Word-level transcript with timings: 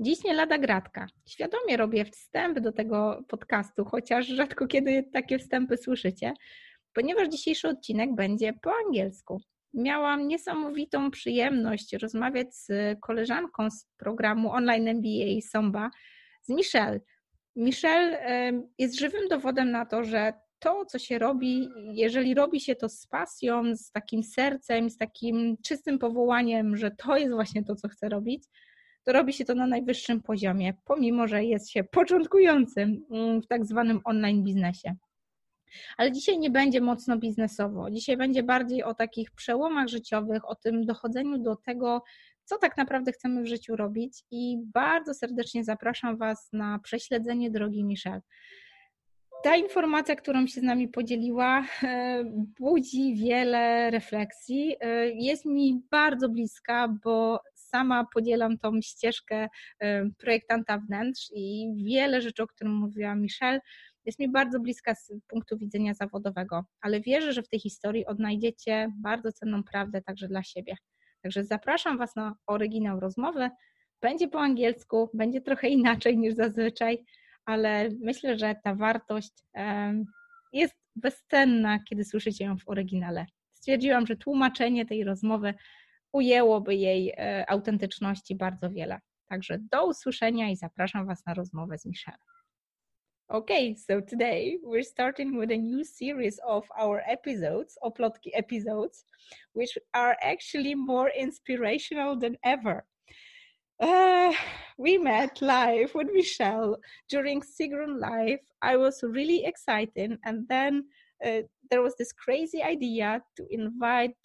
Dziś 0.00 0.24
nie 0.24 0.34
lada 0.34 0.58
gratka. 0.58 1.06
Świadomie 1.28 1.76
robię 1.76 2.04
wstęp 2.04 2.60
do 2.60 2.72
tego 2.72 3.24
podcastu, 3.28 3.84
chociaż 3.84 4.26
rzadko 4.26 4.66
kiedy 4.66 5.02
takie 5.12 5.38
wstępy 5.38 5.76
słyszycie, 5.76 6.32
ponieważ 6.92 7.28
dzisiejszy 7.28 7.68
odcinek 7.68 8.14
będzie 8.14 8.52
po 8.62 8.72
angielsku. 8.86 9.40
Miałam 9.74 10.28
niesamowitą 10.28 11.10
przyjemność 11.10 11.92
rozmawiać 11.92 12.54
z 12.54 12.70
koleżanką 13.00 13.70
z 13.70 13.86
programu 13.96 14.52
online 14.52 14.88
MBA 14.88 15.40
Somba, 15.50 15.90
z 16.42 16.48
Michelle. 16.48 17.00
Michelle 17.56 18.18
jest 18.78 18.98
żywym 18.98 19.28
dowodem 19.28 19.70
na 19.70 19.86
to, 19.86 20.04
że 20.04 20.32
to, 20.58 20.84
co 20.84 20.98
się 20.98 21.18
robi, 21.18 21.68
jeżeli 21.92 22.34
robi 22.34 22.60
się 22.60 22.76
to 22.76 22.88
z 22.88 23.06
pasją, 23.06 23.76
z 23.76 23.90
takim 23.90 24.22
sercem, 24.22 24.90
z 24.90 24.96
takim 24.96 25.56
czystym 25.64 25.98
powołaniem, 25.98 26.76
że 26.76 26.90
to 26.90 27.16
jest 27.16 27.32
właśnie 27.32 27.64
to, 27.64 27.74
co 27.74 27.88
chcę 27.88 28.08
robić, 28.08 28.44
to 29.04 29.12
robi 29.12 29.32
się 29.32 29.44
to 29.44 29.54
na 29.54 29.66
najwyższym 29.66 30.22
poziomie, 30.22 30.74
pomimo 30.84 31.28
że 31.28 31.44
jest 31.44 31.70
się 31.70 31.84
początkującym 31.84 33.04
mm, 33.10 33.42
w 33.42 33.46
tak 33.46 33.66
zwanym 33.66 34.00
online 34.04 34.44
biznesie. 34.44 34.96
Ale 35.96 36.12
dzisiaj 36.12 36.38
nie 36.38 36.50
będzie 36.50 36.80
mocno 36.80 37.18
biznesowo. 37.18 37.90
Dzisiaj 37.90 38.16
będzie 38.16 38.42
bardziej 38.42 38.82
o 38.82 38.94
takich 38.94 39.30
przełomach 39.30 39.88
życiowych, 39.88 40.48
o 40.48 40.54
tym 40.54 40.86
dochodzeniu 40.86 41.38
do 41.38 41.56
tego, 41.56 42.02
co 42.44 42.58
tak 42.58 42.76
naprawdę 42.76 43.12
chcemy 43.12 43.42
w 43.42 43.46
życiu 43.46 43.76
robić. 43.76 44.24
I 44.30 44.58
bardzo 44.74 45.14
serdecznie 45.14 45.64
zapraszam 45.64 46.16
Was 46.16 46.48
na 46.52 46.78
prześledzenie 46.78 47.50
drogi 47.50 47.84
Michelle. 47.84 48.20
Ta 49.44 49.56
informacja, 49.56 50.16
którą 50.16 50.46
się 50.46 50.60
z 50.60 50.64
nami 50.64 50.88
podzieliła, 50.88 51.64
budzi 52.60 53.14
wiele 53.14 53.90
refleksji. 53.90 54.76
E, 54.80 55.08
jest 55.08 55.44
mi 55.44 55.82
bardzo 55.90 56.28
bliska, 56.28 56.88
bo 57.04 57.40
sama 57.72 58.06
podzielam 58.14 58.58
tą 58.58 58.80
ścieżkę 58.82 59.48
e, 59.78 60.10
projektanta 60.18 60.78
wnętrz 60.78 61.30
i 61.34 61.74
wiele 61.86 62.20
rzeczy, 62.20 62.42
o 62.42 62.46
których 62.46 62.72
mówiła 62.72 63.14
Michelle, 63.14 63.60
jest 64.04 64.18
mi 64.18 64.28
bardzo 64.28 64.60
bliska 64.60 64.94
z 64.94 65.12
punktu 65.28 65.58
widzenia 65.58 65.94
zawodowego, 65.94 66.64
ale 66.80 67.00
wierzę, 67.00 67.32
że 67.32 67.42
w 67.42 67.48
tej 67.48 67.60
historii 67.60 68.06
odnajdziecie 68.06 68.88
bardzo 69.02 69.32
cenną 69.32 69.64
prawdę 69.64 70.02
także 70.02 70.28
dla 70.28 70.42
siebie. 70.42 70.76
Także 71.22 71.44
zapraszam 71.44 71.98
Was 71.98 72.16
na 72.16 72.34
oryginał 72.46 73.00
rozmowy. 73.00 73.50
Będzie 74.00 74.28
po 74.28 74.40
angielsku, 74.40 75.10
będzie 75.14 75.40
trochę 75.40 75.68
inaczej 75.68 76.18
niż 76.18 76.34
zazwyczaj, 76.34 77.04
ale 77.44 77.88
myślę, 78.00 78.38
że 78.38 78.54
ta 78.64 78.74
wartość 78.74 79.32
jest 80.52 80.74
bezcenna, 80.96 81.78
kiedy 81.88 82.04
słyszycie 82.04 82.44
ją 82.44 82.58
w 82.58 82.68
oryginale. 82.68 83.26
Stwierdziłam, 83.52 84.06
że 84.06 84.16
tłumaczenie 84.16 84.86
tej 84.86 85.04
rozmowy 85.04 85.54
ujęłoby 86.12 86.74
jej 86.74 87.12
e, 87.16 87.50
autentyczności 87.50 88.34
bardzo 88.34 88.70
wiele. 88.70 89.00
Także 89.28 89.58
do 89.70 89.86
usłyszenia 89.86 90.50
i 90.50 90.56
zapraszam 90.56 91.06
Was 91.06 91.26
na 91.26 91.34
rozmowę 91.34 91.78
z 91.78 91.86
Michelle. 91.86 92.18
Okay, 93.28 93.74
so 93.76 94.02
today 94.02 94.58
we're 94.62 94.84
starting 94.84 95.40
with 95.40 95.50
a 95.50 95.56
new 95.56 95.84
series 95.84 96.38
of 96.44 96.68
our 96.76 97.02
episodes, 97.06 97.78
Oplotki 97.82 98.30
episodes, 98.34 99.06
which 99.54 99.78
are 99.94 100.16
actually 100.22 100.76
more 100.76 101.10
inspirational 101.16 102.18
than 102.18 102.36
ever. 102.42 102.84
Uh, 103.80 104.34
we 104.76 104.98
met 104.98 105.40
live 105.40 105.94
with 105.94 106.08
Michelle 106.12 106.76
during 107.08 107.40
Sigrun 107.40 107.98
Live. 107.98 108.40
I 108.60 108.76
was 108.76 109.02
really 109.02 109.46
excited, 109.46 110.18
and 110.24 110.46
then 110.48 110.84
uh, 111.24 111.42
there 111.70 111.80
was 111.80 111.94
this 111.96 112.12
crazy 112.12 112.62
idea 112.62 113.22
to 113.36 113.46
invite 113.50 114.16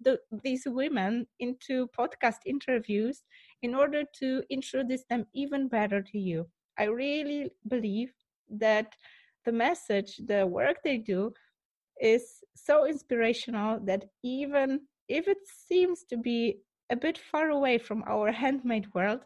the, 0.00 0.18
these 0.44 0.64
women 0.66 1.26
into 1.40 1.88
podcast 1.98 2.38
interviews 2.46 3.22
in 3.62 3.74
order 3.74 4.02
to 4.20 4.42
introduce 4.50 5.04
them 5.10 5.26
even 5.34 5.68
better 5.68 6.02
to 6.02 6.18
you. 6.18 6.46
I 6.78 6.84
really 6.84 7.50
believe 7.68 8.12
that 8.50 8.94
the 9.44 9.52
message, 9.52 10.18
the 10.26 10.46
work 10.46 10.76
they 10.84 10.98
do, 10.98 11.32
is 12.00 12.44
so 12.54 12.86
inspirational 12.86 13.80
that 13.84 14.04
even 14.22 14.80
if 15.08 15.26
it 15.28 15.38
seems 15.46 16.04
to 16.04 16.16
be 16.16 16.58
a 16.90 16.96
bit 16.96 17.18
far 17.18 17.50
away 17.50 17.78
from 17.78 18.04
our 18.06 18.30
handmade 18.32 18.86
world, 18.94 19.20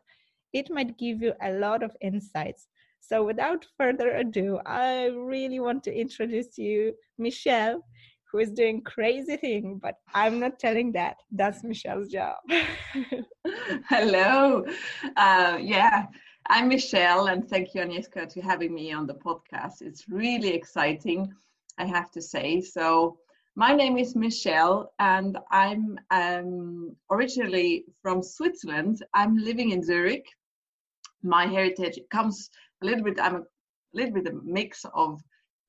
it 0.53 0.71
might 0.71 0.99
give 0.99 1.23
you 1.23 1.33
a 1.43 1.53
lot 1.53 1.83
of 1.83 1.97
insights. 2.01 2.69
So, 3.01 3.25
without 3.25 3.67
further 3.77 4.11
ado, 4.17 4.61
I 4.65 5.07
really 5.07 5.59
want 5.61 5.83
to 5.85 5.95
introduce 5.95 6.57
you 6.57 6.95
Michelle, 7.19 7.83
who 8.33 8.39
is 8.39 8.51
doing 8.51 8.81
crazy 8.81 9.37
thing, 9.37 9.79
but 9.81 9.97
I'm 10.15 10.41
not 10.41 10.59
telling 10.59 10.91
that. 10.93 11.19
That's 11.31 11.63
Michelle's 11.63 12.09
job. 12.09 12.37
Hello. 13.91 14.65
Uh, 15.17 15.59
yeah, 15.61 16.07
I'm 16.49 16.69
Michelle, 16.69 17.27
and 17.27 17.47
thank 17.47 17.75
you, 17.75 17.83
Agnieszka, 17.83 18.33
to 18.33 18.41
having 18.41 18.75
me 18.75 18.91
on 18.91 19.07
the 19.07 19.15
podcast. 19.15 19.83
It's 19.83 20.09
really 20.09 20.55
exciting, 20.55 21.31
I 21.77 21.85
have 21.85 22.11
to 22.13 22.23
say. 22.23 22.63
So, 22.63 23.19
my 23.55 23.75
name 23.75 23.99
is 23.99 24.17
Michelle, 24.17 24.95
and 24.99 25.37
I'm 25.51 25.99
um, 26.11 26.97
originally 27.11 27.85
from 28.01 28.23
Switzerland. 28.23 29.05
I'm 29.15 29.37
living 29.37 29.73
in 29.73 29.85
Zurich. 29.85 30.27
My 31.23 31.47
heritage 31.47 32.01
comes 32.11 32.49
a 32.83 32.87
little 32.87 33.05
bit. 33.05 33.21
I'm 33.21 33.37
a 33.37 33.43
little 33.93 34.15
bit 34.15 34.27
a 34.27 34.33
mix 34.43 34.87
of 34.95 35.21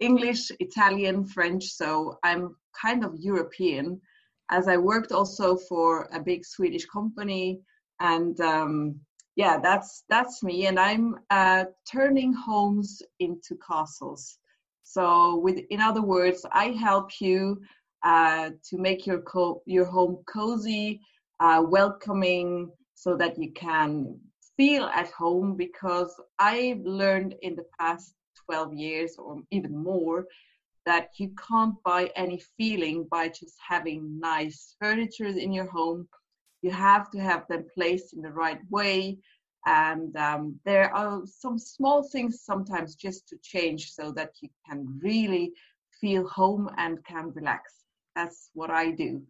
English, 0.04 0.52
Italian, 0.60 1.26
French, 1.26 1.66
so 1.66 2.18
I'm 2.24 2.56
kind 2.80 3.04
of 3.06 3.16
European, 3.32 4.02
as 4.52 4.68
I 4.68 4.78
worked 4.78 5.12
also 5.12 5.56
for 5.70 6.10
a 6.12 6.20
big 6.20 6.46
Swedish 6.46 6.86
company, 6.86 7.62
and 8.00 8.40
um, 8.42 9.00
yeah, 9.36 9.60
that's 9.60 10.04
that's 10.10 10.44
me, 10.44 10.68
and 10.68 10.78
I'm 10.80 11.16
uh, 11.30 11.66
turning 11.92 12.34
homes 12.34 13.02
into 13.20 13.58
castles. 13.68 14.38
So, 14.84 15.38
with 15.38 15.58
in 15.70 15.80
other 15.80 16.02
words, 16.02 16.46
I 16.52 16.66
help 16.88 17.22
you 17.22 17.62
uh, 18.04 18.52
to 18.70 18.78
make 18.78 19.08
your 19.08 19.22
co- 19.22 19.62
your 19.66 19.86
home 19.86 20.18
cozy, 20.26 21.00
uh, 21.40 21.64
welcoming, 21.66 22.72
so 22.96 23.16
that 23.18 23.40
you 23.40 23.52
can 23.54 24.20
feel 24.58 24.86
at 24.86 25.10
home. 25.12 25.56
Because 25.56 26.14
I've 26.38 26.82
learned 27.02 27.36
in 27.42 27.56
the 27.56 27.66
past 27.80 28.14
12 28.46 28.74
years 28.74 29.16
or 29.18 29.42
even 29.52 29.76
more 29.76 30.26
that 30.86 31.10
you 31.18 31.32
can't 31.48 31.76
buy 31.84 32.10
any 32.16 32.42
feeling 32.58 33.08
by 33.10 33.30
just 33.30 33.56
having 33.66 34.20
nice 34.20 34.76
furniture 34.80 35.28
in 35.28 35.54
your 35.54 35.70
home. 35.70 36.08
You 36.62 36.72
have 36.72 37.10
to 37.12 37.20
have 37.20 37.48
them 37.48 37.66
placed 37.74 38.14
in 38.14 38.22
the 38.22 38.32
right 38.32 38.60
way. 38.70 39.18
And 39.66 40.16
um, 40.18 40.60
there 40.66 40.94
are 40.94 41.22
some 41.26 41.58
small 41.58 42.04
things 42.04 42.42
sometimes 42.44 42.96
just 42.96 43.30
to 43.30 43.38
change 43.42 43.92
so 43.92 44.12
that 44.12 44.32
you 44.42 44.50
can 44.70 45.00
really 45.02 45.54
feel 46.02 46.28
home 46.28 46.70
and 46.78 47.04
can 47.06 47.32
relax. 47.34 47.74
That's 48.16 48.50
what 48.54 48.70
I 48.70 48.92
do. 48.92 49.22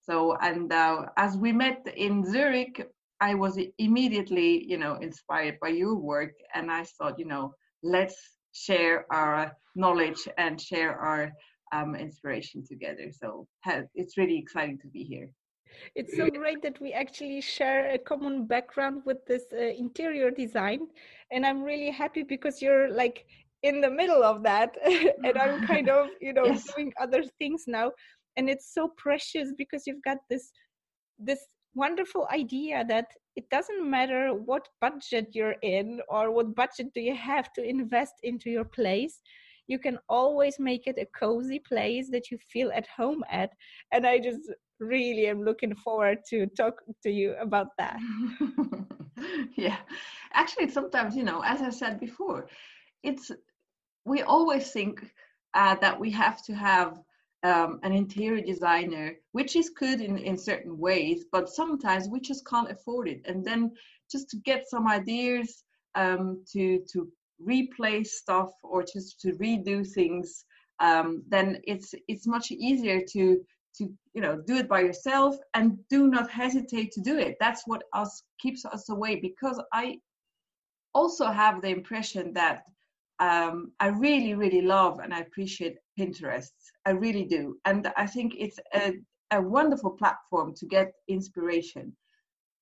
So, 0.00 0.36
and 0.36 0.72
uh, 0.72 1.06
as 1.16 1.36
we 1.36 1.52
met 1.52 1.86
in 1.96 2.24
Zurich, 2.24 2.88
I 3.20 3.34
was 3.34 3.58
immediately, 3.78 4.64
you 4.64 4.78
know, 4.78 4.96
inspired 4.96 5.60
by 5.60 5.68
your 5.68 5.94
work, 5.94 6.32
and 6.54 6.72
I 6.72 6.82
thought, 6.82 7.20
you 7.20 7.24
know, 7.24 7.54
let's 7.82 8.16
share 8.52 9.06
our 9.10 9.56
knowledge 9.74 10.28
and 10.38 10.60
share 10.60 10.94
our 10.96 11.32
um, 11.72 11.94
inspiration 11.94 12.64
together. 12.66 13.10
So 13.10 13.46
it's 13.94 14.16
really 14.16 14.38
exciting 14.38 14.78
to 14.80 14.88
be 14.88 15.04
here. 15.04 15.30
It's 15.94 16.16
so 16.16 16.28
great 16.28 16.60
that 16.62 16.80
we 16.80 16.92
actually 16.92 17.40
share 17.40 17.90
a 17.90 17.98
common 17.98 18.46
background 18.46 19.02
with 19.06 19.24
this 19.26 19.44
uh, 19.52 19.56
interior 19.56 20.30
design. 20.30 20.80
And 21.30 21.46
I'm 21.46 21.62
really 21.62 21.90
happy 21.90 22.22
because 22.22 22.60
you're 22.60 22.90
like 22.92 23.24
in 23.62 23.80
the 23.80 23.90
middle 23.90 24.22
of 24.22 24.42
that. 24.42 24.76
and 25.24 25.38
I'm 25.38 25.66
kind 25.66 25.88
of, 25.88 26.08
you 26.20 26.32
know, 26.32 26.44
yes. 26.44 26.72
doing 26.74 26.92
other 27.00 27.24
things 27.38 27.64
now. 27.66 27.92
And 28.36 28.48
it's 28.48 28.72
so 28.72 28.92
precious 28.96 29.52
because 29.56 29.86
you've 29.86 30.02
got 30.02 30.18
this 30.28 30.50
this 31.18 31.40
wonderful 31.74 32.26
idea 32.32 32.84
that 32.88 33.06
it 33.36 33.48
doesn't 33.50 33.88
matter 33.88 34.34
what 34.34 34.68
budget 34.80 35.28
you're 35.32 35.56
in 35.62 36.00
or 36.08 36.30
what 36.30 36.54
budget 36.54 36.88
do 36.94 37.00
you 37.00 37.14
have 37.14 37.52
to 37.52 37.62
invest 37.62 38.14
into 38.22 38.50
your 38.50 38.64
place 38.64 39.20
you 39.68 39.78
can 39.78 39.98
always 40.08 40.58
make 40.58 40.86
it 40.86 40.98
a 40.98 41.06
cozy 41.18 41.58
place 41.58 42.10
that 42.10 42.30
you 42.30 42.38
feel 42.52 42.70
at 42.72 42.86
home 42.96 43.24
at. 43.30 43.50
And 43.92 44.06
i 44.06 44.18
just 44.18 44.50
really 44.80 45.26
am 45.28 45.42
looking 45.42 45.74
forward 45.74 46.18
to 46.30 46.46
talk 46.56 46.74
to 47.04 47.10
you 47.10 47.34
about 47.40 47.68
that. 47.78 47.98
Yeah. 49.56 49.76
Actually 50.32 50.68
sometimes 50.70 51.14
you 51.14 51.22
know 51.22 51.42
as 51.44 51.60
i 51.62 51.70
said 51.70 52.00
before 52.00 52.48
it's 53.04 53.30
we 54.04 54.22
always 54.22 54.72
think 54.72 54.94
uh, 55.54 55.76
that 55.76 56.00
we 56.00 56.10
have 56.10 56.42
to 56.46 56.54
have 56.54 56.98
um, 57.42 57.80
an 57.82 57.92
interior 57.92 58.44
designer, 58.44 59.14
which 59.32 59.56
is 59.56 59.70
good 59.70 60.00
in, 60.00 60.16
in 60.18 60.38
certain 60.38 60.78
ways, 60.78 61.24
but 61.32 61.48
sometimes 61.48 62.08
we 62.08 62.20
just 62.20 62.46
can't 62.46 62.70
afford 62.70 63.08
it. 63.08 63.22
And 63.24 63.44
then 63.44 63.72
just 64.10 64.30
to 64.30 64.36
get 64.38 64.68
some 64.68 64.86
ideas 64.88 65.64
um, 65.94 66.44
to 66.52 66.82
to 66.92 67.08
replace 67.38 68.18
stuff 68.18 68.50
or 68.62 68.84
just 68.84 69.20
to 69.20 69.32
redo 69.32 69.86
things, 69.86 70.44
um, 70.80 71.22
then 71.28 71.60
it's 71.64 71.94
it's 72.08 72.26
much 72.26 72.50
easier 72.50 73.00
to 73.12 73.40
to 73.78 73.90
you 74.14 74.20
know 74.20 74.40
do 74.46 74.56
it 74.56 74.68
by 74.68 74.80
yourself 74.80 75.36
and 75.54 75.78
do 75.88 76.06
not 76.08 76.30
hesitate 76.30 76.92
to 76.92 77.00
do 77.00 77.18
it. 77.18 77.36
That's 77.40 77.62
what 77.66 77.82
us 77.92 78.22
keeps 78.38 78.64
us 78.64 78.88
away 78.88 79.16
because 79.16 79.60
I 79.72 79.98
also 80.94 81.26
have 81.26 81.62
the 81.62 81.68
impression 81.68 82.32
that 82.34 82.64
um, 83.22 83.70
I 83.78 83.86
really, 83.86 84.34
really 84.34 84.62
love 84.62 84.98
and 84.98 85.14
I 85.14 85.20
appreciate 85.20 85.76
Pinterest. 85.96 86.50
I 86.84 86.90
really 86.90 87.24
do. 87.24 87.56
And 87.64 87.92
I 87.96 88.04
think 88.04 88.34
it's 88.36 88.58
a, 88.74 88.94
a 89.30 89.40
wonderful 89.40 89.90
platform 89.90 90.54
to 90.56 90.66
get 90.66 90.92
inspiration. 91.06 91.92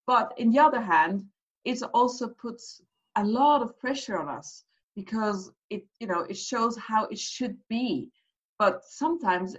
But 0.06 0.34
in 0.36 0.50
the 0.50 0.58
other 0.58 0.80
hand, 0.80 1.24
it 1.64 1.82
also 1.94 2.28
puts 2.28 2.82
a 3.16 3.24
lot 3.24 3.62
of 3.62 3.78
pressure 3.78 4.18
on 4.18 4.28
us 4.28 4.64
because 4.94 5.50
it, 5.70 5.84
you 5.98 6.06
know, 6.06 6.26
it 6.28 6.36
shows 6.36 6.76
how 6.76 7.06
it 7.06 7.18
should 7.18 7.56
be. 7.70 8.10
But 8.58 8.84
sometimes 8.84 9.56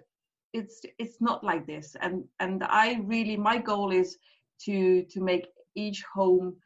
it's 0.53 0.81
it's 1.00 1.19
not 1.19 1.44
like 1.44 1.65
this. 1.65 1.95
And 2.01 2.25
and 2.39 2.63
I 2.65 3.00
really 3.06 3.38
my 3.38 3.57
goal 3.57 3.92
is 3.92 4.18
to 4.65 5.03
to 5.09 5.19
make 5.19 5.48
each 5.74 6.03
home 6.13 6.57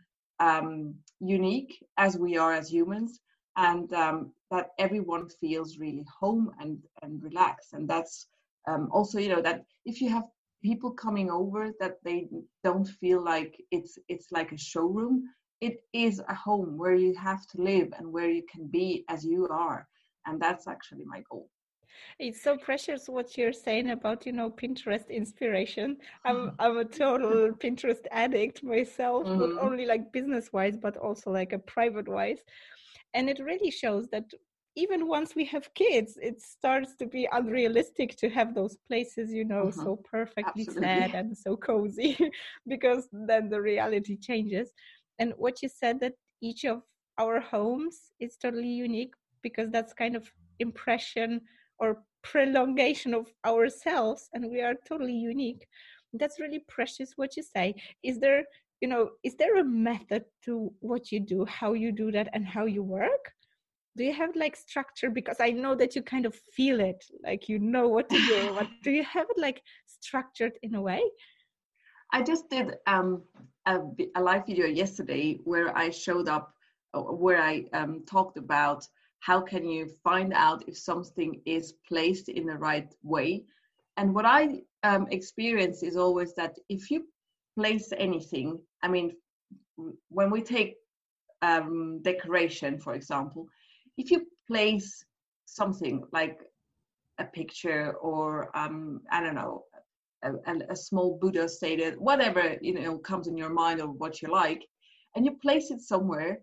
um, 0.42 0.96
unique 1.22 1.74
as 1.98 2.18
we 2.18 2.36
are 2.38 2.52
as 2.52 2.70
humans 2.70 3.22
and 3.58 3.92
um, 3.94 4.32
that 4.52 4.72
everyone 4.80 5.30
feels 5.30 5.78
really 5.78 6.06
home 6.20 6.52
and 6.60 6.78
and 7.02 7.22
relaxed. 7.24 7.74
And 7.74 7.88
that's 7.88 8.28
um, 8.68 8.90
also 8.92 9.20
you 9.20 9.30
know 9.30 9.42
that 9.42 9.66
if 9.86 10.02
you 10.02 10.10
have 10.10 10.26
people 10.64 10.92
coming 10.92 11.30
over 11.30 11.72
that 11.80 11.98
they 12.04 12.28
don't 12.64 12.88
feel 12.88 13.24
like 13.24 13.62
it's 13.72 14.00
it's 14.08 14.32
like 14.32 14.52
a 14.52 14.58
showroom 14.58 15.30
it 15.62 15.84
is 15.94 16.22
a 16.28 16.36
home 16.36 16.78
where 16.78 16.96
you 16.96 17.16
have 17.16 17.48
to 17.48 17.62
live 17.62 17.90
and 17.98 18.12
where 18.12 18.30
you 18.30 18.44
can 18.52 18.68
be 18.68 19.06
as 19.10 19.26
you 19.26 19.48
are. 19.48 19.88
And 20.26 20.42
that's 20.42 20.68
actually 20.68 21.06
my 21.06 21.24
goal. 21.30 21.50
It's 22.20 22.42
so 22.42 22.58
precious 22.58 23.08
what 23.08 23.38
you're 23.38 23.54
saying 23.54 23.92
about 23.92 24.26
you 24.26 24.34
know 24.34 24.50
pinterest 24.50 25.10
inspiration. 25.10 25.98
I'm 26.26 26.52
i'm 26.60 26.78
a 26.78 26.86
total 26.86 27.52
pinterest 27.64 28.06
addict 28.12 28.64
myself 28.64 29.26
mm-hmm. 29.26 29.40
not 29.40 29.64
only 29.66 29.86
like 29.86 30.12
business 30.12 30.52
wise 30.52 30.78
but 30.78 30.98
also 30.98 31.32
like 31.32 31.54
a 31.54 31.60
private 31.60 32.08
wise 32.08 32.42
and 33.16 33.30
it 33.30 33.40
really 33.40 33.72
shows 33.72 34.08
that 34.10 34.26
even 34.76 35.08
once 35.08 35.36
we 35.36 35.46
have 35.46 35.74
kids 35.74 36.18
it 36.22 36.42
starts 36.42 36.96
to 36.98 37.06
be 37.06 37.28
unrealistic 37.32 38.16
to 38.18 38.30
have 38.30 38.54
those 38.54 38.78
places 38.88 39.32
you 39.32 39.46
know 39.46 39.68
mm-hmm. 39.68 39.82
so 39.82 40.00
perfectly 40.10 40.66
Absolutely. 40.68 40.88
set 40.88 41.16
and 41.16 41.36
so 41.36 41.56
cozy 41.56 42.18
because 42.68 43.08
then 43.12 43.50
the 43.50 43.60
reality 43.60 44.18
changes 44.18 44.70
and 45.20 45.34
what 45.38 45.62
you 45.64 45.70
said 45.70 46.00
that 46.00 46.14
each 46.42 46.66
of 46.66 46.82
our 47.18 47.40
homes 47.40 48.12
is 48.20 48.36
totally 48.36 48.76
unique 48.88 49.14
because 49.42 49.70
that's 49.72 49.94
kind 49.94 50.16
of 50.16 50.30
impression 50.60 51.42
or 51.80 52.04
prolongation 52.24 53.14
of 53.14 53.28
ourselves 53.46 54.30
and 54.34 54.52
we 54.52 54.62
are 54.62 54.76
totally 54.88 55.14
unique 55.14 55.66
that's 56.20 56.40
really 56.40 56.64
precious 56.68 57.14
what 57.16 57.36
you 57.38 57.44
say 57.44 57.74
is 58.04 58.20
there 58.20 58.44
you 58.82 58.88
know 58.88 59.10
is 59.24 59.36
there 59.36 59.58
a 59.58 59.64
method 59.64 60.26
to 60.46 60.72
what 60.80 61.12
you 61.12 61.20
do 61.20 61.46
how 61.46 61.74
you 61.74 61.92
do 61.92 62.12
that 62.12 62.30
and 62.34 62.46
how 62.46 62.66
you 62.66 62.84
work? 62.84 63.32
Do 63.98 64.04
you 64.04 64.14
have 64.14 64.36
like 64.36 64.56
structure? 64.56 65.10
Because 65.10 65.38
i 65.40 65.52
know 65.52 65.76
that 65.76 65.96
you 65.96 66.02
kind 66.02 66.26
of 66.26 66.36
feel 66.56 66.80
it 66.80 67.04
like 67.24 67.48
you 67.50 67.60
know 67.60 67.88
what 67.88 68.10
to 68.10 68.18
do 68.18 68.54
what 68.54 68.68
do 68.84 68.92
you 68.92 69.04
have 69.04 69.28
it 69.30 69.40
like 69.40 69.62
structured 69.88 70.54
in 70.64 70.76
a 70.76 70.82
way? 70.82 71.02
I 72.14 72.22
just 72.22 72.50
did 72.50 72.76
um, 72.88 73.24
a, 73.66 73.80
a, 74.16 74.22
live 74.22 74.46
video 74.46 74.68
yesterday 74.68 75.40
where 75.44 75.76
i 75.78 75.90
showed 75.90 76.30
up 76.30 76.54
uh, 76.94 77.02
where 77.02 77.42
i 77.42 77.66
um, 77.74 78.04
talked 78.06 78.38
about 78.38 78.88
how 79.20 79.42
can 79.42 79.68
you 79.68 79.90
find 80.04 80.34
out 80.34 80.64
if 80.68 80.78
something 80.78 81.42
is 81.46 81.74
placed 81.88 82.30
in 82.30 82.46
the 82.46 82.56
right 82.56 82.94
way. 83.04 83.44
And 83.98 84.14
what 84.14 84.26
i 84.26 84.62
um, 84.84 85.08
experience 85.10 85.82
is 85.82 85.98
always 85.98 86.36
that 86.36 86.56
if 86.70 86.92
you 86.92 87.08
place 87.58 87.92
anything. 87.98 88.60
I 88.84 88.88
mean 88.88 89.16
when 90.10 90.32
we 90.32 90.42
take 90.42 90.76
um, 91.42 92.02
decoration 92.02 92.80
for 92.80 92.94
example 92.94 93.46
if 93.98 94.10
you 94.10 94.26
place 94.48 95.04
something 95.46 96.04
like 96.12 96.40
a 97.20 97.26
picture 97.26 97.94
or 98.02 98.56
um, 98.58 99.02
I 99.12 99.22
don't 99.22 99.36
know 99.36 99.64
a, 100.24 100.54
a, 100.70 100.76
small 100.76 101.18
Buddha 101.22 101.48
stated 101.48 101.96
whatever 101.98 102.58
you 102.62 102.74
know 102.74 102.98
comes 102.98 103.28
in 103.28 103.38
your 103.38 103.50
mind 103.50 103.82
or 103.82 103.88
what 103.88 104.22
you 104.22 104.30
like, 104.30 104.66
and 105.16 105.26
you 105.26 105.38
place 105.42 105.72
it 105.72 105.82
somewhere, 105.82 106.40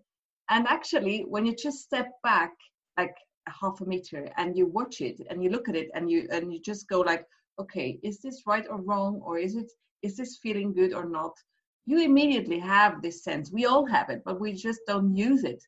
and 0.49 0.65
actually 0.67 1.25
when 1.27 1.45
you 1.45 1.55
just 1.55 1.79
step 1.79 2.09
back 2.23 2.51
like 2.97 3.15
a 3.47 3.51
half 3.51 3.81
a 3.81 3.85
meter 3.85 4.29
and 4.37 4.57
you 4.57 4.65
watch 4.67 5.01
it 5.01 5.19
and 5.29 5.43
you 5.43 5.49
look 5.49 5.67
at 5.67 5.75
it 5.75 5.89
and 5.95 6.09
you 6.09 6.27
and 6.31 6.53
you 6.53 6.61
just 6.61 6.87
go 6.87 7.01
like 7.01 7.25
okay 7.59 7.99
is 8.03 8.19
this 8.21 8.43
right 8.47 8.65
or 8.69 8.81
wrong 8.81 9.19
or 9.23 9.37
is 9.37 9.55
it 9.55 9.69
is 10.03 10.17
this 10.17 10.37
feeling 10.37 10.73
good 10.73 10.93
or 10.93 11.05
not? 11.05 11.33
You 11.85 11.99
immediately 12.01 12.59
have 12.59 13.01
this 13.01 13.23
sense. 13.23 13.51
We 13.51 13.65
all 13.65 13.85
have 13.85 14.09
it 14.09 14.21
but 14.25 14.39
we 14.39 14.53
just 14.53 14.81
don't 14.87 15.15
use 15.15 15.43
it. 15.43 15.63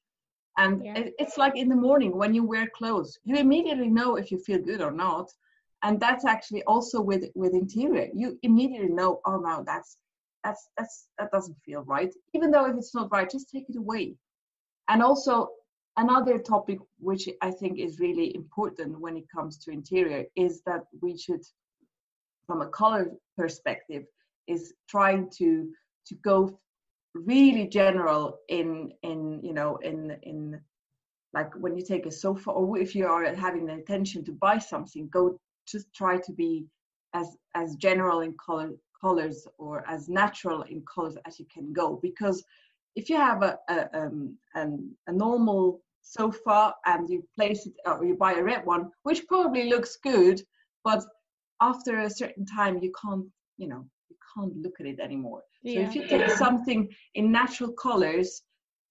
And 0.57 0.85
yeah. 0.85 1.09
it's 1.19 1.37
like 1.37 1.57
in 1.57 1.67
the 1.67 1.75
morning 1.75 2.15
when 2.15 2.33
you 2.33 2.43
wear 2.45 2.69
clothes 2.75 3.17
you 3.23 3.35
immediately 3.35 3.89
know 3.89 4.15
if 4.15 4.31
you 4.31 4.37
feel 4.37 4.59
good 4.59 4.81
or 4.81 4.91
not. 4.91 5.29
And 5.83 5.99
that's 5.99 6.25
actually 6.25 6.63
also 6.63 7.01
with 7.01 7.25
with 7.35 7.53
interior. 7.53 8.09
You 8.13 8.39
immediately 8.43 8.93
know 8.93 9.21
oh 9.25 9.37
no 9.37 9.63
that's 9.65 9.97
that's 10.43 10.69
that's 10.77 11.07
that 11.17 11.31
doesn't 11.31 11.57
feel 11.65 11.83
right. 11.83 12.13
Even 12.33 12.51
though 12.51 12.65
if 12.65 12.75
it's 12.77 12.95
not 12.95 13.11
right 13.11 13.29
just 13.29 13.49
take 13.49 13.69
it 13.69 13.77
away. 13.77 14.15
And 14.87 15.01
also 15.01 15.49
another 15.97 16.37
topic 16.37 16.79
which 16.99 17.29
i 17.41 17.49
think 17.49 17.79
is 17.79 17.99
really 17.99 18.35
important 18.35 18.99
when 18.99 19.15
it 19.15 19.25
comes 19.33 19.57
to 19.57 19.71
interior 19.71 20.25
is 20.35 20.61
that 20.65 20.83
we 21.01 21.17
should 21.17 21.41
from 22.45 22.61
a 22.61 22.67
color 22.67 23.11
perspective 23.37 24.03
is 24.47 24.73
trying 24.89 25.29
to 25.37 25.69
to 26.07 26.15
go 26.15 26.59
really 27.13 27.67
general 27.67 28.39
in 28.49 28.91
in 29.03 29.39
you 29.43 29.53
know 29.53 29.77
in 29.77 30.17
in 30.23 30.59
like 31.33 31.53
when 31.55 31.75
you 31.75 31.83
take 31.83 32.05
a 32.05 32.11
sofa 32.11 32.51
or 32.51 32.77
if 32.77 32.95
you 32.95 33.05
are 33.07 33.25
having 33.35 33.65
the 33.65 33.73
intention 33.73 34.23
to 34.23 34.31
buy 34.31 34.57
something 34.57 35.09
go 35.11 35.39
just 35.67 35.93
try 35.93 36.17
to 36.17 36.31
be 36.33 36.65
as 37.13 37.37
as 37.55 37.75
general 37.75 38.21
in 38.21 38.33
color 38.33 38.71
colors 39.05 39.47
or 39.57 39.83
as 39.87 40.09
natural 40.09 40.61
in 40.63 40.83
colors 40.93 41.17
as 41.25 41.39
you 41.39 41.45
can 41.53 41.73
go. 41.73 41.99
Because 42.01 42.43
if 42.95 43.09
you 43.09 43.17
have 43.17 43.41
a 43.43 43.57
a, 43.69 43.77
um, 43.99 44.37
an, 44.55 44.95
a 45.07 45.13
normal 45.13 45.81
sofa 46.01 46.73
and 46.85 47.09
you 47.09 47.23
place 47.35 47.65
it 47.65 47.73
or 47.85 48.05
you 48.05 48.15
buy 48.15 48.33
a 48.33 48.43
red 48.43 48.63
one 48.65 48.91
which 49.03 49.25
probably 49.27 49.69
looks 49.69 49.97
good 50.03 50.39
but 50.83 51.03
after 51.61 52.01
a 52.01 52.09
certain 52.09 52.45
time 52.45 52.77
you 52.77 52.91
can't 53.01 53.25
you 53.57 53.67
know 53.67 53.83
can't 54.35 54.55
look 54.57 54.73
at 54.79 54.85
it 54.85 54.99
anymore 54.99 55.41
yeah. 55.65 55.81
So 55.81 55.87
if 55.89 55.95
you 55.95 56.07
take 56.07 56.29
something 56.29 56.89
in 57.15 57.31
natural 57.31 57.71
colors, 57.71 58.43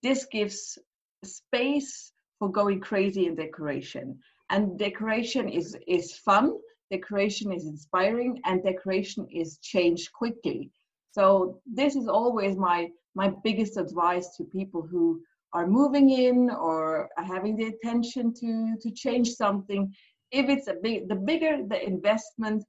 this 0.02 0.26
gives 0.26 0.76
space 1.22 2.12
for 2.38 2.50
going 2.50 2.80
crazy 2.80 3.26
in 3.26 3.36
decoration. 3.36 4.18
And 4.50 4.76
decoration 4.76 5.48
is, 5.48 5.76
is 5.86 6.16
fun, 6.18 6.52
decoration 6.90 7.52
is 7.52 7.66
inspiring, 7.66 8.40
and 8.44 8.62
decoration 8.64 9.28
is 9.30 9.58
changed 9.58 10.12
quickly. 10.12 10.72
So 11.12 11.60
this 11.64 11.94
is 11.94 12.08
always 12.08 12.56
my 12.56 12.90
my 13.16 13.32
biggest 13.44 13.76
advice 13.76 14.34
to 14.36 14.42
people 14.42 14.82
who 14.82 15.22
are 15.52 15.68
moving 15.68 16.10
in 16.10 16.50
or 16.50 17.08
are 17.16 17.24
having 17.24 17.56
the 17.56 17.66
intention 17.66 18.34
to 18.40 18.74
to 18.82 18.90
change 18.90 19.28
something. 19.30 19.94
If 20.32 20.48
it's 20.48 20.66
a 20.66 20.74
big, 20.82 21.08
the 21.08 21.14
bigger 21.14 21.58
the 21.68 21.80
investment, 21.80 22.64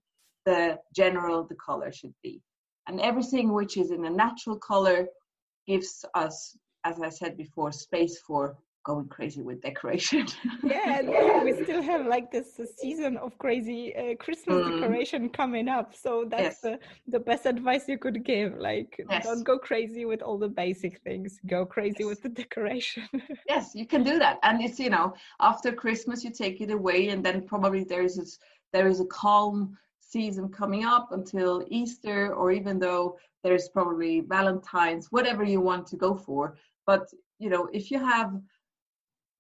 the 0.46 0.77
general 0.96 1.48
the 1.48 1.55
color 1.55 1.91
should 1.91 2.13
be 2.22 2.39
and 2.88 3.01
everything 3.01 3.54
which 3.54 3.77
is 3.77 3.92
in 3.92 4.06
a 4.06 4.10
natural 4.10 4.58
color 4.58 5.08
gives 5.68 6.06
us 6.13 6.58
as 6.84 7.00
i 7.01 7.10
said 7.10 7.38
before 7.38 7.72
space 7.72 8.20
for 8.20 8.58
going 8.86 9.08
crazy 9.08 9.42
with 9.42 9.60
decoration 9.62 10.27
yeah 10.63 11.00
and 11.00 11.44
we 11.44 11.51
still 11.63 11.82
have 11.82 12.06
like 12.06 12.32
this 12.32 12.62
season 12.77 13.18
of 13.18 13.36
crazy 13.39 13.96
uh, 13.96 14.15
christmas 14.15 14.63
mm. 14.63 14.80
decoration 14.80 15.27
coming 15.27 15.68
up 15.68 15.94
so 15.96 16.24
that's 16.30 16.44
yes. 16.44 16.62
the, 16.62 16.80
the 17.08 17.20
best 17.20 17.48
advice 17.48 17.89
you 17.89 17.98
could 17.98 18.24
give 18.24 18.56
like 18.60 19.04
yes. 19.10 19.25
don't 19.25 19.44
go 19.44 19.58
crazy 19.58 20.06
with 20.06 20.22
all 20.22 20.38
the 20.38 20.48
basic 20.48 21.01
things 21.01 21.39
go 21.48 21.65
crazy 21.65 21.98
yes. 22.01 22.08
with 22.08 22.22
the 22.22 22.30
decoration 22.30 23.10
yes 23.50 23.72
you 23.74 23.88
can 23.88 24.04
do 24.04 24.20
that 24.20 24.38
and 24.44 24.63
it's 24.63 24.80
you 24.80 24.92
know 24.92 25.15
after 25.39 25.72
christmas 25.72 26.24
you 26.24 26.30
take 26.30 26.62
it 26.62 26.70
away 26.70 27.10
and 27.10 27.25
then 27.25 27.42
probably 27.42 27.84
there 27.84 28.04
is 28.04 28.18
this, 28.18 28.38
there 28.72 28.88
is 28.88 29.00
a 29.00 29.06
calm 29.06 29.75
season 30.07 30.50
coming 30.50 30.85
up 30.85 31.12
until 31.12 31.65
Easter, 31.69 32.33
or 32.33 32.51
even 32.51 32.79
though 32.79 33.17
there's 33.43 33.69
probably 33.69 34.21
Valentine's, 34.21 35.12
whatever 35.12 35.43
you 35.43 35.62
want 35.62 35.88
to 35.88 35.97
go 35.97 36.15
for. 36.15 36.57
But 36.85 37.07
you 37.39 37.50
know, 37.50 37.67
if 37.74 37.91
you 37.91 38.00
have, 38.00 38.33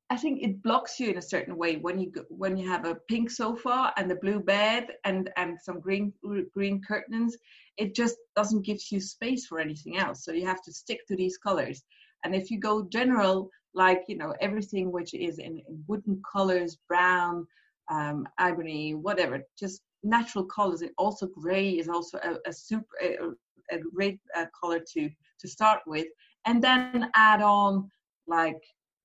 I 0.09 0.17
think 0.17 0.43
it 0.43 0.61
blocks 0.61 0.99
you 0.99 1.09
in 1.09 1.17
a 1.17 1.21
certain 1.21 1.57
way 1.57 1.77
when 1.77 1.99
you 1.99 2.11
when 2.29 2.57
you 2.57 2.67
have 2.69 2.85
a 2.85 2.99
pink 3.09 3.29
sofa 3.31 3.93
and 3.97 4.11
a 4.11 4.15
blue 4.15 4.39
bed 4.39 4.89
and 5.03 5.29
and 5.37 5.57
some 5.61 5.79
green 5.79 6.13
green 6.53 6.81
curtains. 6.87 7.37
It 7.77 7.93
just 7.93 8.15
doesn't 8.35 8.65
give 8.65 8.79
you 8.89 9.01
space 9.01 9.47
for 9.47 9.59
anything 9.59 9.97
else. 9.97 10.23
So 10.23 10.31
you 10.31 10.45
have 10.45 10.61
to 10.63 10.71
stick 10.71 11.05
to 11.07 11.15
these 11.15 11.37
colors. 11.37 11.83
And 12.23 12.33
if 12.33 12.49
you 12.49 12.59
go 12.59 12.87
general, 12.91 13.49
like 13.73 14.03
you 14.07 14.17
know 14.17 14.33
everything 14.39 14.91
which 14.91 15.13
is 15.13 15.39
in, 15.39 15.57
in 15.67 15.83
wooden 15.87 16.21
colors, 16.31 16.77
brown, 16.87 17.47
um, 17.89 18.27
mahogany, 18.39 18.95
whatever, 18.95 19.41
just 19.59 19.81
natural 20.05 20.45
colors. 20.45 20.81
And 20.81 20.91
also 20.97 21.27
gray 21.27 21.71
is 21.71 21.89
also 21.89 22.17
a, 22.23 22.49
a 22.49 22.53
super 22.53 22.95
a, 23.01 23.75
a 23.75 23.79
great 23.93 24.19
uh, 24.35 24.45
color 24.59 24.79
to 24.93 25.09
to 25.39 25.47
start 25.47 25.81
with, 25.85 26.07
and 26.45 26.63
then 26.63 27.09
add 27.15 27.41
on 27.41 27.89
like 28.27 28.61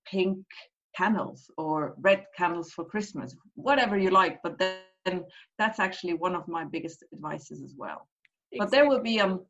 pink 0.06 0.38
candles 0.96 1.50
or 1.56 1.94
red 1.98 2.24
candles 2.36 2.72
for 2.72 2.84
Christmas, 2.84 3.34
whatever 3.54 3.96
you 3.98 4.10
like. 4.10 4.38
But 4.42 4.58
then 4.58 5.24
that's 5.58 5.78
actually 5.78 6.14
one 6.14 6.34
of 6.34 6.46
my 6.48 6.64
biggest 6.64 7.04
advices 7.12 7.62
as 7.62 7.74
well. 7.76 8.08
Exactly. 8.52 8.58
But 8.58 8.70
there 8.70 8.88
will 8.88 9.02
be 9.02 9.20
um, 9.20 9.44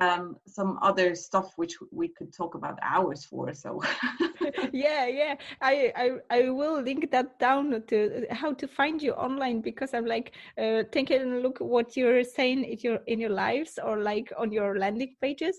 um, 0.00 0.36
some 0.46 0.78
other 0.82 1.14
stuff 1.14 1.52
which 1.56 1.74
we 1.90 2.08
could 2.08 2.32
talk 2.32 2.54
about 2.54 2.78
hours 2.82 3.24
for. 3.24 3.52
So 3.54 3.82
yeah, 4.72 5.06
yeah, 5.06 5.34
I, 5.60 5.92
I 5.96 6.10
I 6.30 6.50
will 6.50 6.80
link 6.80 7.10
that 7.10 7.38
down 7.38 7.82
to 7.88 8.26
how 8.30 8.52
to 8.54 8.68
find 8.68 9.02
you 9.02 9.12
online 9.12 9.60
because 9.60 9.94
I'm 9.94 10.06
like 10.06 10.34
uh, 10.60 10.84
taking 10.92 11.22
a 11.22 11.38
look 11.38 11.58
what 11.58 11.96
you're 11.96 12.24
saying 12.24 12.64
in 12.64 12.78
your 12.80 12.98
in 13.06 13.18
your 13.20 13.30
lives 13.30 13.78
or 13.82 13.98
like 14.02 14.32
on 14.38 14.52
your 14.52 14.78
landing 14.78 15.14
pages, 15.20 15.58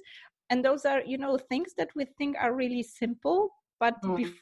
and 0.49 0.63
those 0.63 0.85
are 0.85 1.01
you 1.05 1.17
know 1.17 1.37
things 1.37 1.73
that 1.77 1.89
we 1.95 2.05
think 2.17 2.37
are 2.39 2.53
really 2.53 2.83
simple, 2.83 3.49
but 3.79 4.01
mm. 4.03 4.17
bef- 4.19 4.39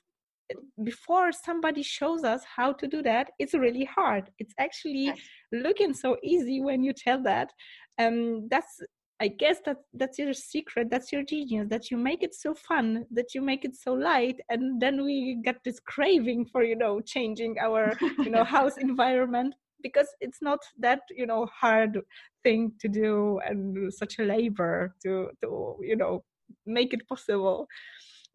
before 0.83 1.31
somebody 1.31 1.83
shows 1.83 2.23
us 2.23 2.41
how 2.55 2.71
to 2.71 2.87
do 2.87 3.01
that 3.01 3.31
it's 3.37 3.53
really 3.53 3.83
hard 3.83 4.29
it's 4.39 4.53
actually 4.57 5.05
yes. 5.05 5.19
looking 5.51 5.93
so 5.93 6.15
easy 6.23 6.61
when 6.61 6.83
you 6.83 6.93
tell 6.93 7.21
that 7.21 7.51
um 7.99 8.47
that's 8.49 8.79
i 9.19 9.27
guess 9.27 9.59
that 9.65 9.77
that's 9.93 10.19
your 10.19 10.33
secret 10.33 10.89
that's 10.89 11.11
your 11.11 11.23
genius 11.23 11.67
that 11.69 11.89
you 11.89 11.97
make 11.97 12.23
it 12.23 12.35
so 12.35 12.53
fun 12.53 13.05
that 13.11 13.33
you 13.33 13.41
make 13.41 13.65
it 13.65 13.75
so 13.75 13.93
light 13.93 14.39
and 14.49 14.81
then 14.81 15.03
we 15.03 15.39
get 15.43 15.57
this 15.63 15.79
craving 15.79 16.45
for 16.45 16.63
you 16.63 16.75
know 16.75 16.99
changing 17.01 17.55
our 17.59 17.93
you 18.19 18.29
know 18.29 18.43
house 18.57 18.77
environment 18.77 19.53
because 19.83 20.07
it's 20.21 20.41
not 20.41 20.59
that 20.79 21.01
you 21.09 21.25
know 21.25 21.45
hard 21.47 21.99
thing 22.43 22.71
to 22.79 22.87
do 22.87 23.39
and 23.45 23.93
such 23.93 24.19
a 24.19 24.23
labor 24.23 24.93
to 25.01 25.29
to 25.41 25.75
you 25.81 25.95
know 25.95 26.23
make 26.65 26.93
it 26.93 27.07
possible 27.07 27.67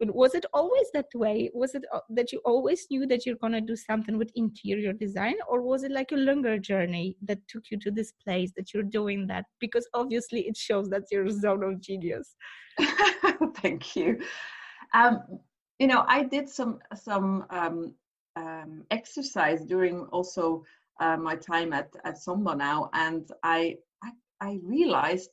was 0.01 0.35
it 0.35 0.45
always 0.53 0.87
that 0.95 1.07
way? 1.15 1.51
Was 1.55 1.75
it 1.75 1.85
uh, 1.93 2.01
that 2.11 2.33
you 2.33 2.41
always 2.45 2.87
knew 2.91 3.07
that 3.07 3.25
you're 3.25 3.37
going 3.37 3.53
to 3.53 3.61
do 3.61 3.77
something 3.77 4.19
with 4.19 4.33
interior 4.35 4.93
design 4.93 5.37
or 5.49 5.63
was 5.63 5.85
it 5.85 5.93
like 5.93 6.11
a 6.11 6.17
longer 6.17 6.59
journey 6.59 7.17
that 7.23 7.39
took 7.49 7.71
you 7.71 7.79
to 7.79 7.91
this 7.91 8.13
place 8.25 8.51
that 8.57 8.75
you're 8.75 8.83
doing 8.83 9.27
that? 9.29 9.45
Because 9.61 9.89
obviously 9.95 10.49
it 10.49 10.57
shows 10.57 10.89
that 10.91 11.05
you're 11.13 11.27
a 11.27 11.31
zone 11.31 11.63
of 11.63 11.81
genius. 11.81 12.35
Thank 13.63 13.95
you. 13.95 14.19
Um, 14.93 15.23
you 15.83 15.89
know 15.89 16.05
i 16.07 16.23
did 16.23 16.49
some 16.49 16.79
some 16.95 17.45
um, 17.51 17.93
um, 18.37 18.85
exercise 18.93 19.65
during 19.65 19.97
also 20.17 20.65
uh, 21.01 21.17
my 21.17 21.35
time 21.35 21.73
at 21.73 21.91
at 22.05 22.17
Somba 22.25 22.57
now 22.57 22.89
and 22.93 23.29
I, 23.43 23.79
I 24.05 24.11
i 24.41 24.59
realized 24.63 25.33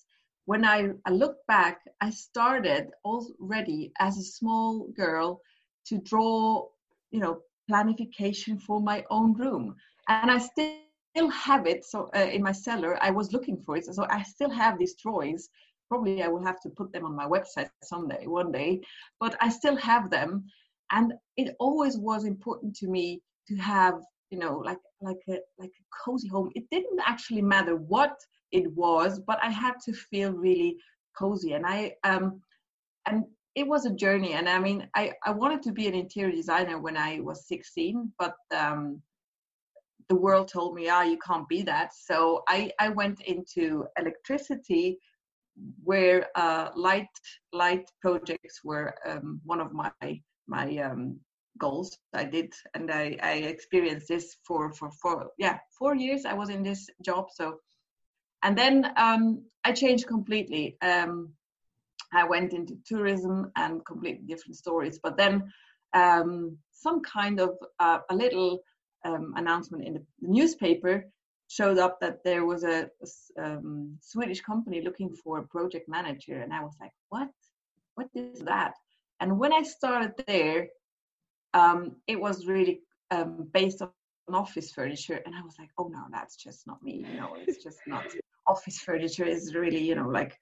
when 0.49 0.65
I, 0.65 0.89
I 1.05 1.11
look 1.11 1.35
back, 1.47 1.77
I 2.01 2.09
started 2.09 2.87
already 3.05 3.91
as 3.99 4.17
a 4.17 4.23
small 4.23 4.87
girl 4.97 5.41
to 5.85 5.99
draw, 5.99 6.65
you 7.11 7.19
know, 7.19 7.37
planification 7.69 8.59
for 8.59 8.81
my 8.81 9.05
own 9.11 9.35
room, 9.35 9.75
and 10.07 10.31
I 10.31 10.39
still 10.39 11.29
have 11.29 11.67
it. 11.67 11.85
So 11.85 12.09
uh, 12.15 12.29
in 12.35 12.41
my 12.41 12.51
cellar, 12.51 12.97
I 12.99 13.11
was 13.11 13.31
looking 13.31 13.57
for 13.61 13.77
it. 13.77 13.85
So 13.85 14.07
I 14.09 14.23
still 14.23 14.49
have 14.49 14.79
these 14.79 14.95
drawings. 14.95 15.49
Probably 15.87 16.23
I 16.23 16.27
will 16.29 16.43
have 16.43 16.59
to 16.61 16.69
put 16.69 16.91
them 16.93 17.05
on 17.05 17.15
my 17.15 17.27
website 17.27 17.69
someday, 17.83 18.25
one 18.25 18.51
day. 18.51 18.81
But 19.19 19.35
I 19.39 19.49
still 19.49 19.75
have 19.75 20.09
them, 20.09 20.45
and 20.91 21.13
it 21.37 21.55
always 21.59 21.95
was 21.95 22.25
important 22.25 22.75
to 22.77 22.87
me 22.87 23.21
to 23.49 23.55
have, 23.57 24.01
you 24.31 24.39
know, 24.39 24.57
like 24.65 24.81
like 24.99 25.21
a 25.29 25.37
like 25.59 25.75
a 25.81 25.85
cozy 26.03 26.27
home. 26.27 26.49
It 26.55 26.65
didn't 26.71 27.01
actually 27.05 27.43
matter 27.43 27.75
what 27.75 28.15
it 28.51 28.71
was, 28.73 29.19
but 29.19 29.39
I 29.43 29.49
had 29.49 29.75
to 29.85 29.93
feel 29.93 30.31
really 30.31 30.77
cozy. 31.17 31.53
And 31.53 31.65
I 31.65 31.93
um 32.03 32.41
and 33.05 33.25
it 33.55 33.67
was 33.67 33.85
a 33.85 33.93
journey. 33.93 34.33
And 34.33 34.47
I 34.47 34.59
mean, 34.59 34.87
I 34.95 35.13
I 35.25 35.31
wanted 35.31 35.63
to 35.63 35.71
be 35.71 35.87
an 35.87 35.95
interior 35.95 36.35
designer 36.35 36.79
when 36.79 36.97
I 36.97 37.19
was 37.19 37.47
16, 37.47 38.13
but 38.17 38.35
um 38.55 39.01
the 40.09 40.15
world 40.15 40.47
told 40.47 40.73
me, 40.73 40.89
ah, 40.89 41.03
you 41.03 41.19
can't 41.19 41.47
be 41.47 41.61
that. 41.63 41.93
So 41.93 42.43
I 42.47 42.71
I 42.79 42.89
went 42.89 43.21
into 43.21 43.85
electricity 43.97 44.99
where 45.83 46.27
uh, 46.35 46.69
light 46.75 47.07
light 47.53 47.85
projects 48.01 48.61
were 48.63 48.93
um, 49.05 49.41
one 49.45 49.59
of 49.61 49.71
my 49.73 49.91
my 50.47 50.77
um, 50.77 51.19
goals 51.57 51.97
I 52.13 52.23
did, 52.23 52.53
and 52.73 52.91
I, 52.91 53.17
I 53.21 53.33
experienced 53.33 54.07
this 54.07 54.37
for 54.45 54.71
for 54.73 54.89
four 54.91 55.31
yeah 55.37 55.59
four 55.77 55.95
years. 55.95 56.25
I 56.25 56.33
was 56.33 56.49
in 56.49 56.63
this 56.63 56.89
job, 57.03 57.27
so 57.31 57.59
and 58.43 58.57
then 58.57 58.91
um, 58.97 59.43
I 59.63 59.71
changed 59.71 60.07
completely. 60.07 60.77
Um, 60.81 61.33
I 62.13 62.23
went 62.23 62.53
into 62.53 62.77
tourism 62.85 63.51
and 63.55 63.85
completely 63.85 64.25
different 64.25 64.55
stories. 64.55 64.99
But 65.01 65.17
then 65.17 65.51
um, 65.93 66.57
some 66.71 67.01
kind 67.01 67.39
of 67.39 67.51
uh, 67.79 67.99
a 68.09 68.15
little 68.15 68.63
um, 69.05 69.33
announcement 69.35 69.85
in 69.85 69.93
the 69.93 70.03
newspaper 70.21 71.05
showed 71.47 71.77
up 71.77 71.99
that 71.99 72.23
there 72.23 72.45
was 72.45 72.63
a, 72.63 72.89
a 73.37 73.43
um, 73.43 73.97
Swedish 74.01 74.41
company 74.41 74.81
looking 74.81 75.13
for 75.15 75.39
a 75.39 75.47
project 75.47 75.89
manager, 75.89 76.41
and 76.41 76.53
I 76.53 76.61
was 76.61 76.75
like, 76.79 76.91
"What? 77.09 77.29
What 77.95 78.07
is 78.13 78.39
that?" 78.41 78.73
And 79.19 79.39
when 79.39 79.51
I 79.51 79.63
started 79.63 80.13
there, 80.27 80.67
um, 81.53 81.95
it 82.07 82.19
was 82.19 82.45
really 82.45 82.81
based 83.51 83.81
on 83.81 83.89
office 84.31 84.71
furniture 84.71 85.19
and 85.25 85.33
i 85.35 85.41
was 85.41 85.55
like 85.57 85.69
oh 85.79 85.87
no 85.87 86.03
that's 86.11 86.35
just 86.35 86.67
not 86.67 86.81
me 86.83 87.03
you 87.11 87.19
know 87.19 87.35
it's 87.47 87.63
just 87.63 87.79
not 87.87 88.05
office 88.49 88.79
furniture 88.79 89.25
is 89.25 89.55
really 89.55 89.83
you 89.89 89.95
know 89.95 90.09
like 90.19 90.33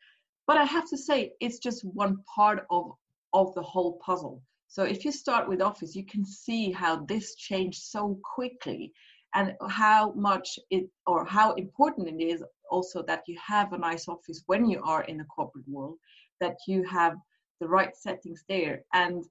but 0.48 0.58
i 0.58 0.64
have 0.64 0.88
to 0.90 0.98
say 0.98 1.32
it's 1.40 1.60
just 1.60 1.84
one 2.04 2.18
part 2.36 2.66
of 2.70 2.86
of 3.34 3.54
the 3.56 3.62
whole 3.62 4.00
puzzle. 4.06 4.42
So 4.70 4.84
if 4.84 5.06
you 5.06 5.12
start 5.12 5.48
with 5.48 5.62
office 5.62 5.96
you 5.96 6.06
can 6.06 6.26
see 6.26 6.72
how 6.72 7.06
this 7.06 7.36
changed 7.36 7.82
so 7.84 8.20
quickly 8.36 8.92
and 9.36 9.54
how 9.70 10.14
much 10.14 10.60
it 10.70 10.86
or 11.06 11.26
how 11.26 11.54
important 11.54 12.08
it 12.08 12.24
is 12.24 12.44
also 12.70 13.04
that 13.04 13.24
you 13.28 13.38
have 13.46 13.74
a 13.74 13.78
nice 13.78 14.08
office 14.08 14.44
when 14.48 14.70
you 14.70 14.82
are 14.84 15.04
in 15.04 15.18
the 15.18 15.24
corporate 15.26 15.68
world 15.68 15.98
that 16.42 16.58
you 16.68 16.84
have 16.84 17.16
the 17.60 17.68
right 17.68 17.96
settings 17.96 18.44
there. 18.48 18.84
And 18.94 19.24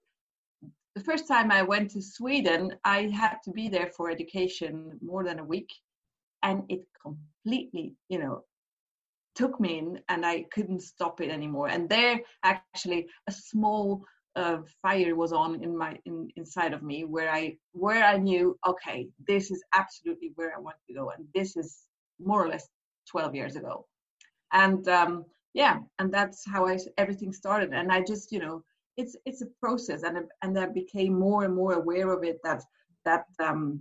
the 0.94 1.02
first 1.02 1.28
time 1.28 1.50
I 1.50 1.62
went 1.62 1.90
to 1.90 2.02
Sweden, 2.02 2.74
I 2.84 3.02
had 3.08 3.36
to 3.44 3.50
be 3.50 3.68
there 3.68 3.90
for 3.96 4.10
education 4.10 4.98
more 5.02 5.22
than 5.24 5.38
a 5.38 5.44
week, 5.44 5.70
and 6.42 6.62
it 6.68 6.82
completely, 7.00 7.94
you 8.08 8.18
know, 8.18 8.42
took 9.36 9.60
me 9.60 9.78
in, 9.78 10.00
and 10.08 10.26
I 10.26 10.44
couldn't 10.52 10.82
stop 10.82 11.20
it 11.20 11.30
anymore. 11.30 11.68
And 11.68 11.88
there, 11.88 12.20
actually, 12.42 13.06
a 13.28 13.32
small 13.32 14.04
uh, 14.34 14.58
fire 14.82 15.14
was 15.14 15.32
on 15.32 15.62
in 15.62 15.76
my 15.76 15.98
in, 16.04 16.28
inside 16.36 16.72
of 16.72 16.82
me, 16.82 17.04
where 17.04 17.30
I 17.30 17.56
where 17.72 18.04
I 18.04 18.16
knew, 18.16 18.58
okay, 18.66 19.08
this 19.28 19.50
is 19.50 19.62
absolutely 19.74 20.32
where 20.34 20.52
I 20.56 20.60
want 20.60 20.76
to 20.88 20.94
go, 20.94 21.10
and 21.10 21.26
this 21.34 21.56
is 21.56 21.82
more 22.18 22.44
or 22.44 22.48
less 22.48 22.66
12 23.10 23.34
years 23.34 23.56
ago, 23.56 23.86
and 24.52 24.88
um, 24.88 25.24
yeah, 25.54 25.78
and 25.98 26.12
that's 26.12 26.44
how 26.46 26.66
I 26.66 26.78
everything 26.98 27.32
started. 27.32 27.72
And 27.72 27.92
I 27.92 28.02
just, 28.02 28.32
you 28.32 28.40
know 28.40 28.64
it's 28.96 29.16
it's 29.24 29.42
a 29.42 29.46
process 29.60 30.02
and 30.02 30.18
and 30.42 30.58
I 30.58 30.66
became 30.66 31.18
more 31.18 31.44
and 31.44 31.54
more 31.54 31.74
aware 31.74 32.10
of 32.12 32.24
it 32.24 32.38
that 32.44 32.62
that 33.04 33.26
um 33.38 33.80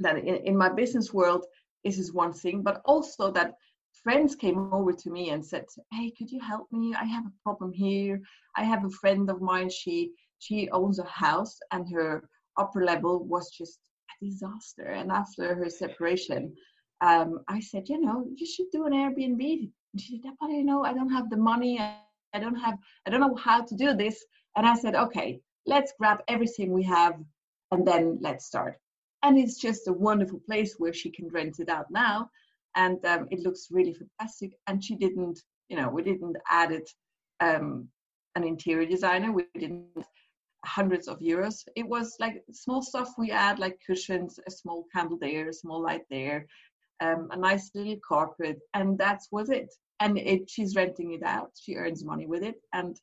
that 0.00 0.18
in, 0.18 0.36
in 0.36 0.56
my 0.56 0.68
business 0.68 1.12
world 1.12 1.46
this 1.84 1.98
is 1.98 2.12
one 2.12 2.32
thing 2.32 2.62
but 2.62 2.80
also 2.84 3.30
that 3.32 3.54
friends 4.02 4.34
came 4.34 4.72
over 4.72 4.92
to 4.92 5.10
me 5.10 5.30
and 5.30 5.44
said 5.44 5.64
hey 5.92 6.12
could 6.16 6.30
you 6.30 6.40
help 6.40 6.66
me 6.72 6.94
i 6.94 7.04
have 7.04 7.24
a 7.26 7.32
problem 7.42 7.72
here 7.72 8.20
i 8.56 8.62
have 8.62 8.84
a 8.84 8.90
friend 8.90 9.30
of 9.30 9.40
mine 9.40 9.70
she 9.70 10.10
she 10.38 10.68
owns 10.70 10.98
a 10.98 11.04
house 11.04 11.58
and 11.70 11.92
her 11.92 12.28
upper 12.56 12.84
level 12.84 13.24
was 13.24 13.50
just 13.50 13.78
a 14.10 14.24
disaster 14.24 14.86
and 14.98 15.10
after 15.10 15.54
her 15.54 15.70
separation 15.70 16.52
um, 17.00 17.40
i 17.48 17.60
said 17.60 17.88
you 17.88 18.00
know 18.00 18.26
you 18.36 18.46
should 18.46 18.70
do 18.72 18.86
an 18.86 18.92
airbnb 18.92 19.70
she 19.98 20.20
said 20.22 20.32
but 20.40 20.50
you 20.50 20.64
know 20.64 20.84
i 20.84 20.92
don't 20.92 21.12
have 21.12 21.30
the 21.30 21.36
money 21.36 21.78
I 22.34 22.38
don't 22.38 22.56
have, 22.56 22.78
I 23.06 23.10
don't 23.10 23.20
know 23.20 23.34
how 23.34 23.62
to 23.62 23.74
do 23.74 23.94
this. 23.94 24.24
And 24.56 24.66
I 24.66 24.74
said, 24.74 24.94
okay, 24.94 25.40
let's 25.66 25.92
grab 25.98 26.22
everything 26.28 26.72
we 26.72 26.82
have 26.84 27.14
and 27.70 27.86
then 27.86 28.18
let's 28.20 28.46
start. 28.46 28.78
And 29.22 29.38
it's 29.38 29.58
just 29.58 29.88
a 29.88 29.92
wonderful 29.92 30.40
place 30.40 30.74
where 30.78 30.92
she 30.92 31.10
can 31.10 31.28
rent 31.28 31.60
it 31.60 31.68
out 31.68 31.90
now. 31.90 32.30
And 32.76 33.04
um, 33.04 33.28
it 33.30 33.40
looks 33.40 33.68
really 33.70 33.94
fantastic. 33.94 34.52
And 34.66 34.82
she 34.82 34.96
didn't, 34.96 35.38
you 35.68 35.76
know, 35.76 35.88
we 35.88 36.02
didn't 36.02 36.36
add 36.50 36.72
it 36.72 36.88
um, 37.40 37.88
an 38.34 38.44
interior 38.44 38.86
designer. 38.86 39.32
We 39.32 39.46
didn't 39.58 39.86
hundreds 40.64 41.08
of 41.08 41.18
euros. 41.18 41.64
It 41.76 41.86
was 41.86 42.16
like 42.20 42.42
small 42.52 42.82
stuff 42.82 43.10
we 43.18 43.30
add, 43.30 43.58
like 43.58 43.78
cushions, 43.84 44.38
a 44.46 44.50
small 44.50 44.86
candle 44.94 45.18
there, 45.20 45.48
a 45.48 45.52
small 45.52 45.82
light 45.82 46.02
there, 46.10 46.46
um, 47.00 47.28
a 47.32 47.36
nice 47.36 47.70
little 47.74 47.98
carpet, 48.06 48.60
and 48.74 48.96
that 48.98 49.20
was 49.32 49.50
it 49.50 49.74
and 50.02 50.18
it, 50.18 50.50
she's 50.50 50.74
renting 50.74 51.12
it 51.12 51.22
out. 51.22 51.50
She 51.60 51.76
earns 51.76 52.04
money 52.04 52.26
with 52.26 52.42
it, 52.42 52.56
and 52.72 52.96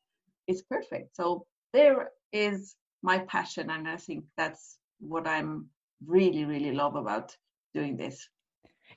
it's 0.47 0.63
perfect. 0.63 1.15
So 1.15 1.45
there 1.71 2.09
is 2.33 2.75
my 3.01 3.19
passion, 3.19 3.69
and 3.69 3.87
I 3.87 3.95
think 3.95 4.25
that's 4.35 4.77
what 4.99 5.25
I'm 5.25 5.67
really, 6.05 6.43
really 6.43 6.73
love 6.73 6.95
about 6.95 7.35
doing 7.73 7.95
this. 7.95 8.27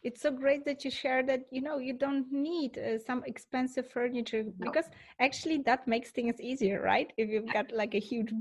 It's 0.02 0.20
so 0.20 0.30
great 0.30 0.64
that 0.64 0.84
you 0.84 0.90
share 0.90 1.22
that 1.22 1.44
you 1.50 1.60
know 1.60 1.78
you 1.78 1.92
don't 1.92 2.30
need 2.32 2.76
uh, 2.78 2.98
some 2.98 3.22
expensive 3.24 3.88
furniture 3.90 4.42
no. 4.42 4.52
because 4.58 4.86
actually 5.20 5.58
that 5.58 5.86
makes 5.86 6.10
things 6.10 6.40
easier 6.40 6.82
right 6.82 7.12
if 7.16 7.28
you've 7.28 7.52
got 7.52 7.70
like 7.72 7.94
a 7.94 8.00
huge 8.00 8.32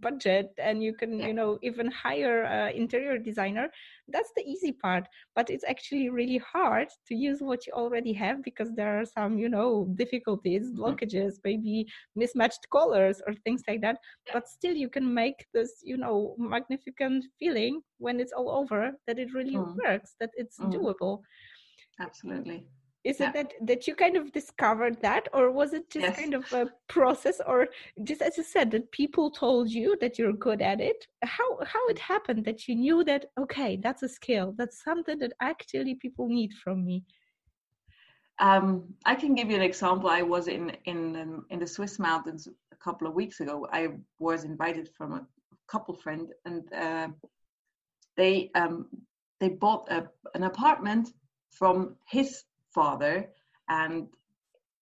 budget 0.00 0.52
and 0.58 0.82
you 0.82 0.94
can 0.94 1.18
yeah. 1.18 1.26
you 1.26 1.34
know 1.34 1.58
even 1.62 1.90
hire 1.90 2.44
an 2.44 2.74
interior 2.74 3.18
designer 3.18 3.68
that's 4.12 4.32
the 4.36 4.42
easy 4.42 4.72
part 4.72 5.06
but 5.34 5.50
it's 5.50 5.64
actually 5.68 6.08
really 6.08 6.38
hard 6.38 6.88
to 7.06 7.14
use 7.14 7.40
what 7.40 7.66
you 7.66 7.72
already 7.72 8.12
have 8.12 8.42
because 8.42 8.70
there 8.74 9.00
are 9.00 9.04
some 9.04 9.38
you 9.38 9.48
know 9.48 9.88
difficulties 9.94 10.70
mm-hmm. 10.70 10.82
blockages 10.82 11.34
maybe 11.44 11.86
mismatched 12.16 12.66
colors 12.70 13.20
or 13.26 13.34
things 13.44 13.62
like 13.68 13.80
that 13.80 13.96
but 14.32 14.48
still 14.48 14.74
you 14.74 14.88
can 14.88 15.12
make 15.12 15.46
this 15.54 15.80
you 15.82 15.96
know 15.96 16.34
magnificent 16.38 17.24
feeling 17.38 17.80
when 17.98 18.20
it's 18.20 18.32
all 18.32 18.50
over 18.50 18.92
that 19.06 19.18
it 19.18 19.32
really 19.34 19.56
mm. 19.56 19.76
works 19.84 20.14
that 20.20 20.30
it's 20.34 20.58
mm. 20.58 20.72
doable 20.72 21.20
absolutely 22.00 22.66
is 23.04 23.18
yeah. 23.18 23.28
it 23.28 23.32
that 23.34 23.52
that 23.62 23.86
you 23.86 23.94
kind 23.94 24.16
of 24.16 24.32
discovered 24.32 25.00
that 25.00 25.28
or 25.32 25.50
was 25.50 25.72
it 25.72 25.88
just 25.90 26.06
yes. 26.06 26.16
kind 26.16 26.34
of 26.34 26.52
a 26.52 26.68
process 26.88 27.40
or 27.46 27.68
just 28.04 28.20
as 28.20 28.36
you 28.36 28.44
said 28.44 28.70
that 28.70 28.90
people 28.92 29.30
told 29.30 29.70
you 29.70 29.96
that 30.00 30.18
you're 30.18 30.32
good 30.32 30.60
at 30.60 30.80
it 30.80 31.06
how 31.22 31.58
how 31.64 31.86
it 31.88 31.98
happened 31.98 32.44
that 32.44 32.68
you 32.68 32.74
knew 32.74 33.02
that 33.04 33.26
okay 33.38 33.76
that's 33.76 34.02
a 34.02 34.08
skill 34.08 34.54
that's 34.58 34.84
something 34.84 35.18
that 35.18 35.32
actually 35.40 35.94
people 35.94 36.28
need 36.28 36.52
from 36.62 36.84
me 36.84 37.02
um, 38.40 38.94
I 39.04 39.16
can 39.16 39.34
give 39.34 39.50
you 39.50 39.56
an 39.56 39.62
example. 39.62 40.08
I 40.08 40.22
was 40.22 40.48
in 40.48 40.70
in 40.86 41.42
in 41.50 41.58
the 41.58 41.66
Swiss 41.66 41.98
mountains 41.98 42.48
a 42.72 42.76
couple 42.76 43.06
of 43.06 43.12
weeks 43.12 43.40
ago. 43.40 43.68
I 43.70 43.88
was 44.18 44.44
invited 44.44 44.88
from 44.96 45.12
a 45.12 45.26
couple 45.68 45.94
friend, 45.94 46.32
and 46.46 46.72
uh, 46.72 47.08
they 48.16 48.50
um, 48.54 48.86
they 49.40 49.50
bought 49.50 49.90
a, 49.90 50.08
an 50.34 50.44
apartment 50.44 51.12
from 51.50 51.96
his 52.08 52.44
father 52.74 53.28
and 53.68 54.06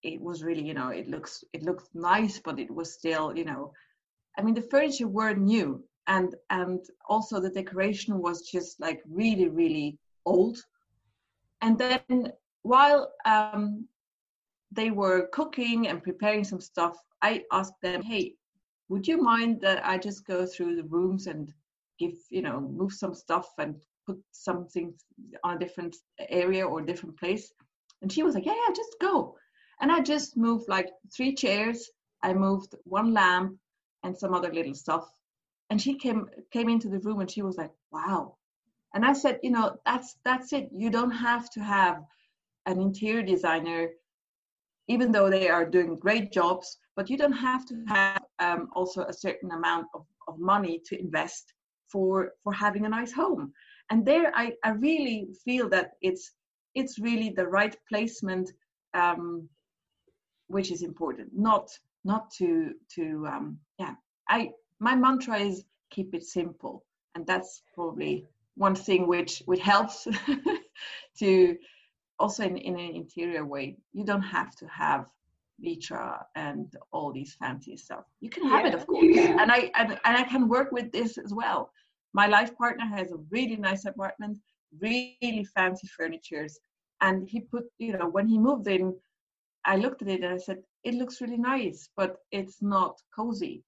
it 0.02 0.20
was 0.20 0.42
really 0.42 0.62
you 0.62 0.74
know 0.74 0.88
it 0.88 1.08
looks 1.08 1.44
it 1.52 1.62
looked 1.62 1.88
nice 1.94 2.38
but 2.38 2.58
it 2.58 2.70
was 2.70 2.92
still 2.92 3.36
you 3.36 3.44
know 3.44 3.72
i 4.38 4.42
mean 4.42 4.54
the 4.54 4.62
furniture 4.70 5.08
were 5.08 5.34
new 5.34 5.82
and 6.06 6.34
and 6.50 6.80
also 7.08 7.40
the 7.40 7.50
decoration 7.50 8.18
was 8.18 8.42
just 8.42 8.80
like 8.80 9.02
really 9.08 9.48
really 9.48 9.98
old. 10.26 10.58
And 11.60 11.78
then 11.78 12.32
while 12.62 13.12
um, 13.24 13.88
they 14.70 14.90
were 14.90 15.28
cooking 15.32 15.88
and 15.88 16.02
preparing 16.02 16.44
some 16.44 16.60
stuff 16.60 16.96
i 17.22 17.42
asked 17.50 17.80
them 17.82 18.02
hey 18.02 18.34
would 18.90 19.08
you 19.08 19.16
mind 19.20 19.60
that 19.60 19.84
i 19.84 19.96
just 19.96 20.26
go 20.26 20.44
through 20.44 20.76
the 20.76 20.84
rooms 20.84 21.26
and 21.26 21.54
give 21.98 22.16
you 22.30 22.42
know 22.42 22.60
move 22.60 22.92
some 22.92 23.14
stuff 23.14 23.48
and 23.58 23.80
put 24.06 24.18
something 24.30 24.92
on 25.42 25.56
a 25.56 25.58
different 25.58 25.96
area 26.28 26.64
or 26.66 26.82
different 26.82 27.18
place 27.18 27.52
and 28.02 28.12
she 28.12 28.22
was 28.22 28.34
like, 28.34 28.46
yeah, 28.46 28.54
yeah, 28.54 28.74
just 28.74 28.96
go. 29.00 29.36
And 29.80 29.90
I 29.90 30.00
just 30.00 30.36
moved 30.36 30.68
like 30.68 30.88
three 31.14 31.34
chairs. 31.34 31.90
I 32.22 32.32
moved 32.32 32.74
one 32.84 33.12
lamp 33.12 33.56
and 34.02 34.16
some 34.16 34.34
other 34.34 34.52
little 34.52 34.74
stuff. 34.74 35.08
And 35.70 35.80
she 35.80 35.94
came 35.94 36.26
came 36.52 36.68
into 36.68 36.88
the 36.88 37.00
room 37.00 37.20
and 37.20 37.30
she 37.30 37.42
was 37.42 37.56
like, 37.56 37.70
wow. 37.92 38.36
And 38.94 39.04
I 39.04 39.12
said, 39.12 39.38
you 39.42 39.50
know, 39.50 39.76
that's 39.84 40.16
that's 40.24 40.52
it. 40.52 40.70
You 40.72 40.90
don't 40.90 41.10
have 41.10 41.50
to 41.50 41.60
have 41.60 42.02
an 42.66 42.80
interior 42.80 43.22
designer, 43.22 43.90
even 44.88 45.12
though 45.12 45.30
they 45.30 45.48
are 45.48 45.64
doing 45.64 45.96
great 45.96 46.32
jobs, 46.32 46.78
but 46.96 47.10
you 47.10 47.16
don't 47.16 47.32
have 47.32 47.66
to 47.66 47.84
have 47.88 48.22
um, 48.38 48.68
also 48.74 49.02
a 49.04 49.12
certain 49.12 49.50
amount 49.52 49.86
of, 49.94 50.06
of 50.26 50.38
money 50.38 50.80
to 50.86 50.98
invest 50.98 51.52
for 51.88 52.32
for 52.42 52.52
having 52.52 52.86
a 52.86 52.88
nice 52.88 53.12
home. 53.12 53.52
And 53.90 54.04
there 54.04 54.32
I, 54.34 54.52
I 54.64 54.70
really 54.70 55.28
feel 55.44 55.68
that 55.70 55.92
it's 56.00 56.32
it's 56.74 56.98
really 56.98 57.30
the 57.30 57.46
right 57.46 57.76
placement 57.88 58.52
um, 58.94 59.48
which 60.46 60.70
is 60.70 60.82
important. 60.82 61.30
Not 61.34 61.70
not 62.04 62.30
to 62.38 62.72
to 62.94 63.26
um, 63.26 63.58
yeah. 63.78 63.94
I 64.28 64.52
my 64.80 64.94
mantra 64.94 65.38
is 65.38 65.64
keep 65.90 66.14
it 66.14 66.22
simple 66.24 66.84
and 67.14 67.26
that's 67.26 67.62
probably 67.74 68.26
one 68.56 68.74
thing 68.74 69.06
which 69.06 69.42
which 69.46 69.60
helps 69.60 70.06
to 71.18 71.56
also 72.18 72.44
in, 72.44 72.56
in 72.56 72.74
an 72.78 72.94
interior 72.94 73.44
way. 73.44 73.76
You 73.92 74.04
don't 74.04 74.22
have 74.22 74.54
to 74.56 74.66
have 74.66 75.06
vitra 75.64 76.22
and 76.36 76.72
all 76.92 77.12
these 77.12 77.34
fancy 77.34 77.76
stuff. 77.76 78.04
You 78.20 78.30
can 78.30 78.48
have 78.48 78.62
yeah. 78.62 78.68
it 78.68 78.74
of 78.74 78.86
course. 78.86 79.16
And 79.16 79.50
i 79.50 79.70
and, 79.74 79.90
and 80.04 80.16
i 80.16 80.22
can 80.22 80.48
work 80.48 80.72
with 80.72 80.92
this 80.92 81.18
as 81.18 81.32
well. 81.34 81.70
My 82.14 82.26
life 82.26 82.56
partner 82.56 82.86
has 82.86 83.12
a 83.12 83.18
really 83.30 83.56
nice 83.56 83.84
apartment 83.84 84.38
really 84.80 85.46
fancy 85.54 85.86
furnitures 85.86 86.58
and 87.00 87.28
he 87.28 87.40
put 87.40 87.64
you 87.78 87.92
know 87.92 88.08
when 88.08 88.26
he 88.26 88.38
moved 88.38 88.66
in 88.66 88.94
i 89.64 89.76
looked 89.76 90.02
at 90.02 90.08
it 90.08 90.22
and 90.22 90.34
i 90.34 90.38
said 90.38 90.58
it 90.84 90.94
looks 90.94 91.20
really 91.20 91.36
nice 91.36 91.88
but 91.96 92.16
it's 92.32 92.62
not 92.62 93.00
cozy. 93.14 93.62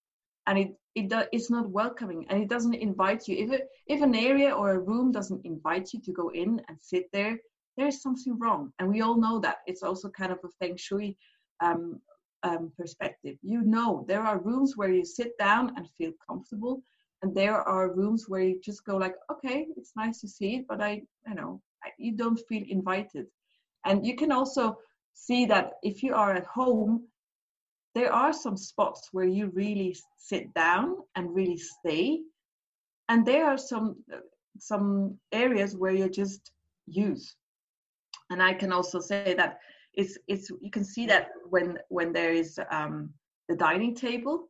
And 0.47 0.59
it 0.59 0.71
it 0.95 1.09
do, 1.09 1.23
it's 1.33 1.51
not 1.51 1.71
welcoming 1.71 2.27
and 2.29 2.43
it 2.43 2.49
doesn't 2.49 2.75
invite 2.75 3.29
you. 3.29 3.37
If 3.37 3.53
it, 3.53 3.69
if 3.87 4.03
an 4.03 4.15
area 4.15 4.51
or 4.51 4.71
a 4.71 4.79
room 4.79 5.13
doesn't 5.13 5.45
invite 5.45 5.93
you 5.93 6.01
to 6.01 6.13
go 6.13 6.31
in 6.31 6.61
and 6.69 6.77
sit 6.81 7.05
there 7.13 7.39
there 7.77 7.87
is 7.87 8.03
something 8.03 8.39
wrong. 8.39 8.73
And 8.79 8.89
we 8.89 9.01
all 9.01 9.17
know 9.17 9.39
that. 9.41 9.59
It's 9.67 9.83
also 9.83 10.09
kind 10.11 10.33
of 10.33 10.39
a 10.45 10.49
feng 10.59 10.77
shui 10.77 11.17
um, 11.61 12.01
um, 12.43 12.73
perspective. 12.77 13.37
You 13.43 13.63
know 13.63 14.05
there 14.09 14.23
are 14.23 14.39
rooms 14.39 14.77
where 14.77 14.93
you 14.93 15.05
sit 15.05 15.39
down 15.39 15.73
and 15.77 15.87
feel 15.97 16.13
comfortable 16.27 16.83
and 17.23 17.35
there 17.35 17.61
are 17.63 17.95
rooms 17.95 18.25
where 18.29 18.43
you 18.43 18.61
just 18.65 18.85
go 18.85 18.97
like 18.97 19.15
okay 19.31 19.67
it's 19.77 19.93
nice 19.95 20.21
to 20.21 20.29
see 20.29 20.57
it 20.57 20.65
but 20.67 20.81
i 20.81 21.03
you 21.29 21.35
know 21.35 21.61
you 21.99 22.13
don't 22.13 22.41
feel 22.49 22.63
invited. 22.69 23.27
And 23.85 24.07
you 24.07 24.17
can 24.17 24.33
also 24.33 24.79
see 25.15 25.47
that 25.47 25.73
if 25.83 26.03
you 26.03 26.15
are 26.15 26.35
at 26.35 26.47
home 26.47 27.07
there 27.95 28.13
are 28.13 28.33
some 28.33 28.57
spots 28.57 29.09
where 29.13 29.27
you 29.27 29.49
really 29.49 29.97
sit 30.17 30.53
down 30.55 30.97
and 31.17 31.35
really 31.35 31.59
stay. 31.59 32.21
And 33.09 33.27
there 33.27 33.47
are 33.47 33.59
some 33.59 33.97
some 34.59 35.19
areas 35.33 35.77
where 35.77 35.93
you 35.93 36.09
just 36.09 36.53
use. 36.87 37.35
And 38.31 38.43
i 38.43 38.55
can 38.55 38.73
also 38.73 39.01
say 39.01 39.35
that 39.35 39.59
it's 39.95 40.17
it's 40.29 40.51
you 40.61 40.71
can 40.71 40.85
see 40.85 41.07
that 41.07 41.31
when 41.49 41.79
when 41.89 42.13
there 42.13 42.33
is 42.33 42.61
um, 42.71 43.13
the 43.49 43.57
dining 43.57 43.95
table 43.95 44.49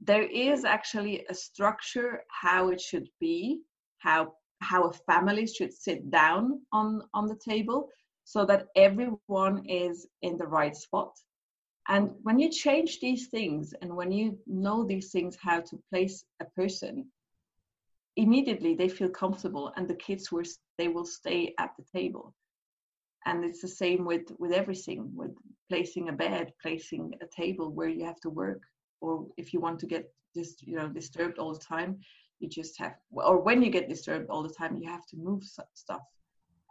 there 0.00 0.22
is 0.22 0.64
actually 0.64 1.24
a 1.28 1.34
structure 1.34 2.22
how 2.28 2.68
it 2.68 2.80
should 2.80 3.08
be 3.18 3.62
how 3.98 4.32
how 4.60 4.84
a 4.84 4.92
family 4.92 5.46
should 5.46 5.72
sit 5.72 6.10
down 6.10 6.60
on 6.72 7.02
on 7.14 7.26
the 7.26 7.36
table 7.36 7.88
so 8.24 8.44
that 8.44 8.66
everyone 8.74 9.64
is 9.66 10.06
in 10.22 10.36
the 10.36 10.46
right 10.46 10.74
spot. 10.74 11.12
And 11.88 12.10
when 12.22 12.40
you 12.40 12.50
change 12.50 12.98
these 12.98 13.28
things 13.28 13.72
and 13.80 13.94
when 13.94 14.10
you 14.10 14.38
know 14.46 14.84
these 14.84 15.12
things 15.12 15.36
how 15.40 15.60
to 15.60 15.78
place 15.90 16.24
a 16.40 16.44
person 16.44 17.06
immediately 18.16 18.74
they 18.74 18.88
feel 18.88 19.10
comfortable 19.10 19.72
and 19.76 19.86
the 19.86 19.94
kids 19.94 20.32
will 20.32 20.42
they 20.78 20.88
will 20.88 21.04
stay 21.04 21.54
at 21.58 21.70
the 21.76 21.84
table. 21.98 22.34
And 23.24 23.44
it's 23.44 23.60
the 23.60 23.68
same 23.68 24.04
with 24.04 24.32
with 24.38 24.52
everything 24.52 25.10
with 25.14 25.32
placing 25.68 26.08
a 26.08 26.12
bed 26.12 26.52
placing 26.60 27.12
a 27.20 27.26
table 27.26 27.70
where 27.72 27.88
you 27.88 28.04
have 28.04 28.20
to 28.20 28.30
work 28.30 28.62
or 29.00 29.26
if 29.36 29.52
you 29.52 29.60
want 29.60 29.78
to 29.80 29.86
get 29.86 30.12
just 30.34 30.62
you 30.62 30.76
know 30.76 30.88
disturbed 30.88 31.38
all 31.38 31.52
the 31.54 31.60
time 31.60 31.98
you 32.40 32.48
just 32.48 32.78
have 32.78 32.94
or 33.10 33.40
when 33.40 33.62
you 33.62 33.70
get 33.70 33.88
disturbed 33.88 34.28
all 34.28 34.42
the 34.42 34.52
time 34.52 34.76
you 34.76 34.88
have 34.88 35.06
to 35.06 35.16
move 35.16 35.42
stuff. 35.74 36.02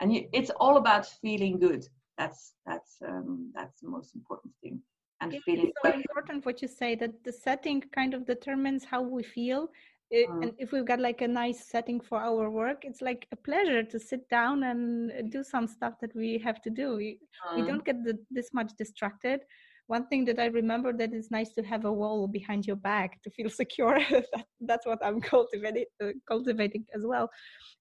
And 0.01 0.13
you, 0.13 0.28
it's 0.34 0.51
all 0.60 0.78
about 0.78 1.06
feeling 1.06 1.58
good. 1.58 1.88
That's 2.17 2.54
that's 2.65 2.97
um, 3.08 3.51
that's 3.56 3.80
the 3.82 3.89
most 3.89 4.15
important 4.15 4.54
thing. 4.62 4.82
And 5.21 5.38
feeling 5.45 5.71
so 5.84 5.93
important 5.93 6.45
what 6.45 6.62
you 6.62 6.67
say 6.67 6.95
that 6.95 7.23
the 7.23 7.32
setting 7.32 7.82
kind 7.93 8.13
of 8.13 8.25
determines 8.25 8.84
how 8.84 9.01
we 9.01 9.23
feel. 9.23 9.69
It, 10.12 10.30
mm. 10.30 10.43
and 10.43 10.51
if 10.60 10.71
we've 10.71 10.86
got 10.86 10.99
like 10.99 11.21
a 11.21 11.28
nice 11.28 11.65
setting 11.65 11.99
for 11.99 12.19
our 12.19 12.51
work 12.51 12.84
it's 12.86 13.01
like 13.01 13.25
a 13.32 13.36
pleasure 13.36 13.82
to 13.82 13.99
sit 13.99 14.30
down 14.30 14.62
and 14.62 15.32
do 15.32 15.43
some 15.43 15.65
stuff 15.65 15.95
that 16.01 16.15
we 16.15 16.38
have 16.38 16.62
to 16.62 16.69
do. 16.69 16.95
We, 16.95 17.19
mm. 17.49 17.56
we 17.56 17.67
don't 17.67 17.84
get 17.84 18.04
the, 18.04 18.19
this 18.30 18.54
much 18.54 18.73
distracted 18.78 19.41
one 19.88 20.08
thing 20.08 20.26
that 20.26 20.39
I 20.39 20.45
remember 20.45 20.91
that 20.93 21.13
it's 21.13 21.32
nice 21.32 21.52
to 21.54 21.63
have 21.63 21.86
a 21.86 21.91
wall 21.91 22.28
behind 22.28 22.65
your 22.65 22.76
back 22.76 23.21
to 23.24 23.30
feel 23.30 23.50
secure. 23.62 24.00
that, 24.10 24.45
that's 24.62 24.86
what 24.86 25.00
I'm 25.04 25.21
cultivating, 25.21 25.86
uh, 26.04 26.12
cultivating 26.28 26.86
as 26.95 27.04
well. 27.06 27.30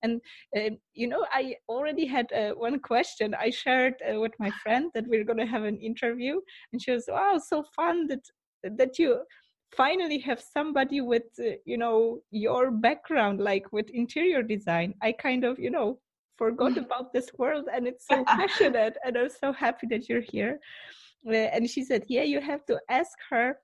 And 0.02 0.20
uh, 0.56 0.70
you 0.92 1.08
know, 1.08 1.24
I 1.32 1.56
already 1.68 2.06
had 2.06 2.32
uh, 2.32 2.50
one 2.50 2.78
question 2.78 3.34
I 3.34 3.50
shared 3.50 3.94
uh, 4.08 4.20
with 4.20 4.32
my 4.38 4.50
friend 4.62 4.90
that 4.94 5.06
we 5.08 5.18
are 5.18 5.24
going 5.24 5.38
to 5.38 5.46
have 5.46 5.64
an 5.64 5.78
interview, 5.78 6.40
and 6.72 6.82
she 6.82 6.90
was, 6.90 7.06
"Wow, 7.08 7.40
so 7.44 7.64
fun 7.74 8.06
that 8.08 8.24
that 8.78 8.98
you." 8.98 9.22
finally 9.76 10.18
have 10.18 10.40
somebody 10.40 11.00
with 11.00 11.24
uh, 11.40 11.56
you 11.64 11.76
know 11.76 12.20
your 12.30 12.70
background 12.70 13.40
like 13.40 13.72
with 13.72 13.90
interior 13.90 14.40
design 14.40 14.94
i 15.02 15.10
kind 15.10 15.42
of 15.42 15.58
you 15.58 15.70
know 15.70 15.98
forgot 16.38 16.76
about 16.84 17.12
this 17.12 17.28
world 17.38 17.68
and 17.74 17.86
it's 17.86 18.06
so 18.06 18.24
passionate 18.38 18.96
and 19.04 19.16
i'm 19.16 19.28
so 19.28 19.52
happy 19.52 19.86
that 19.88 20.08
you're 20.08 20.20
here 20.20 20.60
and 21.26 21.68
she 21.68 21.82
said 21.84 22.04
yeah 22.08 22.22
you 22.22 22.40
have 22.40 22.64
to 22.66 22.78
ask 22.88 23.16
her 23.30 23.56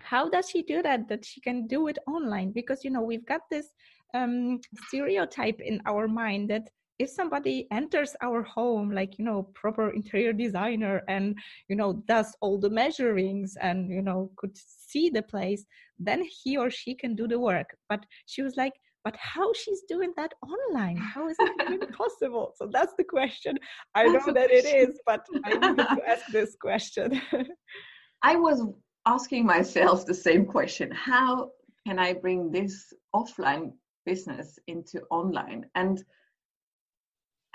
how 0.00 0.28
does 0.28 0.48
she 0.48 0.62
do 0.62 0.82
that 0.82 1.08
that 1.08 1.24
she 1.24 1.40
can 1.40 1.66
do 1.66 1.88
it 1.88 1.98
online? 2.06 2.52
Because 2.52 2.84
you 2.84 2.90
know 2.90 3.02
we've 3.02 3.26
got 3.26 3.42
this 3.50 3.66
um, 4.14 4.60
stereotype 4.86 5.60
in 5.60 5.80
our 5.86 6.08
mind 6.08 6.50
that 6.50 6.70
if 6.98 7.10
somebody 7.10 7.68
enters 7.70 8.16
our 8.22 8.42
home 8.42 8.90
like 8.90 9.18
you 9.18 9.24
know 9.24 9.44
proper 9.54 9.90
interior 9.90 10.32
designer 10.32 11.02
and 11.08 11.38
you 11.68 11.76
know 11.76 11.92
does 12.08 12.34
all 12.40 12.58
the 12.58 12.70
measurings 12.70 13.56
and 13.60 13.88
you 13.88 14.02
know 14.02 14.30
could 14.36 14.50
see 14.56 15.08
the 15.08 15.22
place 15.22 15.64
then 16.00 16.24
he 16.42 16.56
or 16.56 16.70
she 16.70 16.94
can 16.94 17.14
do 17.14 17.28
the 17.28 17.38
work. 17.38 17.76
But 17.88 18.04
she 18.26 18.42
was 18.42 18.56
like 18.56 18.72
but 19.04 19.16
how 19.16 19.52
she's 19.52 19.82
doing 19.88 20.12
that 20.16 20.32
online 20.42 20.96
how 20.96 21.28
is 21.28 21.36
it 21.40 21.52
even 21.70 21.88
possible? 22.02 22.52
So 22.56 22.68
that's 22.72 22.94
the 22.98 23.04
question. 23.04 23.58
I 23.94 24.04
know 24.04 24.32
that 24.32 24.50
it 24.50 24.64
is 24.64 24.98
but 25.06 25.24
i 25.44 25.50
need 25.54 25.76
to 25.76 26.02
ask 26.06 26.26
this 26.32 26.56
question. 26.60 27.20
I 28.22 28.36
was 28.36 28.62
asking 29.06 29.46
myself 29.46 30.04
the 30.04 30.14
same 30.14 30.44
question 30.44 30.90
how 30.92 31.50
can 31.86 31.98
i 31.98 32.12
bring 32.12 32.50
this 32.50 32.92
offline 33.14 33.72
business 34.04 34.58
into 34.66 35.00
online? 35.10 35.64
And 35.74 36.02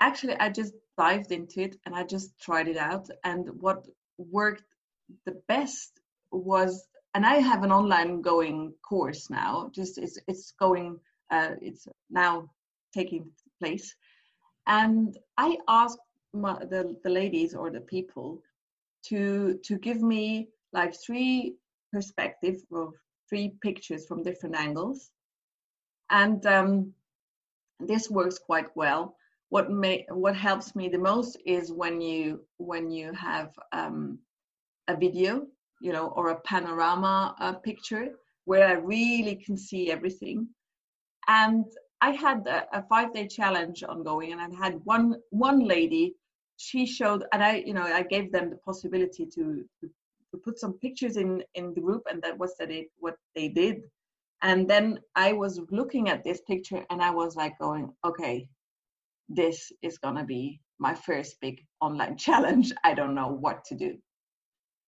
actually 0.00 0.34
i 0.34 0.48
just 0.48 0.74
dived 0.98 1.32
into 1.32 1.60
it 1.66 1.76
and 1.84 1.94
i 1.94 2.02
just 2.04 2.28
tried 2.40 2.68
it 2.68 2.76
out 2.76 3.06
and 3.24 3.48
what 3.60 3.86
worked 4.18 4.64
the 5.26 5.36
best 5.48 6.00
was 6.30 6.72
and 7.14 7.24
i 7.24 7.36
have 7.50 7.62
an 7.62 7.72
online 7.72 8.20
going 8.20 8.72
course 8.88 9.30
now 9.30 9.70
just 9.74 9.98
it's 9.98 10.18
it's 10.28 10.52
going 10.66 10.98
uh, 11.30 11.52
it's 11.60 11.86
now 12.10 12.48
taking 12.92 13.30
place. 13.60 13.94
And 14.66 15.16
i 15.36 15.56
asked 15.68 15.98
my, 16.32 16.58
the, 16.64 16.96
the 17.04 17.10
ladies 17.10 17.54
or 17.54 17.70
the 17.70 17.80
people 17.80 18.40
to 19.06 19.58
to 19.64 19.78
give 19.78 20.00
me 20.02 20.48
like 20.72 20.94
three 20.94 21.54
perspectives 21.92 22.64
or 22.70 22.92
three 23.28 23.54
pictures 23.62 24.06
from 24.06 24.22
different 24.22 24.56
angles. 24.56 25.10
And 26.10 26.44
um, 26.46 26.92
this 27.78 28.10
works 28.10 28.38
quite 28.38 28.74
well. 28.74 29.16
What 29.50 29.70
may 29.70 30.06
what 30.08 30.36
helps 30.36 30.74
me 30.74 30.88
the 30.88 30.98
most 30.98 31.36
is 31.44 31.70
when 31.72 32.00
you 32.00 32.44
when 32.56 32.90
you 32.90 33.12
have 33.12 33.50
um, 33.72 34.18
a 34.88 34.96
video 34.96 35.46
you 35.80 35.92
know 35.92 36.08
or 36.16 36.30
a 36.30 36.40
panorama 36.40 37.34
uh, 37.40 37.52
picture 37.52 38.08
where 38.44 38.66
i 38.66 38.72
really 38.72 39.36
can 39.36 39.56
see 39.56 39.90
everything 39.90 40.48
and 41.28 41.64
i 42.00 42.10
had 42.10 42.46
a, 42.46 42.78
a 42.78 42.82
five 42.82 43.12
day 43.12 43.26
challenge 43.26 43.82
ongoing 43.82 44.32
and 44.32 44.40
i 44.40 44.48
had 44.56 44.80
one 44.84 45.16
one 45.30 45.60
lady 45.60 46.14
she 46.56 46.86
showed 46.86 47.24
and 47.32 47.42
i 47.42 47.56
you 47.56 47.74
know 47.74 47.82
i 47.82 48.02
gave 48.02 48.30
them 48.32 48.50
the 48.50 48.56
possibility 48.56 49.26
to 49.26 49.64
to, 49.80 49.88
to 50.30 50.38
put 50.44 50.58
some 50.58 50.74
pictures 50.74 51.16
in 51.16 51.42
in 51.54 51.72
the 51.74 51.80
group 51.80 52.02
and 52.10 52.22
that 52.22 52.38
was 52.38 52.56
that 52.58 52.70
it 52.70 52.88
what 52.98 53.16
they 53.34 53.48
did. 53.48 53.82
And 54.42 54.68
then 54.68 55.00
i 55.16 55.32
was 55.32 55.60
looking 55.70 56.08
at 56.08 56.22
this 56.22 56.40
picture 56.42 56.84
and 56.90 57.00
i 57.02 57.10
was 57.10 57.34
like 57.34 57.58
going 57.58 57.92
okay 58.04 58.48
this 59.28 59.72
is 59.82 59.98
to 59.98 60.24
be 60.24 60.60
my 60.78 60.94
first 60.94 61.40
big 61.40 61.64
online 61.80 62.16
challenge. 62.26 62.72
I 62.84 62.94
don't 62.94 63.14
know 63.14 63.28
what 63.28 63.64
to 63.66 63.74
do 63.74 63.96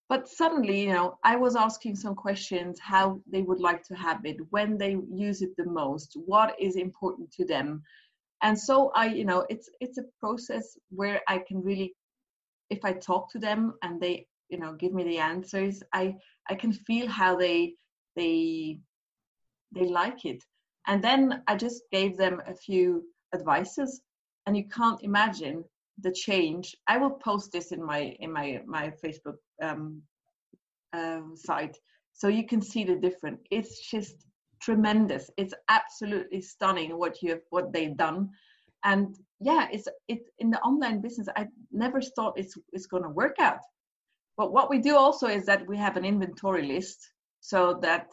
but 0.09 0.29
suddenly 0.29 0.83
you 0.83 0.93
know 0.93 1.19
i 1.25 1.37
was 1.37 1.57
asking 1.57 1.97
some 1.97 2.15
questions 2.15 2.79
how 2.81 3.21
they 3.31 3.43
would 3.43 3.61
like 3.61 3.83
to 3.83 3.95
have 3.95 4.25
it 4.25 4.37
when 4.51 4.79
they 4.79 4.97
use 5.13 5.43
it 5.43 5.51
the 5.57 5.65
most 5.65 6.17
what 6.27 6.55
is 6.61 6.77
important 6.77 7.31
to 7.33 7.45
them. 7.45 7.83
And 8.43 8.59
so 8.59 8.91
i 8.95 9.07
you 9.07 9.25
know 9.25 9.47
it's 9.49 9.69
it's 9.81 9.99
a 9.99 10.11
process 10.21 10.77
where 10.91 11.21
i 11.29 11.39
can 11.39 11.63
really 11.63 11.95
if 12.71 12.85
i 12.85 12.93
talk 12.93 13.31
to 13.33 13.39
them 13.39 13.75
and 13.83 14.01
they 14.01 14.27
you 14.51 14.59
know 14.59 14.75
give 14.75 14.93
me 14.93 15.05
the 15.05 15.19
answers 15.19 15.83
i 15.93 16.15
i 16.51 16.55
can 16.55 16.73
feel 16.73 17.09
how 17.09 17.37
they 17.37 17.75
they 18.15 18.79
they 19.75 19.87
like 19.87 20.25
it. 20.25 20.43
And 20.87 21.03
then 21.03 21.43
i 21.49 21.57
just 21.57 21.83
gave 21.91 22.17
them 22.17 22.43
a 22.47 22.55
few 22.55 23.03
advices 23.35 24.03
and 24.47 24.57
you 24.57 24.69
can't 24.69 25.03
imagine 25.03 25.65
the 26.01 26.13
change. 26.13 26.77
I 26.87 26.99
will 26.99 27.11
post 27.11 27.53
this 27.53 27.73
in 27.73 27.85
my 27.85 28.17
in 28.21 28.33
my 28.33 28.61
my 28.67 28.93
facebook 29.03 29.39
um, 29.63 30.03
uh, 30.93 31.21
site 31.35 31.77
so 32.13 32.29
you 32.29 32.47
can 32.47 32.63
see 32.63 32.85
the 32.85 32.97
difference. 32.97 33.43
It's 33.51 33.91
just 33.91 34.27
tremendous. 34.61 35.31
It's 35.37 35.53
absolutely 35.69 36.41
stunning 36.41 36.99
what 36.99 37.23
you 37.23 37.31
have 37.31 37.43
what 37.51 37.73
they've 37.73 37.97
done. 37.97 38.31
And 38.85 39.15
yeah 39.41 39.69
it's 39.71 39.89
it 40.09 40.23
in 40.39 40.51
the 40.51 40.61
online 40.63 41.03
business 41.03 41.29
i 41.37 41.47
never 41.71 42.01
thought 42.01 42.39
it's 42.39 42.57
it's 42.73 42.87
going 42.87 43.03
to 43.03 43.09
work 43.11 43.37
out. 43.39 43.61
But 44.37 44.53
what 44.53 44.71
we 44.71 44.79
do 44.79 44.97
also 44.97 45.27
is 45.27 45.47
that 45.47 45.67
we 45.67 45.77
have 45.79 45.97
an 45.97 46.05
inventory 46.05 46.67
list 46.67 47.11
so 47.41 47.79
that 47.83 48.09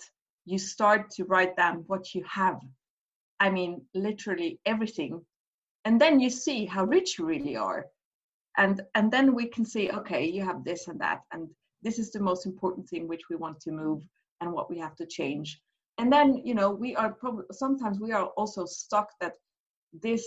you 0.46 0.58
start 0.58 1.12
to 1.12 1.26
write 1.26 1.56
down 1.56 1.84
what 1.88 2.13
you 2.13 2.24
have. 2.30 2.60
I 3.39 3.50
mean 3.50 3.82
literally 3.93 4.60
everything 4.65 5.26
and 5.86 6.00
then 6.00 6.19
you 6.19 6.30
see 6.30 6.65
how 6.65 6.86
rich 6.86 7.17
you 7.17 7.26
really 7.26 7.56
are. 7.56 7.88
And 8.58 8.82
and 8.96 9.12
then 9.12 9.34
we 9.34 9.48
can 9.48 9.65
say 9.65 9.89
okay 9.89 10.26
you 10.26 10.43
have 10.43 10.63
this 10.63 10.88
and 10.88 11.00
that 11.02 11.22
and 11.32 11.50
this 11.82 12.00
is 12.00 12.12
the 12.12 12.19
most 12.19 12.46
important 12.46 12.88
thing 12.88 13.08
which 13.08 13.30
we 13.30 13.36
want 13.36 13.60
to 13.62 13.72
move 13.72 14.04
and 14.41 14.52
what 14.52 14.69
we 14.69 14.78
have 14.80 14.96
to 14.98 15.06
change. 15.06 15.60
And 15.98 16.12
then 16.12 16.41
you 16.46 16.54
know 16.54 16.69
we 16.72 16.96
are 16.96 17.12
probably 17.12 17.46
sometimes 17.52 18.00
we 18.00 18.12
are 18.12 18.28
also 18.38 18.65
stuck 18.65 19.10
that 19.22 19.34
this 19.91 20.26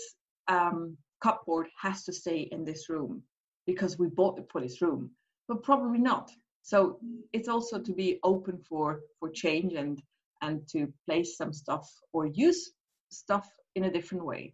um, 0.49 0.97
cupboard 1.23 1.69
has 1.81 2.05
to 2.05 2.13
stay 2.13 2.49
in 2.53 2.65
this 2.65 2.89
room 2.89 3.23
because 3.67 3.99
we 3.99 4.09
bought 4.09 4.39
it 4.39 4.49
for 4.51 4.61
this 4.61 4.83
room 4.83 5.11
but 5.49 5.63
probably 5.63 5.99
not. 5.99 6.31
So 6.63 6.99
it's 7.33 7.49
also 7.49 7.79
to 7.79 7.93
be 7.93 8.19
open 8.25 8.59
for 8.59 9.03
for 9.19 9.31
change 9.31 9.75
and 9.75 10.03
and 10.43 10.67
to 10.69 10.93
place 11.07 11.37
some 11.37 11.53
stuff 11.53 11.89
or 12.13 12.27
use 12.27 12.73
stuff 13.11 13.49
in 13.77 13.85
a 13.85 13.91
different 13.91 14.25
way 14.25 14.53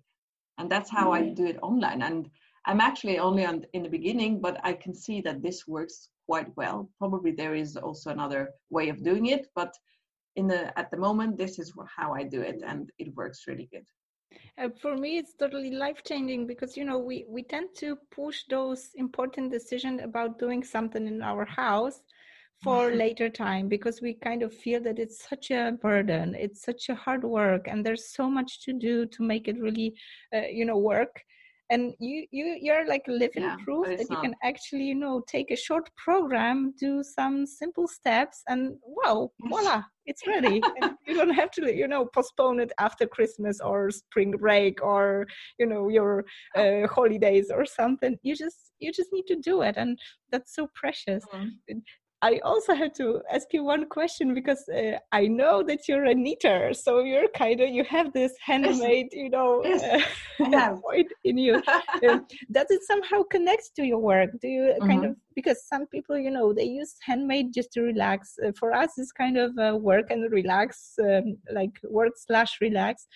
and 0.63 0.71
that's 0.71 0.91
how 0.91 1.11
i 1.13 1.21
do 1.29 1.45
it 1.53 1.59
online. 1.61 2.03
And 2.03 2.31
i'm 2.67 2.81
actually 2.81 3.19
only 3.19 3.45
on 3.45 3.67
in 3.73 3.83
the 3.83 3.95
beginning 3.99 4.41
but 4.41 4.57
i 4.65 4.73
can 4.73 4.95
see 4.95 5.21
that 5.23 5.43
this 5.43 5.67
works 5.67 5.97
quite 6.29 6.51
well. 6.57 6.89
Probably 6.99 7.33
there 7.33 7.55
is 7.55 7.77
also 7.77 8.11
another 8.11 8.43
way 8.71 8.89
of 8.89 9.03
doing 9.03 9.27
it 9.27 9.49
but 9.57 9.73
in 10.37 10.47
the 10.47 10.61
at 10.79 10.91
the 10.91 10.97
moment 11.07 11.37
this 11.37 11.59
is 11.59 11.73
how 11.99 12.09
i 12.15 12.23
do 12.23 12.41
it 12.41 12.59
and 12.71 12.91
it 13.03 13.09
works 13.17 13.47
really 13.49 13.69
good. 13.75 13.87
Uh, 14.59 14.69
for 14.83 14.97
me 14.97 15.19
it's 15.19 15.35
totally 15.35 15.73
life 15.85 16.01
changing 16.11 16.47
because 16.47 16.77
you 16.79 16.85
know 16.89 16.99
we 16.99 17.17
we 17.29 17.43
tend 17.43 17.69
to 17.83 17.89
push 18.21 18.39
those 18.49 18.83
important 18.95 19.51
decisions 19.51 20.01
about 20.09 20.39
doing 20.39 20.63
something 20.63 21.05
in 21.13 21.23
our 21.23 21.45
house 21.45 21.99
for 22.63 22.93
later 22.93 23.29
time 23.29 23.69
because 23.69 24.01
we 24.01 24.15
kind 24.15 24.43
of 24.43 24.55
feel 24.55 24.81
that 24.81 24.99
it's 24.99 25.29
such 25.29 25.51
a 25.51 25.73
burden 25.83 26.35
it's 26.39 26.63
such 26.63 26.89
a 26.89 26.95
hard 26.95 27.25
work 27.25 27.67
and 27.67 27.85
there's 27.85 28.13
so 28.13 28.31
much 28.31 28.63
to 28.65 28.73
do 28.73 29.05
to 29.07 29.23
make 29.23 29.49
it 29.49 29.59
really 29.59 29.95
uh, 30.35 30.47
you 30.51 30.65
know 30.65 30.79
work. 30.79 31.23
And 31.71 31.95
you 32.01 32.27
you 32.31 32.59
you're 32.61 32.87
like 32.87 33.05
living 33.09 33.45
yeah, 33.45 33.57
proof 33.65 33.87
that 33.87 34.11
you 34.11 34.17
can 34.21 34.35
actually 34.45 34.85
you 34.85 34.95
know 34.95 35.23
take 35.27 35.51
a 35.51 35.57
short 35.57 35.89
program 35.97 36.75
do 36.79 37.03
some 37.03 37.47
simple 37.47 37.89
steps 37.89 38.43
and 38.47 38.77
wow 38.83 39.31
voila 39.49 39.83
it's 40.05 40.27
ready. 40.27 40.61
And 40.81 40.93
you 41.07 41.15
don't 41.15 41.31
have 41.31 41.51
to 41.53 41.75
you 41.75 41.89
know 41.89 42.05
postpone 42.15 42.61
it 42.61 42.73
after 42.79 43.07
christmas 43.07 43.61
or 43.61 43.91
spring 43.91 44.33
break 44.33 44.83
or 44.83 45.27
you 45.59 45.67
know 45.67 45.89
your 45.89 46.25
uh, 46.57 46.87
holidays 46.89 47.51
or 47.55 47.65
something. 47.65 48.19
You 48.23 48.37
just 48.37 48.73
you 48.79 48.93
just 48.93 49.11
need 49.13 49.27
to 49.29 49.37
do 49.37 49.63
it 49.63 49.77
and 49.79 49.99
that's 50.31 50.55
so 50.55 50.69
precious. 50.75 51.25
Mm-hmm. 51.33 51.79
I 52.23 52.39
also 52.45 52.75
have 52.75 52.93
to 52.95 53.21
ask 53.33 53.53
you 53.53 53.65
one 53.65 53.89
question 53.89 54.33
because 54.33 54.69
uh, 54.69 54.99
I 55.11 55.27
know 55.27 55.65
that 55.65 55.89
you're 55.89 56.05
a 56.05 56.15
knitter, 56.15 56.73
so 56.73 57.01
you're 57.01 57.29
kind 57.29 57.61
of 57.61 57.69
you 57.69 57.83
have 57.85 58.13
this 58.13 58.33
handmade, 58.41 59.09
you 59.13 59.29
know, 59.29 59.61
yes, 59.65 60.07
uh, 60.41 60.77
point 60.83 61.09
in 61.25 61.37
you. 61.37 61.61
uh, 61.67 61.81
does 62.53 62.71
it 62.71 62.83
somehow 62.85 63.25
connect 63.25 63.71
to 63.75 63.85
your 63.85 63.99
work? 63.99 64.31
Do 64.41 64.47
you 64.47 64.63
mm-hmm. 64.63 64.87
kind 64.89 65.05
of 65.05 65.17
because 65.35 65.67
some 65.67 65.87
people, 65.89 66.17
you 66.17 66.31
know, 66.31 66.53
they 66.53 66.65
use 66.65 66.95
handmade 67.03 67.53
just 67.53 67.73
to 67.73 67.83
relax. 67.83 68.37
Uh, 68.45 68.53
for 68.57 68.73
us, 68.73 68.91
it's 68.99 69.11
kind 69.13 69.37
of 69.37 69.53
work 69.83 70.11
and 70.11 70.31
relax, 70.31 70.93
um, 71.03 71.37
like 71.53 71.73
work 71.91 72.13
slash 72.17 72.59
relax. 72.61 73.07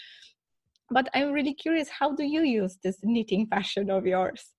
But 0.90 1.08
I'm 1.14 1.32
really 1.32 1.54
curious, 1.54 1.88
how 1.88 2.14
do 2.14 2.24
you 2.24 2.42
use 2.42 2.78
this 2.82 2.98
knitting 3.02 3.46
passion 3.52 3.90
of 3.90 4.06
yours? 4.06 4.55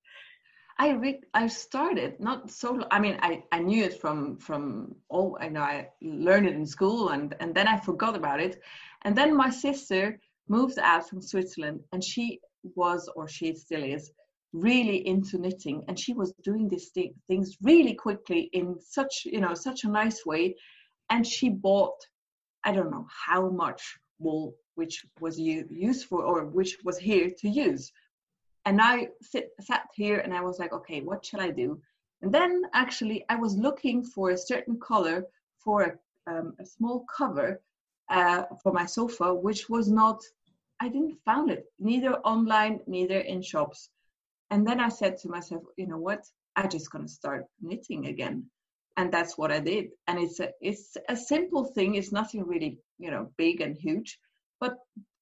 I 0.79 0.91
re- 0.91 1.23
I 1.33 1.47
started 1.47 2.19
not 2.19 2.51
so. 2.51 2.83
I 2.91 2.99
mean, 2.99 3.17
I, 3.21 3.43
I 3.51 3.59
knew 3.59 3.83
it 3.83 3.99
from 3.99 4.37
from 4.37 4.95
all. 5.09 5.37
I 5.41 5.49
know 5.49 5.61
I 5.61 5.89
learned 6.01 6.47
it 6.47 6.55
in 6.55 6.65
school, 6.65 7.09
and 7.09 7.35
and 7.39 7.53
then 7.55 7.67
I 7.67 7.79
forgot 7.79 8.15
about 8.15 8.39
it, 8.39 8.61
and 9.03 9.15
then 9.17 9.35
my 9.35 9.49
sister 9.49 10.19
moved 10.47 10.77
out 10.77 11.09
from 11.09 11.21
Switzerland, 11.21 11.81
and 11.91 12.03
she 12.03 12.39
was 12.75 13.09
or 13.15 13.27
she 13.27 13.55
still 13.55 13.83
is 13.83 14.11
really 14.53 15.07
into 15.07 15.39
knitting, 15.39 15.83
and 15.87 15.99
she 15.99 16.13
was 16.13 16.31
doing 16.43 16.67
these 16.69 16.91
th- 16.91 17.13
things 17.27 17.57
really 17.61 17.95
quickly 17.95 18.49
in 18.53 18.79
such 18.79 19.23
you 19.25 19.41
know 19.41 19.55
such 19.55 19.83
a 19.83 19.89
nice 19.89 20.25
way, 20.25 20.55
and 21.09 21.25
she 21.25 21.49
bought 21.49 21.99
I 22.63 22.71
don't 22.71 22.91
know 22.91 23.07
how 23.25 23.49
much 23.49 23.97
wool 24.19 24.53
which 24.75 25.05
was 25.19 25.39
useful 25.39 26.19
or 26.19 26.45
which 26.45 26.77
was 26.83 26.99
here 26.99 27.31
to 27.39 27.49
use 27.49 27.91
and 28.67 28.81
I 28.81 29.07
sit, 29.21 29.51
sat 29.61 29.87
here 29.95 30.17
and 30.17 30.33
I 30.33 30.41
was 30.41 30.59
like, 30.59 30.73
okay, 30.73 30.99
what 30.99 31.25
shall 31.25 31.39
I 31.39 31.51
do? 31.51 31.79
And 32.21 32.33
then 32.33 32.63
actually, 32.73 33.23
I 33.29 33.35
was 33.35 33.55
looking 33.55 34.03
for 34.03 34.31
a 34.31 34.37
certain 34.37 34.77
color 34.77 35.25
for 35.57 35.77
a, 35.83 35.91
um, 36.29 36.53
a 36.59 36.65
small 36.65 37.05
cover 37.17 37.61
uh, 38.09 38.43
for 38.61 38.73
my 38.73 38.85
sofa, 38.85 39.33
which 39.33 39.69
was 39.69 39.87
not 39.89 40.21
I 40.81 40.89
didn't 40.89 41.17
found 41.23 41.49
it 41.49 41.63
neither 41.79 42.15
online, 42.33 42.81
neither 42.87 43.19
in 43.19 43.41
shops. 43.41 43.89
And 44.51 44.67
then 44.67 44.79
I 44.81 44.89
said 44.89 45.17
to 45.19 45.29
myself, 45.29 45.63
you 45.77 45.87
know 45.87 45.97
what? 45.97 46.25
I'm 46.57 46.69
just 46.69 46.91
gonna 46.91 47.07
start 47.07 47.45
knitting 47.61 48.07
again. 48.07 48.47
And 48.97 49.13
that's 49.13 49.37
what 49.37 49.51
I 49.51 49.61
did. 49.61 49.91
And 50.07 50.19
it's 50.19 50.41
a 50.41 50.49
it's 50.59 50.97
a 51.07 51.15
simple 51.15 51.63
thing. 51.63 51.95
It's 51.95 52.11
nothing 52.11 52.43
really, 52.45 52.79
you 52.99 53.11
know, 53.11 53.31
big 53.37 53.61
and 53.61 53.77
huge, 53.77 54.19
but 54.59 54.75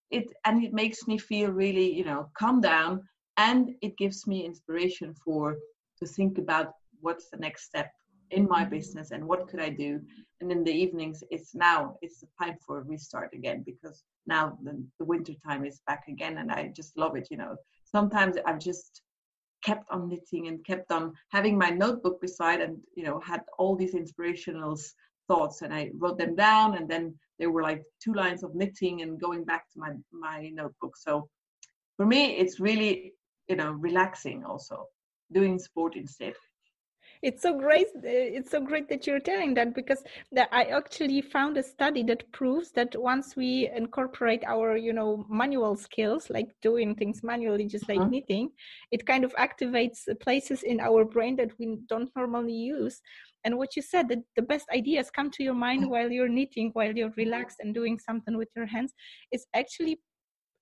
it 0.09 0.33
and 0.45 0.63
it 0.63 0.73
makes 0.73 1.07
me 1.07 1.19
feel 1.19 1.51
really, 1.51 1.93
you 1.93 2.05
know, 2.05 2.31
calm 2.39 2.59
down 2.59 3.03
and 3.37 3.75
it 3.81 3.97
gives 3.97 4.27
me 4.27 4.45
inspiration 4.45 5.13
for 5.13 5.57
to 5.99 6.05
think 6.05 6.37
about 6.37 6.73
what's 7.01 7.29
the 7.29 7.37
next 7.37 7.65
step 7.65 7.91
in 8.31 8.47
my 8.47 8.61
mm-hmm. 8.61 8.71
business 8.71 9.11
and 9.11 9.25
what 9.25 9.47
could 9.47 9.59
I 9.59 9.69
do. 9.69 10.01
And 10.41 10.51
in 10.51 10.63
the 10.63 10.71
evenings, 10.71 11.23
it's 11.31 11.53
now 11.53 11.97
it's 12.01 12.19
the 12.19 12.27
time 12.41 12.57
for 12.65 12.79
a 12.79 12.83
restart 12.83 13.33
again 13.33 13.63
because 13.65 14.03
now 14.25 14.57
the, 14.63 14.83
the 14.99 15.05
winter 15.05 15.33
time 15.45 15.65
is 15.65 15.81
back 15.87 16.05
again 16.07 16.37
and 16.39 16.51
I 16.51 16.71
just 16.75 16.97
love 16.97 17.15
it. 17.15 17.27
You 17.29 17.37
know, 17.37 17.55
sometimes 17.83 18.37
I've 18.45 18.59
just 18.59 19.01
kept 19.63 19.89
on 19.89 20.09
knitting 20.09 20.47
and 20.47 20.63
kept 20.65 20.91
on 20.91 21.13
having 21.29 21.57
my 21.57 21.69
notebook 21.69 22.21
beside 22.21 22.61
and 22.61 22.77
you 22.95 23.03
know 23.03 23.19
had 23.19 23.41
all 23.57 23.75
these 23.75 23.95
inspirational 23.95 24.77
thoughts 25.27 25.63
and 25.63 25.73
I 25.73 25.89
wrote 25.97 26.19
them 26.19 26.35
down 26.35 26.77
and 26.77 26.87
then 26.87 27.15
there 27.39 27.49
were 27.49 27.63
like 27.63 27.83
two 28.03 28.13
lines 28.13 28.43
of 28.43 28.53
knitting 28.53 29.01
and 29.01 29.19
going 29.19 29.43
back 29.43 29.65
to 29.73 29.79
my 29.79 29.91
my 30.11 30.49
notebook. 30.53 30.97
So 30.97 31.27
for 31.97 32.05
me, 32.05 32.37
it's 32.37 32.59
really 32.59 33.13
you 33.47 33.55
know 33.55 33.71
relaxing 33.71 34.43
also 34.43 34.87
doing 35.31 35.57
sport 35.59 35.95
instead 35.95 36.33
it's 37.21 37.41
so 37.41 37.57
great 37.57 37.87
it's 38.03 38.51
so 38.51 38.59
great 38.59 38.89
that 38.89 39.07
you're 39.07 39.19
telling 39.19 39.53
that 39.53 39.73
because 39.73 40.03
that 40.31 40.49
i 40.51 40.63
actually 40.65 41.21
found 41.21 41.57
a 41.57 41.63
study 41.63 42.03
that 42.03 42.29
proves 42.31 42.71
that 42.71 42.95
once 42.99 43.35
we 43.35 43.69
incorporate 43.75 44.43
our 44.45 44.75
you 44.75 44.93
know 44.93 45.25
manual 45.29 45.75
skills 45.75 46.29
like 46.29 46.49
doing 46.61 46.93
things 46.95 47.23
manually 47.23 47.65
just 47.65 47.87
like 47.87 47.99
mm-hmm. 47.99 48.11
knitting 48.11 48.49
it 48.91 49.05
kind 49.05 49.23
of 49.23 49.33
activates 49.35 50.01
places 50.19 50.63
in 50.63 50.79
our 50.79 51.05
brain 51.05 51.35
that 51.35 51.51
we 51.59 51.77
don't 51.87 52.09
normally 52.15 52.53
use 52.53 53.01
and 53.43 53.57
what 53.57 53.75
you 53.75 53.81
said 53.81 54.09
that 54.09 54.23
the 54.35 54.41
best 54.41 54.67
ideas 54.73 55.09
come 55.11 55.29
to 55.31 55.43
your 55.43 55.53
mind 55.53 55.83
mm. 55.83 55.89
while 55.89 56.11
you're 56.11 56.27
knitting 56.27 56.71
while 56.73 56.95
you're 56.95 57.13
relaxed 57.15 57.57
and 57.59 57.73
doing 57.73 57.97
something 57.97 58.37
with 58.37 58.49
your 58.55 58.65
hands 58.65 58.93
is 59.31 59.45
actually 59.55 59.99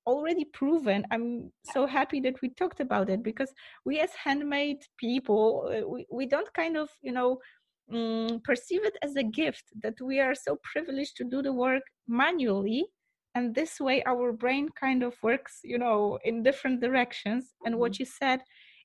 already 0.06 0.46
proven 0.46 1.06
i'm 1.12 1.52
so 1.74 1.86
happy 1.86 2.20
that 2.20 2.42
we 2.42 2.50
talked 2.50 2.80
about 2.80 3.10
it 3.10 3.24
because 3.24 3.52
we 3.86 4.00
as 4.00 4.10
handmade 4.24 4.82
people 4.98 5.72
uh, 5.74 5.88
we, 5.88 6.06
we 6.12 6.26
don't 6.26 6.54
kind 6.54 6.78
of 6.78 6.90
you 7.02 7.12
know 7.12 7.38
um, 7.94 8.42
perceive 8.44 8.84
it 8.86 8.98
as 9.02 9.16
a 9.16 9.24
gift 9.24 9.66
that 9.82 9.96
we 10.02 10.20
are 10.20 10.36
so 10.36 10.58
privileged 10.64 11.16
to 11.18 11.24
do 11.24 11.42
the 11.42 11.52
work 11.52 11.84
manually 12.08 12.86
and 13.36 13.56
this 13.56 13.80
way 13.80 14.04
our 14.06 14.32
brain 14.32 14.70
kind 14.80 15.04
of 15.04 15.14
works 15.22 15.60
you 15.64 15.78
know 15.78 16.18
in 16.24 16.44
different 16.44 16.82
directions 16.82 17.54
and 17.66 17.78
what 17.78 17.94
mm-hmm. 17.94 18.04
you 18.04 18.06
said 18.06 18.40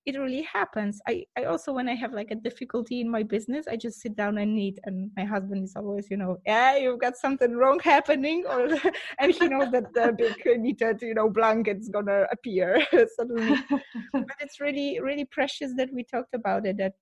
it 0.09 0.19
really 0.19 0.47
happens. 0.59 1.01
I 1.07 1.25
i 1.37 1.45
also 1.45 1.73
when 1.79 1.89
i 1.93 1.95
have 2.03 2.13
like 2.15 2.31
a 2.31 2.41
difficulty 2.49 3.01
in 3.03 3.09
my 3.17 3.23
business 3.35 3.67
i 3.73 3.77
just 3.77 4.01
sit 4.01 4.15
down 4.17 4.39
and 4.39 4.55
knit 4.57 4.79
and 4.87 5.11
my 5.19 5.25
husband 5.25 5.63
is 5.65 5.75
always 5.77 6.07
you 6.11 6.17
know 6.17 6.39
yeah 6.47 6.77
you've 6.83 7.03
got 7.07 7.17
something 7.25 7.53
wrong 7.61 7.79
happening 7.95 8.45
or 8.49 8.63
and 9.21 9.35
he 9.39 9.49
knows 9.49 9.71
that 9.71 9.93
the 9.93 10.07
big 10.17 10.61
knitted 10.63 11.03
you 11.03 11.15
know 11.19 11.29
blanket's 11.29 11.89
gonna 11.91 12.23
appear 12.33 12.69
suddenly. 13.17 13.59
But 14.29 14.39
it's 14.45 14.61
really 14.61 14.91
really 15.09 15.27
precious 15.27 15.71
that 15.77 15.91
we 15.93 16.03
talked 16.15 16.35
about 16.35 16.67
it 16.67 16.79
that 16.79 16.95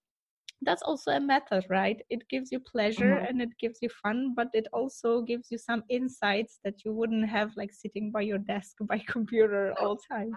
that's 0.63 0.83
also 0.83 1.11
a 1.13 1.21
method 1.21 1.65
right? 1.69 1.99
It 2.11 2.23
gives 2.33 2.51
you 2.51 2.61
pleasure 2.75 3.15
mm-hmm. 3.15 3.27
and 3.29 3.43
it 3.47 3.53
gives 3.63 3.79
you 3.83 3.91
fun 4.03 4.35
but 4.35 4.49
it 4.53 4.67
also 4.73 5.23
gives 5.23 5.47
you 5.53 5.59
some 5.59 5.83
insights 5.89 6.59
that 6.65 6.85
you 6.85 6.93
wouldn't 6.99 7.29
have 7.29 7.51
like 7.57 7.73
sitting 7.73 8.11
by 8.11 8.23
your 8.31 8.39
desk 8.39 8.73
by 8.93 8.99
computer 9.17 9.63
all 9.81 9.97
time 10.11 10.33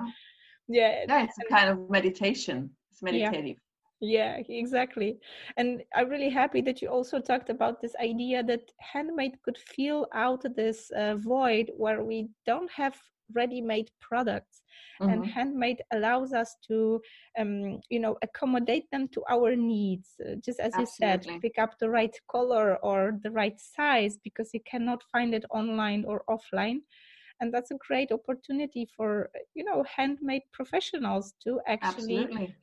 yeah 0.70 1.04
yeah 1.08 1.24
it's 1.24 1.38
a 1.40 1.54
kind 1.54 1.70
of 1.70 1.90
meditation 1.90 2.70
it's 2.92 3.02
meditative 3.02 3.58
yeah. 4.00 4.38
yeah 4.38 4.44
exactly 4.48 5.18
and 5.58 5.82
i'm 5.96 6.08
really 6.08 6.30
happy 6.30 6.62
that 6.62 6.82
you 6.82 6.88
also 6.88 7.20
talked 7.20 7.50
about 7.50 7.82
this 7.82 7.96
idea 8.02 8.44
that 8.44 8.62
handmade 8.80 9.36
could 9.44 9.58
fill 9.58 10.08
out 10.14 10.44
this 10.56 10.92
uh, 10.96 11.16
void 11.16 11.72
where 11.76 12.04
we 12.04 12.30
don't 12.46 12.72
have 12.72 12.96
ready-made 13.34 13.90
products 14.02 14.62
mm-hmm. 15.02 15.12
and 15.12 15.26
handmade 15.26 15.82
allows 15.94 16.34
us 16.34 16.56
to 16.68 17.00
um, 17.38 17.80
you 17.90 18.00
know 18.00 18.18
accommodate 18.24 18.90
them 18.92 19.08
to 19.08 19.24
our 19.30 19.56
needs 19.56 20.10
uh, 20.26 20.36
just 20.44 20.60
as 20.60 20.74
Absolutely. 20.74 20.82
you 20.82 21.34
said 21.34 21.42
pick 21.42 21.58
up 21.60 21.78
the 21.80 21.90
right 21.90 22.16
color 22.30 22.78
or 22.84 23.20
the 23.24 23.32
right 23.32 23.60
size 23.60 24.18
because 24.24 24.50
you 24.54 24.62
cannot 24.70 25.04
find 25.12 25.34
it 25.34 25.46
online 25.52 26.06
or 26.06 26.24
offline 26.30 26.80
and 27.40 27.54
that's 27.54 27.72
a 27.72 27.78
great 27.88 28.12
opportunity 28.12 28.88
for 28.96 29.30
you 29.54 29.64
know 29.64 29.84
handmade 29.96 30.44
professionals 30.52 31.34
to 31.44 31.60
actually 31.68 32.26
Absolutely. 32.26 32.56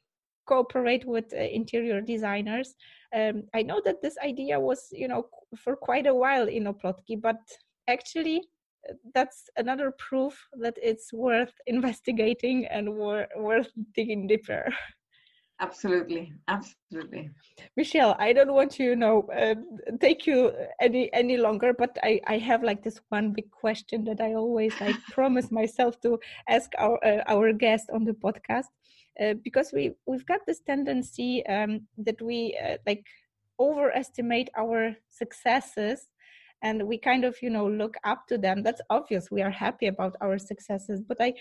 cooperate 0.46 1.04
with 1.06 1.32
uh, 1.32 1.36
interior 1.36 2.00
designers 2.00 2.74
um, 3.14 3.42
i 3.54 3.62
know 3.62 3.80
that 3.84 4.00
this 4.02 4.16
idea 4.24 4.58
was 4.58 4.88
you 4.92 5.08
know 5.08 5.26
for 5.56 5.76
quite 5.76 6.06
a 6.06 6.14
while 6.14 6.46
in 6.48 6.64
oplotki 6.64 7.20
but 7.20 7.40
actually 7.88 8.42
uh, 8.88 8.94
that's 9.14 9.48
another 9.56 9.90
proof 9.98 10.46
that 10.60 10.76
it's 10.82 11.12
worth 11.12 11.52
investigating 11.66 12.66
and 12.66 12.92
wor- 12.94 13.28
worth 13.36 13.72
digging 13.94 14.26
deeper 14.26 14.66
absolutely 15.60 16.32
absolutely. 16.48 17.30
Michelle 17.76 18.14
i 18.18 18.32
don't 18.32 18.52
want 18.52 18.70
to 18.72 18.82
you 18.84 18.96
know 18.96 19.22
uh, 19.34 19.54
take 20.00 20.26
you 20.26 20.52
any 20.80 21.12
any 21.12 21.36
longer 21.36 21.72
but 21.72 21.96
i 22.02 22.20
i 22.26 22.36
have 22.36 22.62
like 22.62 22.82
this 22.82 23.00
one 23.08 23.32
big 23.32 23.50
question 23.50 24.04
that 24.04 24.20
i 24.20 24.34
always 24.34 24.78
like 24.80 24.96
promise 25.10 25.50
myself 25.50 25.98
to 26.02 26.18
ask 26.48 26.70
our 26.78 27.02
uh, 27.04 27.22
our 27.26 27.52
guest 27.52 27.88
on 27.92 28.04
the 28.04 28.12
podcast 28.12 28.68
uh, 29.20 29.34
because 29.42 29.72
we 29.72 29.92
we've 30.06 30.26
got 30.26 30.40
this 30.46 30.60
tendency 30.60 31.44
um, 31.46 31.80
that 31.96 32.20
we 32.20 32.58
uh, 32.62 32.76
like 32.86 33.04
overestimate 33.58 34.50
our 34.58 34.94
successes 35.08 36.08
and 36.62 36.86
we 36.86 36.98
kind 36.98 37.24
of 37.24 37.36
you 37.42 37.50
know 37.50 37.66
look 37.66 37.96
up 38.04 38.26
to 38.28 38.38
them. 38.38 38.62
That's 38.62 38.80
obvious. 38.90 39.30
We 39.30 39.42
are 39.42 39.50
happy 39.50 39.86
about 39.86 40.16
our 40.20 40.38
successes 40.38 41.00
but 41.00 41.18
i 41.20 41.32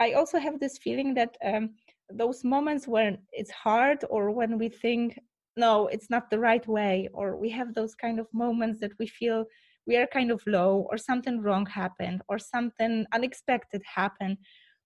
i 0.00 0.12
also 0.12 0.38
have 0.38 0.58
this 0.58 0.78
feeling 0.78 1.14
that 1.14 1.36
um, 1.44 1.70
those 2.16 2.44
moments 2.44 2.86
when 2.88 3.18
it's 3.32 3.50
hard 3.50 4.04
or 4.10 4.30
when 4.30 4.58
we 4.58 4.68
think 4.68 5.18
no 5.56 5.86
it's 5.88 6.08
not 6.08 6.30
the 6.30 6.38
right 6.38 6.66
way 6.66 7.08
or 7.12 7.36
we 7.36 7.50
have 7.50 7.74
those 7.74 7.94
kind 7.94 8.18
of 8.18 8.26
moments 8.32 8.80
that 8.80 8.92
we 8.98 9.06
feel 9.06 9.44
we 9.86 9.96
are 9.96 10.06
kind 10.06 10.30
of 10.30 10.42
low 10.46 10.86
or 10.90 10.96
something 10.96 11.40
wrong 11.40 11.66
happened 11.66 12.22
or 12.28 12.38
something 12.38 13.04
unexpected 13.12 13.82
happened. 13.84 14.36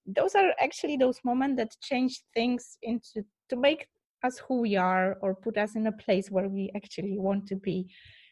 Those 0.07 0.35
are 0.35 0.53
actually 0.61 0.97
those 0.97 1.21
moments 1.25 1.59
that 1.59 1.77
change 1.83 2.23
things 2.35 2.79
into 2.83 3.25
to 3.49 3.57
make 3.57 3.89
us 4.23 4.39
who 4.39 4.61
we 4.61 4.77
are 4.77 5.17
or 5.21 5.35
put 5.35 5.59
us 5.59 5.77
in 5.77 5.87
a 5.87 5.93
place 5.93 6.31
where 6.31 6.49
we 6.49 6.71
actually 6.75 7.19
want 7.19 7.47
to 7.49 7.57
be. 7.57 7.89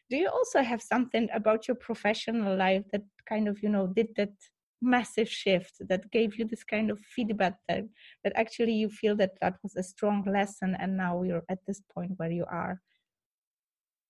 Do 0.09 0.17
you 0.17 0.29
also 0.29 0.61
have 0.61 0.81
something 0.81 1.27
about 1.33 1.67
your 1.67 1.75
professional 1.75 2.55
life 2.55 2.83
that 2.91 3.03
kind 3.27 3.47
of 3.47 3.61
you 3.61 3.69
know 3.69 3.87
did 3.87 4.07
that 4.17 4.33
massive 4.81 5.29
shift 5.29 5.75
that 5.87 6.11
gave 6.11 6.37
you 6.37 6.45
this 6.45 6.63
kind 6.63 6.91
of 6.91 6.99
feedback 6.99 7.55
that, 7.67 7.85
that 8.23 8.33
actually 8.35 8.73
you 8.73 8.89
feel 8.89 9.15
that 9.15 9.31
that 9.41 9.55
was 9.63 9.75
a 9.75 9.83
strong 9.83 10.23
lesson 10.25 10.75
and 10.79 10.97
now 10.97 11.23
you're 11.23 11.45
at 11.49 11.59
this 11.67 11.81
point 11.93 12.11
where 12.17 12.31
you 12.31 12.45
are? 12.49 12.81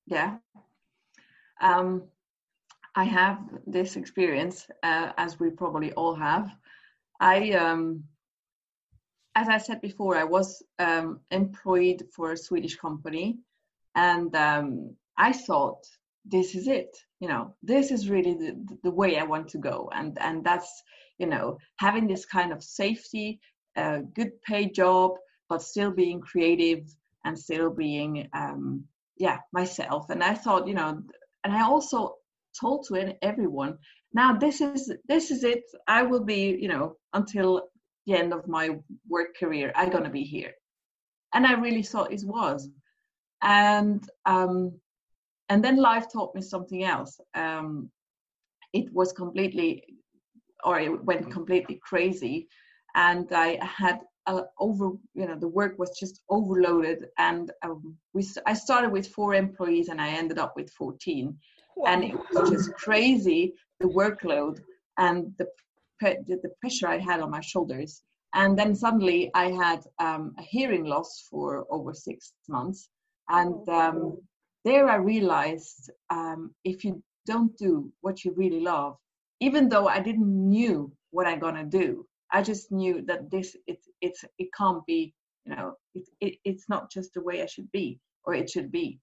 Yeah. 0.08 0.38
Um, 1.62 2.04
i 2.98 3.04
have 3.04 3.40
this 3.68 3.96
experience 3.98 4.68
uh, 4.84 5.12
as 5.18 5.40
we 5.40 5.50
probably 5.50 5.92
all 5.94 6.16
have. 6.16 6.50
I 7.20 7.52
um, 7.52 8.04
as 9.36 9.50
i 9.50 9.58
said 9.58 9.82
before 9.82 10.18
i 10.18 10.24
was 10.24 10.64
um, 10.80 11.20
employed 11.32 12.04
for 12.14 12.32
a 12.32 12.38
swedish 12.38 12.76
company 12.76 13.38
and 13.96 14.36
um, 14.36 14.96
i 15.18 15.32
thought 15.32 15.84
this 16.26 16.56
is 16.56 16.68
it 16.68 16.90
you 17.20 17.28
know 17.28 17.54
this 17.64 17.92
is 17.92 18.10
really 18.10 18.34
the, 18.34 18.78
the 18.84 18.92
way 18.92 19.18
i 19.18 19.24
want 19.24 19.48
to 19.50 19.58
go. 19.58 19.90
And 19.94 20.18
and 20.20 20.44
that's 20.44 20.84
you 21.18 21.28
know 21.28 21.58
having 21.78 22.08
this 22.08 22.26
kind 22.26 22.52
of 22.52 22.64
safety 22.64 23.40
uh, 23.78 24.00
good 24.14 24.42
paid 24.42 24.74
job 24.74 25.12
but 25.50 25.62
still 25.62 25.92
being 25.92 26.20
creative 26.22 26.84
and 27.24 27.38
still 27.38 27.70
being 27.70 28.28
um 28.34 28.86
yeah 29.18 29.40
myself. 29.54 30.10
And 30.10 30.24
i 30.24 30.34
thought 30.34 30.68
you 30.68 30.74
know 30.74 31.02
and 31.44 31.54
i 31.54 31.62
also 31.62 32.16
told 32.60 32.86
to 32.88 33.14
everyone 33.22 33.78
now 34.14 34.38
this 34.38 34.62
is 34.62 34.92
this 35.08 35.30
is 35.30 35.44
it. 35.44 35.64
I 35.88 36.04
will 36.04 36.24
be 36.24 36.58
you 36.60 36.70
know 36.70 36.96
until 37.14 37.70
the 38.08 38.16
end 38.16 38.34
of 38.34 38.48
my 38.48 38.70
work 39.10 39.36
career. 39.40 39.74
I'm 39.76 39.90
going 39.90 40.04
to 40.04 40.10
be 40.10 40.24
here. 40.24 40.54
And 41.34 41.46
i 41.46 41.54
really 41.54 41.84
thought 41.84 42.14
it 42.14 42.24
was. 42.24 42.70
And 43.42 44.08
um 44.26 44.80
and 45.50 45.64
then 45.64 45.78
life 45.78 46.06
taught 46.12 46.34
me 46.36 46.42
something 46.42 46.84
else 46.84 47.20
um, 47.36 47.90
it 48.74 48.92
was 48.94 49.12
completely 49.12 49.84
or 50.64 50.80
it 50.80 51.04
went 51.04 51.32
completely 51.32 51.80
crazy 51.84 52.48
and 52.96 53.32
i 53.32 53.60
had 53.62 54.00
uh, 54.28 54.42
over 54.60 54.92
you 55.14 55.28
know 55.28 55.36
the 55.36 55.48
work 55.48 55.78
was 55.78 55.98
just 56.00 56.22
overloaded 56.30 57.08
and 57.20 57.52
um, 57.64 57.96
we 58.14 58.26
i 58.46 58.54
started 58.54 58.92
with 58.92 59.08
four 59.08 59.34
employees 59.36 59.90
and 59.90 60.02
i 60.02 60.10
ended 60.10 60.40
up 60.40 60.54
with 60.56 60.70
14 60.72 61.38
wow. 61.76 61.86
and 61.88 62.04
it 62.04 62.16
was 62.34 62.50
just 62.50 62.74
crazy 62.74 63.54
the 63.80 63.88
workload 63.88 64.60
and 64.98 65.34
the 65.38 65.48
the 66.02 66.52
pressure 66.60 66.88
I 66.88 66.98
had 66.98 67.22
on 67.22 67.32
my 67.32 67.42
shoulders. 67.42 68.02
And 68.34 68.58
then 68.58 68.76
suddenly 68.76 69.32
I 69.34 69.52
had 69.52 69.82
um, 70.00 70.36
a 70.38 70.42
hearing 70.42 70.86
loss 70.86 71.26
for 71.30 71.66
over 71.70 71.94
six 71.94 72.34
months. 72.50 72.90
And 73.30 73.68
um, 73.70 74.18
there 74.66 74.90
I 74.90 74.96
realized 74.96 75.92
um, 76.10 76.54
if 76.66 76.84
you 76.84 77.02
don't 77.26 77.56
do 77.58 77.92
what 78.02 78.26
you 78.26 78.34
really 78.36 78.60
love, 78.60 78.98
even 79.40 79.70
though 79.70 79.88
I 79.88 80.00
didn't 80.00 80.50
knew 80.50 80.92
what 81.12 81.28
I'm 81.28 81.40
gonna 81.40 81.66
do, 81.66 82.06
I 82.32 82.42
just 82.42 82.72
knew 82.72 83.04
that 83.04 83.30
this 83.30 83.56
it 83.68 83.80
it's 84.02 84.26
it 84.40 84.50
can't 84.58 84.86
be 84.86 85.14
you 85.46 85.56
know 85.56 85.76
it, 85.94 86.10
it 86.20 86.34
it's 86.44 86.68
not 86.68 86.92
just 86.92 87.14
the 87.14 87.22
way 87.22 87.42
I 87.42 87.46
should 87.46 87.72
be 87.72 88.00
or 88.26 88.34
it 88.34 88.50
should 88.50 88.72
be, 88.72 89.00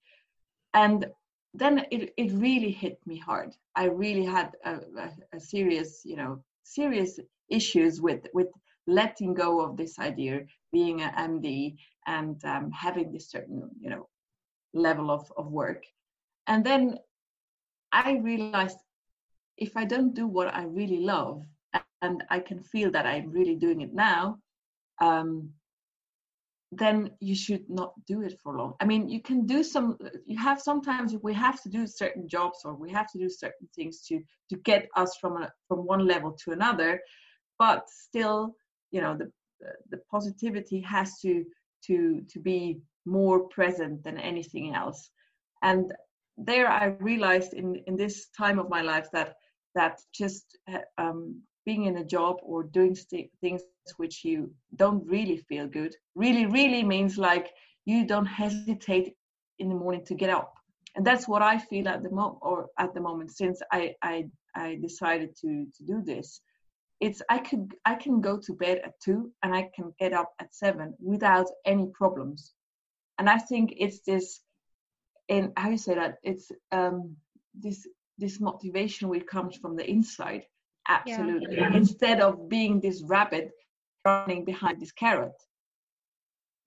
and 0.75 1.07
then 1.55 1.87
it 1.91 2.13
it 2.17 2.33
really 2.33 2.73
hit 2.73 2.99
me 3.07 3.19
hard. 3.19 3.55
I 3.77 3.85
really 3.85 4.25
had 4.25 4.51
a, 4.65 4.81
a, 5.05 5.11
a 5.37 5.41
serious 5.41 6.03
you 6.05 6.17
know 6.17 6.43
serious 6.65 7.21
issues 7.49 8.01
with 8.01 8.27
with 8.35 8.49
letting 8.89 9.33
go 9.33 9.61
of 9.61 9.77
this 9.77 9.99
idea, 10.01 10.41
being 10.73 11.03
an 11.03 11.41
MD 11.41 11.77
and 12.07 12.45
um, 12.45 12.71
having 12.73 13.13
this 13.13 13.31
certain 13.31 13.71
you 13.81 13.91
know 13.91 14.09
level 14.75 15.11
of 15.11 15.31
of 15.37 15.51
work, 15.51 15.85
and 16.47 16.65
then 16.65 16.99
I 17.93 18.19
realized 18.19 18.79
if 19.57 19.77
I 19.77 19.85
don't 19.85 20.15
do 20.15 20.27
what 20.27 20.55
I 20.55 20.65
really 20.65 21.01
love, 21.01 21.45
and 22.01 22.25
I 22.31 22.41
can 22.41 22.63
feel 22.63 22.91
that 22.93 23.07
I'm 23.07 23.31
really 23.31 23.55
doing 23.55 23.81
it 23.81 23.95
now, 23.95 24.39
um, 25.01 25.51
then 26.73 27.11
you 27.21 27.35
should 27.35 27.69
not 27.69 27.93
do 28.07 28.23
it 28.23 28.41
for 28.43 28.57
long. 28.57 28.75
I 28.81 28.87
mean, 28.87 29.09
you 29.09 29.21
can 29.21 29.47
do 29.47 29.63
some. 29.63 29.99
You 30.27 30.39
have 30.39 30.61
sometimes 30.61 31.15
we 31.23 31.35
have 31.35 31.63
to 31.63 31.69
do 31.69 31.87
certain 31.87 32.27
jobs 32.27 32.61
or 32.65 32.75
we 32.75 32.91
have 32.91 33.11
to 33.13 33.19
do 33.19 33.29
certain 33.29 33.69
things 33.77 34.01
to 34.09 34.23
to 34.51 34.57
get 34.65 34.89
us 34.97 35.17
from 35.21 35.43
a, 35.43 35.53
from 35.69 35.81
one 35.81 36.07
level 36.07 36.33
to 36.45 36.53
another, 36.53 37.01
but 37.59 37.89
still, 37.89 38.57
you 38.91 39.03
know, 39.03 39.17
the 39.17 39.31
the 39.91 39.99
positivity 40.11 40.81
has 40.81 41.21
to 41.21 41.45
to 41.87 42.23
to 42.31 42.41
be 42.41 42.81
more 43.05 43.49
present 43.49 44.03
than 44.05 44.19
anything 44.19 44.75
else. 44.75 45.11
And 45.63 45.93
there, 46.37 46.69
I 46.69 46.97
realized 47.01 47.53
in 47.53 47.77
in 47.87 47.97
this 47.97 48.29
time 48.37 48.59
of 48.59 48.69
my 48.69 48.83
life 48.83 49.09
that 49.13 49.37
that 49.75 50.01
just 50.13 50.59
um, 50.99 51.43
being 51.65 51.85
in 51.87 51.99
a 51.99 52.05
job 52.05 52.37
or 52.43 52.65
doing 52.65 52.95
st- 52.95 53.31
things 53.41 53.63
which 53.97 54.25
you 54.25 54.53
don't 54.77 55.07
really 55.07 55.37
feel 55.37 55.67
good 55.67 55.95
really 56.15 56.47
really 56.47 56.83
means 56.83 57.19
like 57.19 57.51
you 57.85 58.07
don't 58.07 58.27
hesitate 58.27 59.15
in 59.59 59.69
the 59.69 59.75
morning 59.75 60.05
to 60.05 60.15
get 60.15 60.31
up. 60.31 60.55
And 60.95 61.07
that's 61.07 61.27
what 61.27 61.43
i 61.43 61.59
feel 61.59 61.89
at 61.89 62.03
the 62.03 62.11
moment 62.11 62.39
or 62.43 62.69
at 62.79 62.95
the 62.95 63.01
moment 63.01 63.31
since 63.31 63.61
i 63.73 63.95
i 64.03 64.27
i 64.55 64.79
decided 64.81 65.31
to 65.41 65.67
to 65.77 65.83
do 65.85 66.03
this. 66.03 66.41
It's 67.01 67.23
i 67.29 67.39
could 67.39 67.75
i 67.85 67.95
can 67.95 68.21
go 68.21 68.39
to 68.39 68.53
bed 68.53 68.79
at 68.85 69.01
two 69.01 69.33
and 69.43 69.55
i 69.55 69.71
can 69.75 69.93
get 69.99 70.13
up 70.13 70.31
at 70.39 70.55
seven 70.55 70.95
without 71.01 71.49
any 71.65 71.87
problems 72.01 72.55
and 73.23 73.31
i 73.31 73.39
think 73.39 73.67
it's 73.85 74.01
this 74.01 74.43
in 75.29 75.53
how 75.57 75.71
you 75.71 75.79
say 75.79 75.95
that? 75.95 76.19
It's 76.23 76.51
um 76.73 77.17
this 77.55 77.87
this 78.19 78.41
motivation 78.41 79.09
which 79.09 79.27
comes 79.27 79.57
from 79.57 79.77
the 79.77 79.89
inside. 79.89 80.45
Absolutely. 80.89 81.57
Yeah. 81.57 81.73
instead 81.75 82.21
of 82.21 82.49
being 82.49 82.81
this 82.81 83.03
rabbit 83.07 83.53
running 84.05 84.45
behind 84.45 84.81
this 84.81 84.93
carrot. 84.93 85.39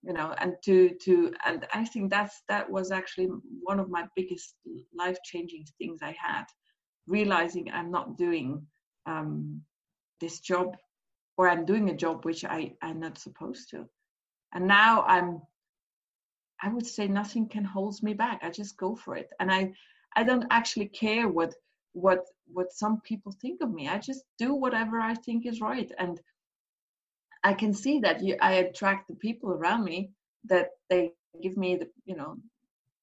You 0.02 0.14
know 0.14 0.34
and 0.38 0.54
to 0.64 0.76
to 1.04 1.34
and 1.44 1.66
i 1.72 1.84
think 1.84 2.10
that's 2.10 2.42
that 2.48 2.70
was 2.70 2.90
actually 2.90 3.28
one 3.62 3.80
of 3.80 3.90
my 3.90 4.04
biggest 4.14 4.54
life 4.96 5.18
changing 5.24 5.64
things 5.78 6.00
i 6.02 6.14
had. 6.26 6.46
Realizing 7.06 7.70
i'm 7.72 7.90
not 7.90 8.16
doing 8.16 8.66
um, 9.06 9.62
this 10.20 10.40
job 10.40 10.76
or 11.36 11.48
i'm 11.48 11.64
doing 11.64 11.90
a 11.90 11.96
job 12.04 12.24
which 12.24 12.44
i 12.44 12.72
i'm 12.82 13.00
not 13.00 13.18
supposed 13.18 13.70
to. 13.70 13.78
And 14.54 14.66
now 14.66 15.02
i'm 15.02 15.42
i 16.62 16.68
would 16.68 16.86
say 16.86 17.06
nothing 17.06 17.48
can 17.48 17.64
hold 17.64 18.02
me 18.02 18.14
back. 18.14 18.40
I 18.42 18.50
just 18.50 18.76
go 18.76 18.94
for 18.96 19.16
it. 19.16 19.30
And 19.40 19.52
i 19.52 19.72
i 20.14 20.24
don't 20.24 20.46
actually 20.50 20.88
care 20.88 21.28
what 21.28 21.54
what 21.92 22.24
what 22.52 22.72
some 22.72 23.00
people 23.00 23.32
think 23.32 23.60
of 23.62 23.72
me. 23.72 23.88
I 23.88 23.98
just 23.98 24.24
do 24.38 24.54
whatever 24.54 25.00
i 25.00 25.14
think 25.14 25.46
is 25.46 25.60
right. 25.60 25.90
And 25.98 26.20
i 27.44 27.52
can 27.52 27.72
see 27.72 28.00
that 28.00 28.22
you, 28.22 28.36
i 28.40 28.52
attract 28.54 29.08
the 29.08 29.14
people 29.14 29.50
around 29.52 29.84
me 29.84 30.10
that 30.44 30.70
they 30.90 31.12
give 31.42 31.56
me 31.56 31.76
the 31.76 31.88
you 32.04 32.16
know 32.16 32.36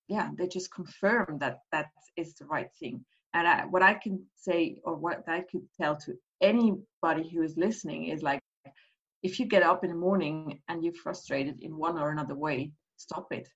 yeah 0.08 0.30
they 0.38 0.48
just 0.48 0.74
confirm 0.74 1.38
that 1.40 1.60
that 1.72 1.88
is 2.18 2.34
the 2.36 2.46
right 2.46 2.72
thing. 2.80 3.06
And 3.36 3.48
I, 3.48 3.66
what 3.66 3.84
i 3.84 3.94
can 3.94 4.26
say 4.36 4.80
or 4.84 4.96
what 4.96 5.24
i 5.28 5.42
could 5.42 5.66
tell 5.80 5.96
to 6.06 6.14
anybody 6.42 7.30
who 7.30 7.42
is 7.42 7.58
listening 7.58 8.06
is 8.06 8.22
like 8.22 8.42
if 9.24 9.40
you 9.40 9.46
get 9.46 9.64
up 9.64 9.84
in 9.84 9.90
the 9.90 9.96
morning 9.96 10.62
and 10.68 10.84
you're 10.84 10.94
frustrated 10.94 11.62
in 11.62 11.78
one 11.78 11.98
or 11.98 12.12
another 12.12 12.36
way 12.36 12.72
stop 12.98 13.32
it 13.32 13.48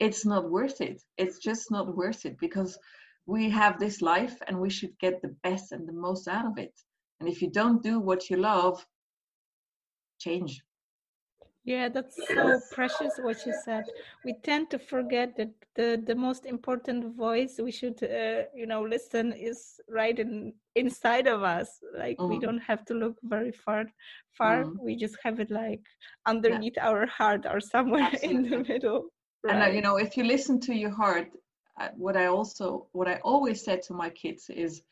it's 0.00 0.26
not 0.26 0.50
worth 0.50 0.80
it 0.80 1.02
it's 1.18 1.38
just 1.38 1.70
not 1.70 1.96
worth 1.96 2.26
it 2.26 2.36
because 2.38 2.78
we 3.26 3.48
have 3.50 3.78
this 3.78 4.02
life 4.02 4.36
and 4.46 4.60
we 4.60 4.70
should 4.70 4.98
get 4.98 5.22
the 5.22 5.34
best 5.42 5.72
and 5.72 5.88
the 5.88 5.92
most 5.92 6.28
out 6.28 6.46
of 6.46 6.58
it. 6.58 6.74
And 7.20 7.28
if 7.28 7.40
you 7.40 7.50
don't 7.50 7.82
do 7.82 7.98
what 7.98 8.28
you 8.28 8.36
love, 8.36 8.84
change. 10.18 10.62
Yeah, 11.64 11.88
that's 11.88 12.16
so 12.28 12.60
precious 12.72 13.14
what 13.18 13.46
you 13.46 13.54
said. 13.64 13.84
We 14.22 14.34
tend 14.42 14.70
to 14.70 14.78
forget 14.78 15.34
that 15.38 15.50
the, 15.74 16.02
the 16.04 16.14
most 16.14 16.44
important 16.44 17.16
voice 17.16 17.58
we 17.58 17.72
should, 17.72 18.02
uh, 18.02 18.42
you 18.54 18.66
know, 18.66 18.82
listen 18.82 19.32
is 19.32 19.80
right 19.88 20.18
in 20.18 20.52
inside 20.74 21.26
of 21.26 21.42
us. 21.42 21.80
Like 21.96 22.18
mm. 22.18 22.28
we 22.28 22.38
don't 22.38 22.58
have 22.58 22.84
to 22.86 22.94
look 22.94 23.16
very 23.22 23.50
far, 23.52 23.86
far. 24.36 24.64
Mm. 24.64 24.76
We 24.78 24.94
just 24.94 25.16
have 25.24 25.40
it 25.40 25.50
like 25.50 25.80
underneath 26.26 26.74
yeah. 26.76 26.88
our 26.90 27.06
heart 27.06 27.46
or 27.50 27.60
somewhere 27.60 28.10
Absolutely. 28.12 28.36
in 28.44 28.50
the 28.50 28.58
middle. 28.72 29.06
Right? 29.42 29.54
And 29.54 29.62
uh, 29.62 29.74
you 29.74 29.80
know, 29.80 29.96
if 29.96 30.18
you 30.18 30.24
listen 30.24 30.60
to 30.60 30.74
your 30.74 30.90
heart, 30.90 31.28
what 31.96 32.16
I 32.16 32.26
also 32.26 32.86
what 32.92 33.08
I 33.08 33.20
always 33.24 33.64
said 33.64 33.82
to 33.84 33.94
my 33.94 34.10
kids 34.10 34.50
is 34.50 34.82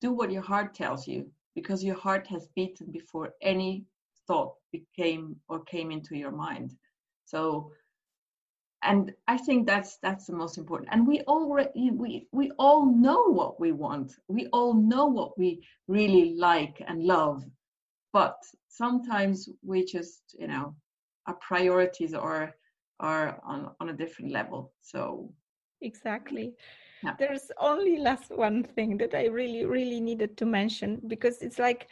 do 0.00 0.12
what 0.12 0.30
your 0.30 0.42
heart 0.42 0.74
tells 0.74 1.08
you 1.08 1.30
because 1.54 1.82
your 1.82 1.96
heart 1.96 2.26
has 2.26 2.48
beaten 2.54 2.90
before 2.92 3.34
any 3.42 3.84
thought 4.28 4.54
became 4.70 5.34
or 5.48 5.64
came 5.64 5.90
into 5.90 6.16
your 6.16 6.30
mind. 6.30 6.74
So 7.24 7.72
and 8.82 9.12
I 9.26 9.36
think 9.36 9.66
that's 9.66 9.96
that's 10.02 10.26
the 10.26 10.36
most 10.36 10.56
important. 10.56 10.90
And 10.92 11.06
we 11.06 11.22
already 11.22 11.90
we 11.90 12.28
we 12.30 12.52
all 12.58 12.86
know 12.86 13.24
what 13.24 13.58
we 13.58 13.72
want. 13.72 14.12
We 14.28 14.46
all 14.52 14.72
know 14.74 15.06
what 15.06 15.36
we 15.36 15.66
really 15.88 16.36
like 16.36 16.80
and 16.86 17.02
love. 17.02 17.44
But 18.12 18.36
sometimes 18.68 19.48
we 19.64 19.84
just, 19.84 20.36
you 20.38 20.46
know, 20.46 20.76
our 21.26 21.34
priorities 21.34 22.14
are 22.14 22.54
are 23.00 23.40
on, 23.44 23.70
on 23.80 23.88
a 23.88 23.92
different 23.92 24.30
level. 24.30 24.72
So 24.80 25.32
exactly 25.80 26.54
yeah. 27.02 27.14
there's 27.18 27.50
only 27.60 27.98
last 27.98 28.30
one 28.30 28.64
thing 28.64 28.96
that 28.96 29.14
i 29.14 29.26
really 29.26 29.64
really 29.64 30.00
needed 30.00 30.36
to 30.36 30.44
mention 30.44 31.00
because 31.06 31.40
it's 31.40 31.58
like 31.58 31.88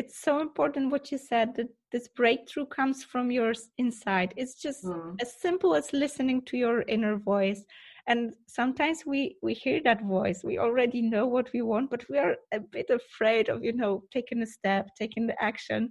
it's 0.00 0.18
so 0.18 0.40
important 0.40 0.90
what 0.90 1.12
you 1.12 1.18
said 1.18 1.54
that 1.54 1.68
this 1.92 2.08
breakthrough 2.08 2.64
comes 2.64 3.04
from 3.04 3.30
your 3.30 3.52
inside 3.76 4.32
it's 4.34 4.54
just 4.54 4.82
mm. 4.82 5.14
as 5.20 5.34
simple 5.46 5.74
as 5.74 5.92
listening 5.92 6.40
to 6.46 6.56
your 6.56 6.82
inner 6.82 7.16
voice. 7.18 7.62
And 8.06 8.32
sometimes 8.48 9.04
we 9.06 9.36
we 9.42 9.52
hear 9.52 9.80
that 9.84 10.02
voice 10.02 10.38
we 10.42 10.58
already 10.58 11.02
know 11.02 11.26
what 11.26 11.48
we 11.54 11.60
want 11.60 11.90
but 11.90 12.04
we 12.08 12.16
are 12.24 12.34
a 12.58 12.60
bit 12.76 12.88
afraid 13.00 13.50
of 13.50 13.62
you 13.62 13.74
know 13.80 14.02
taking 14.16 14.40
a 14.42 14.46
step 14.46 14.88
taking 14.98 15.26
the 15.26 15.38
action. 15.50 15.90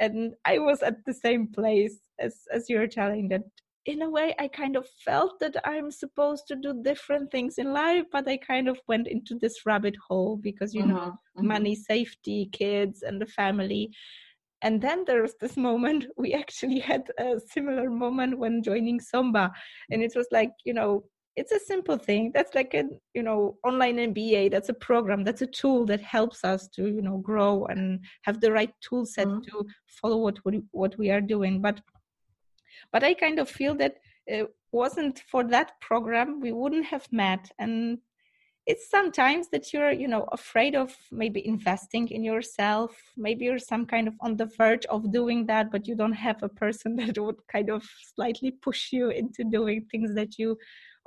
And 0.00 0.34
i 0.52 0.58
was 0.68 0.78
at 0.82 0.96
the 1.06 1.16
same 1.26 1.44
place 1.58 1.96
as 2.26 2.34
as 2.56 2.70
you're 2.70 2.92
telling 3.00 3.28
that 3.32 3.44
in 3.86 4.02
a 4.02 4.08
way 4.08 4.34
i 4.38 4.46
kind 4.46 4.76
of 4.76 4.86
felt 5.04 5.38
that 5.40 5.56
i'm 5.64 5.90
supposed 5.90 6.46
to 6.46 6.54
do 6.54 6.82
different 6.82 7.30
things 7.30 7.58
in 7.58 7.72
life 7.72 8.04
but 8.12 8.28
i 8.28 8.36
kind 8.36 8.68
of 8.68 8.78
went 8.86 9.08
into 9.08 9.36
this 9.40 9.66
rabbit 9.66 9.96
hole 10.08 10.36
because 10.36 10.72
you 10.72 10.82
mm-hmm, 10.82 10.94
know 10.94 11.18
mm-hmm. 11.36 11.46
money 11.46 11.74
safety 11.74 12.48
kids 12.52 13.02
and 13.02 13.20
the 13.20 13.26
family. 13.26 13.90
And 14.64 14.80
then 14.80 15.04
there 15.06 15.22
was 15.22 15.34
this 15.40 15.56
moment 15.68 16.06
we 16.16 16.34
actually 16.34 16.78
had 16.78 17.04
a 17.18 17.40
similar 17.54 17.90
moment 17.90 18.38
when 18.38 18.62
joining 18.62 19.00
SUMBA 19.00 19.50
and 19.90 20.02
it 20.02 20.12
was 20.14 20.28
like 20.30 20.52
you 20.64 20.74
know 20.74 21.04
it's 21.34 21.50
a 21.52 21.58
simple 21.58 21.96
thing. 21.96 22.30
That's 22.34 22.54
like 22.54 22.74
a 22.74 22.84
you 23.14 23.22
know 23.22 23.56
online 23.64 23.96
mba 23.96 24.50
that's 24.50 24.68
a 24.68 24.74
program. 24.74 25.24
That's 25.24 25.42
a 25.42 25.46
tool 25.46 25.86
that 25.86 26.02
helps 26.02 26.44
us 26.44 26.68
to 26.74 26.82
you 26.96 27.02
know 27.02 27.18
grow 27.18 27.64
and 27.66 28.04
have 28.22 28.40
the 28.40 28.52
right 28.52 28.72
tool 28.86 29.06
set 29.06 29.26
mm-hmm. 29.26 29.40
to 29.50 29.66
follow 29.86 30.18
what 30.18 30.38
we, 30.44 30.62
what 30.72 30.96
we 30.98 31.10
are 31.10 31.22
doing. 31.22 31.62
But 31.62 31.80
but 32.90 33.04
I 33.04 33.14
kind 33.14 33.38
of 33.38 33.48
feel 33.48 33.74
that 33.76 33.98
it 34.26 34.48
wasn't 34.72 35.22
for 35.30 35.44
that 35.44 35.80
program, 35.80 36.40
we 36.40 36.52
wouldn't 36.52 36.86
have 36.86 37.06
met. 37.12 37.50
And 37.58 37.98
it's 38.66 38.88
sometimes 38.88 39.48
that 39.48 39.72
you're, 39.72 39.90
you 39.90 40.06
know, 40.06 40.28
afraid 40.32 40.76
of 40.76 40.96
maybe 41.10 41.46
investing 41.46 42.08
in 42.08 42.22
yourself. 42.22 42.96
Maybe 43.16 43.46
you're 43.46 43.58
some 43.58 43.86
kind 43.86 44.06
of 44.06 44.14
on 44.20 44.36
the 44.36 44.46
verge 44.56 44.86
of 44.86 45.12
doing 45.12 45.46
that, 45.46 45.72
but 45.72 45.88
you 45.88 45.96
don't 45.96 46.12
have 46.12 46.42
a 46.42 46.48
person 46.48 46.96
that 46.96 47.18
would 47.18 47.46
kind 47.48 47.70
of 47.70 47.84
slightly 48.14 48.52
push 48.52 48.92
you 48.92 49.10
into 49.10 49.44
doing 49.44 49.86
things 49.90 50.14
that 50.14 50.38
you 50.38 50.56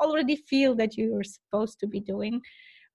already 0.01 0.35
feel 0.35 0.75
that 0.75 0.97
you're 0.97 1.23
supposed 1.23 1.79
to 1.79 1.87
be 1.87 2.01
doing 2.01 2.41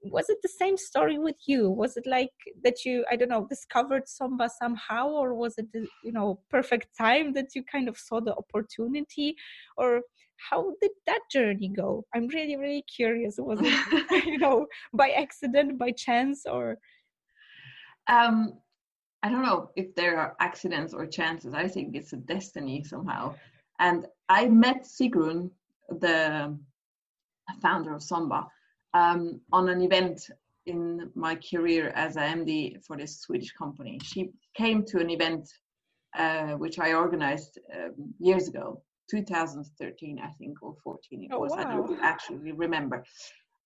was 0.02 0.30
it 0.30 0.38
the 0.42 0.48
same 0.48 0.76
story 0.76 1.18
with 1.18 1.36
you? 1.46 1.70
Was 1.70 1.96
it 1.96 2.06
like 2.06 2.32
that 2.64 2.84
you 2.84 3.04
i 3.10 3.16
don't 3.16 3.28
know 3.28 3.46
discovered 3.48 4.04
SUMBA 4.06 4.48
somehow 4.50 5.08
or 5.08 5.34
was 5.34 5.58
it 5.58 5.70
the 5.72 5.86
you 6.04 6.12
know 6.12 6.40
perfect 6.48 6.96
time 6.96 7.32
that 7.34 7.54
you 7.54 7.62
kind 7.64 7.88
of 7.88 7.98
saw 7.98 8.20
the 8.20 8.34
opportunity? 8.34 9.36
Or 9.76 10.02
how 10.50 10.72
did 10.80 10.92
that 11.06 11.20
journey 11.30 11.68
go? 11.68 12.04
I'm 12.14 12.28
really 12.28 12.56
really 12.56 12.84
curious. 12.94 13.36
Was 13.38 13.60
it 13.62 14.24
you 14.26 14.38
know 14.38 14.66
by 14.92 15.10
accident 15.10 15.78
by 15.78 15.90
chance 15.92 16.44
or? 16.46 16.78
Um 18.08 18.54
i 19.22 19.28
don't 19.28 19.42
know 19.42 19.70
if 19.76 19.94
there 19.94 20.18
are 20.18 20.34
accidents 20.40 20.94
or 20.94 21.06
chances. 21.06 21.52
I 21.52 21.68
think 21.68 21.94
it's 21.94 22.14
a 22.14 22.16
destiny 22.16 22.82
somehow. 22.84 23.34
And 23.78 24.06
i 24.30 24.46
met 24.46 24.84
sigrun 24.84 25.50
the 25.90 26.56
founder 27.60 27.94
of 27.94 28.02
SUMBA 28.02 28.46
um, 28.94 29.40
on 29.52 29.68
an 29.68 29.80
event 29.80 30.30
in 30.66 31.10
my 31.14 31.34
career 31.36 31.88
as 31.94 32.16
a 32.16 32.20
MD 32.20 32.84
for 32.84 32.96
this 32.96 33.20
Swedish 33.20 33.52
company. 33.52 33.98
She 34.02 34.30
came 34.54 34.84
to 34.86 34.98
an 34.98 35.10
event 35.10 35.48
uh, 36.18 36.54
which 36.54 36.78
I 36.78 36.92
organized 36.92 37.58
um, 37.74 38.14
years 38.18 38.48
ago, 38.48 38.82
2013, 39.10 40.20
I 40.22 40.30
think, 40.32 40.62
or 40.62 40.74
14 40.82 41.24
it 41.24 41.30
oh, 41.32 41.38
was. 41.38 41.52
Wow. 41.52 41.58
I 41.58 41.64
don't 41.64 42.00
actually 42.02 42.52
remember. 42.52 43.04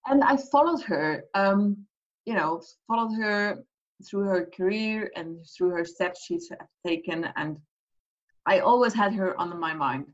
And 0.07 0.23
I 0.23 0.37
followed 0.37 0.83
her, 0.83 1.25
um, 1.35 1.87
you 2.27 2.35
know, 2.35 2.63
followed 2.87 3.15
her 3.15 3.65
through 4.07 4.25
her 4.25 4.51
career 4.55 5.11
and 5.17 5.39
through 5.57 5.71
her 5.71 5.85
steps 5.85 6.25
she's 6.25 6.51
taken. 6.87 7.29
And 7.37 7.59
I 8.47 8.59
always 8.59 8.93
had 8.93 9.15
her 9.15 9.39
on 9.41 9.59
my 9.59 9.73
mind. 9.73 10.07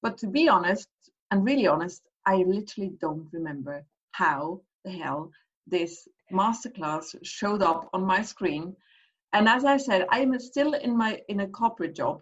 But 0.00 0.16
to 0.18 0.26
be 0.26 0.48
honest, 0.48 0.88
and 1.30 1.44
really 1.44 1.66
honest, 1.66 2.08
I 2.26 2.36
literally 2.36 2.92
don't 3.00 3.28
remember 3.32 3.84
how 4.12 4.60
the 4.84 4.90
hell 4.90 5.30
this 5.66 6.08
masterclass 6.32 7.14
showed 7.22 7.62
up 7.62 7.88
on 7.92 8.04
my 8.04 8.22
screen. 8.22 8.74
And 9.32 9.48
as 9.48 9.64
I 9.64 9.76
said, 9.76 10.06
I'm 10.10 10.38
still 10.38 10.74
in 10.74 10.96
my 10.96 11.20
in 11.28 11.40
a 11.40 11.48
corporate 11.48 11.94
job, 11.94 12.20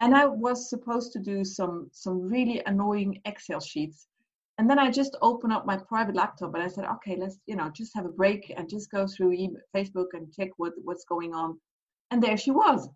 and 0.00 0.14
I 0.14 0.26
was 0.26 0.70
supposed 0.70 1.12
to 1.12 1.18
do 1.18 1.44
some 1.44 1.88
some 1.92 2.20
really 2.20 2.62
annoying 2.66 3.20
Excel 3.24 3.60
sheets. 3.60 4.08
And 4.58 4.70
then 4.70 4.78
I 4.78 4.90
just 4.90 5.16
opened 5.20 5.52
up 5.52 5.66
my 5.66 5.76
private 5.76 6.14
laptop 6.14 6.54
and 6.54 6.62
I 6.62 6.68
said, 6.68 6.86
okay, 6.86 7.16
let's 7.16 7.38
you 7.46 7.56
know 7.56 7.70
just 7.70 7.94
have 7.94 8.06
a 8.06 8.10
break 8.20 8.52
and 8.56 8.70
just 8.70 8.90
go 8.90 9.06
through 9.06 9.36
Facebook 9.74 10.08
and 10.14 10.32
check 10.32 10.50
what 10.56 10.72
what's 10.82 11.04
going 11.04 11.34
on. 11.34 11.60
And 12.10 12.22
there 12.22 12.36
she 12.38 12.52
was, 12.52 12.88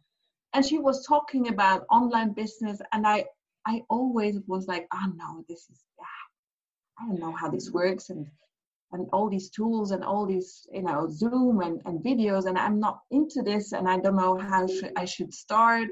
and 0.54 0.64
she 0.64 0.78
was 0.78 1.06
talking 1.06 1.48
about 1.48 1.84
online 1.90 2.32
business, 2.32 2.80
and 2.92 3.06
I 3.06 3.26
I 3.66 3.82
always 3.90 4.38
was 4.46 4.66
like, 4.68 4.86
oh 4.94 5.12
no, 5.14 5.44
this 5.48 5.68
is 5.70 5.84
I 7.00 7.06
don't 7.06 7.20
know 7.20 7.32
how 7.32 7.48
this 7.50 7.70
works 7.70 8.10
and 8.10 8.26
and 8.92 9.08
all 9.12 9.28
these 9.28 9.50
tools 9.50 9.92
and 9.92 10.04
all 10.04 10.26
these 10.26 10.66
you 10.72 10.82
know 10.82 11.08
zoom 11.08 11.60
and, 11.60 11.80
and 11.84 12.02
videos 12.02 12.46
and 12.46 12.58
i'm 12.58 12.80
not 12.80 13.00
into 13.10 13.42
this 13.42 13.72
and 13.72 13.88
i 13.88 13.98
don't 13.98 14.16
know 14.16 14.36
how 14.38 14.66
sh- 14.66 14.92
i 14.96 15.04
should 15.04 15.32
start. 15.32 15.88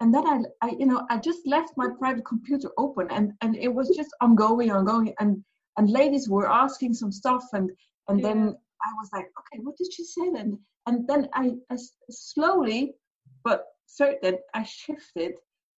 And 0.00 0.12
then 0.12 0.26
I, 0.26 0.38
I 0.60 0.70
you 0.78 0.86
know 0.86 1.06
i 1.08 1.16
just 1.16 1.46
left 1.46 1.72
my 1.76 1.88
private 1.98 2.24
computer 2.24 2.70
open 2.76 3.10
and 3.10 3.32
and 3.40 3.56
it 3.56 3.72
was 3.72 3.88
just 3.96 4.10
ongoing 4.20 4.70
ongoing 4.70 5.14
and 5.20 5.42
and 5.78 5.90
ladies 5.90 6.28
were 6.28 6.50
asking 6.50 6.94
some 6.94 7.12
stuff 7.12 7.44
and 7.52 7.70
and 8.08 8.20
yeah. 8.20 8.26
then 8.26 8.38
i 8.86 8.90
was 8.98 9.08
like 9.12 9.28
okay 9.40 9.62
what 9.62 9.76
did 9.78 9.92
she 9.92 10.04
say 10.04 10.26
and 10.42 10.58
and 10.86 11.08
then 11.08 11.28
I, 11.32 11.52
I 11.70 11.76
slowly 12.10 12.94
but 13.42 13.64
certain 13.86 14.38
i 14.54 14.62
shifted 14.64 15.32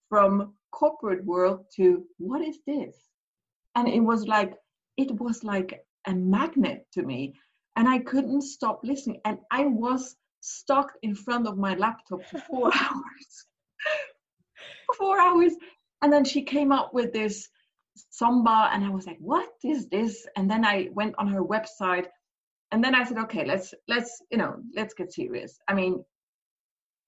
from 0.08 0.54
corporate 0.72 1.24
world 1.24 1.66
to 1.76 2.04
what 2.18 2.42
is 2.42 2.58
this 2.66 2.96
and 3.78 3.88
it 3.88 4.00
was 4.00 4.26
like 4.26 4.54
it 4.96 5.10
was 5.20 5.44
like 5.44 5.80
a 6.06 6.14
magnet 6.14 6.86
to 6.94 7.02
me. 7.02 7.34
And 7.76 7.88
i 7.88 7.98
couldn't 8.00 8.42
stop 8.42 8.80
listening. 8.82 9.20
And 9.24 9.38
i 9.50 9.64
was 9.66 10.16
stuck 10.40 10.92
in 11.02 11.14
front 11.14 11.46
of 11.46 11.56
my 11.56 11.74
laptop 11.74 12.24
for 12.24 12.38
four 12.40 12.70
hours. 12.82 13.30
Four 14.96 15.20
hours. 15.20 15.52
And 16.02 16.12
then 16.12 16.24
she 16.24 16.42
came 16.42 16.72
up 16.72 16.92
with 16.92 17.12
this 17.12 17.48
SUMBA 18.20 18.70
and 18.72 18.84
i 18.84 18.90
was 18.90 19.06
like 19.06 19.18
what 19.20 19.48
is 19.64 19.88
this? 19.88 20.26
And 20.36 20.50
then 20.50 20.64
i 20.64 20.88
went 20.92 21.14
on 21.18 21.28
her 21.28 21.44
website. 21.44 22.06
And 22.72 22.82
then 22.82 22.94
i 22.94 23.04
said 23.04 23.18
okay 23.18 23.44
let's 23.44 23.74
let's 23.86 24.22
you 24.32 24.38
know 24.38 24.56
let's 24.74 24.94
get 24.94 25.12
serious. 25.12 25.58
I 25.68 25.74
mean 25.74 26.04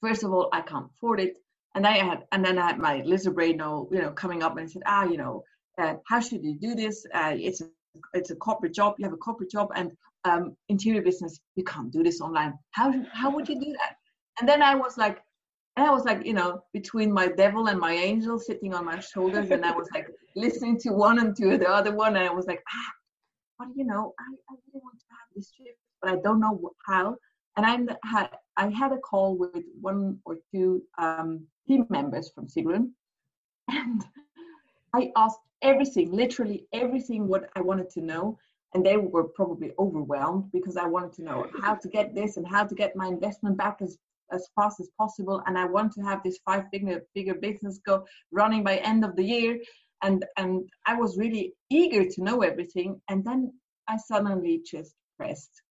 first 0.03 0.23
of 0.23 0.33
all 0.33 0.49
i 0.53 0.61
can't 0.61 0.91
afford 0.95 1.21
it. 1.21 1.35
And 1.75 1.85
i 1.87 1.97
had 2.09 2.21
and 2.31 2.45
then 2.45 2.59
i 2.59 2.67
had 2.69 2.79
my 2.79 3.03
lizard 3.13 3.35
brain 3.35 3.59
you 3.95 4.03
know 4.03 4.13
coming 4.23 4.43
up 4.45 4.57
and 4.57 4.67
I 4.69 4.73
said 4.73 4.83
ah 4.87 5.05
you 5.05 5.17
know 5.17 5.45
uh, 5.81 5.95
how 6.07 6.21
should 6.21 6.45
you 6.45 6.55
do 6.55 6.75
this? 6.75 7.07
Uh, 7.15 7.35
it's 7.37 7.61
a, 7.61 7.67
it's 8.15 8.31
a 8.31 8.37
corporate 8.37 8.75
job. 8.75 8.95
You 8.99 9.05
have 9.05 9.13
a 9.13 9.19
corporate 9.19 9.51
job 9.51 9.71
and 9.75 9.93
um, 10.25 10.57
interior 10.69 11.03
business. 11.03 11.41
You 11.57 11.65
can't 11.65 11.91
do 11.91 12.03
this 12.03 12.21
online. 12.21 12.59
How 12.73 12.93
how 13.13 13.31
would 13.31 13.49
you 13.49 13.59
do 13.59 13.73
that? 13.73 13.97
And 14.39 14.49
then 14.49 14.63
I 14.63 14.75
was 14.75 14.97
like, 14.97 15.19
and 15.77 15.87
I 15.87 15.91
was 15.91 16.05
like, 16.05 16.25
you 16.27 16.35
know, 16.35 16.63
between 16.73 17.13
my 17.13 17.29
devil 17.29 17.69
and 17.69 17.79
my 17.79 17.93
angel 17.93 18.39
sitting 18.39 18.75
on 18.75 18.85
my 18.85 19.01
shoulders, 19.01 19.51
and 19.51 19.65
I 19.65 19.73
was 19.73 19.89
like 19.95 20.09
listening 20.37 20.79
to 20.81 20.91
one 20.91 21.19
and 21.19 21.37
to 21.37 21.57
the 21.59 21.69
other 21.69 21.95
one, 21.95 22.17
and 22.17 22.29
I 22.29 22.33
was 22.33 22.47
like, 22.47 22.63
ah, 22.69 22.93
but 23.59 23.69
you 23.75 23.85
know, 23.85 24.15
I, 24.19 24.25
I 24.51 24.55
really 24.67 24.83
want 24.83 24.99
to 24.99 25.07
have 25.11 25.29
this 25.35 25.51
trip, 25.53 25.77
but 26.03 26.13
I 26.13 26.17
don't 26.23 26.41
know 26.41 26.71
how. 26.87 27.17
And 27.57 27.67
I 27.67 27.97
had 28.07 28.31
I 28.57 28.69
had 28.69 28.93
a 28.93 28.99
call 28.99 29.37
with 29.37 29.65
one 29.81 30.19
or 30.25 30.37
two 30.53 30.83
um, 30.99 31.47
team 31.67 31.87
members 31.91 32.31
from 32.35 32.47
Sigrun, 32.47 32.91
and 33.69 34.05
I 34.95 35.13
asked 35.17 35.41
everything, 35.63 36.13
literally 36.13 36.67
everything 36.73 37.29
what 37.29 37.51
I 37.57 37.61
wanted 37.61 37.91
to 37.91 38.01
know. 38.01 38.39
And 38.75 38.87
they 38.87 38.97
were 38.97 39.25
probably 39.25 39.73
overwhelmed 39.79 40.53
because 40.53 40.77
I 40.77 40.87
wanted 40.87 41.13
to 41.15 41.25
know 41.25 41.47
how 41.61 41.75
to 41.75 41.89
get 41.89 42.15
this 42.15 42.37
and 42.37 42.47
how 42.47 42.65
to 42.65 42.75
get 42.75 42.95
my 42.95 43.09
investment 43.09 43.57
back 43.57 43.79
as, 43.81 43.99
as 44.31 44.47
fast 44.55 44.79
as 44.79 44.89
possible. 44.97 45.43
And 45.47 45.59
I 45.59 45.65
want 45.65 45.93
to 45.95 46.03
have 46.03 46.23
this 46.23 46.39
five 46.45 46.65
figure 46.73 47.03
bigger 47.15 47.35
business 47.35 47.81
go 47.85 48.07
running 48.31 48.63
by 48.63 48.77
end 48.77 49.05
of 49.05 49.17
the 49.17 49.25
year. 49.25 49.59
And 50.03 50.25
and 50.37 50.69
I 50.87 50.95
was 50.95 51.19
really 51.19 51.53
eager 51.69 52.09
to 52.09 52.23
know 52.23 52.43
everything. 52.43 53.01
And 53.09 53.25
then 53.25 53.53
I 53.89 53.97
suddenly 53.97 54.63
just 54.65 54.95
pressed 55.19 55.63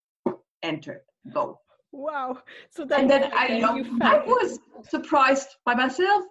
enter, 0.61 1.03
go. 1.33 1.59
Wow. 1.91 2.39
So 2.69 2.85
that 2.85 2.99
and 2.99 3.09
then 3.09 3.31
I, 3.33 3.61
um, 3.61 3.99
I 4.01 4.19
was 4.19 4.59
surprised 4.87 5.55
by 5.65 5.73
myself. 5.73 6.23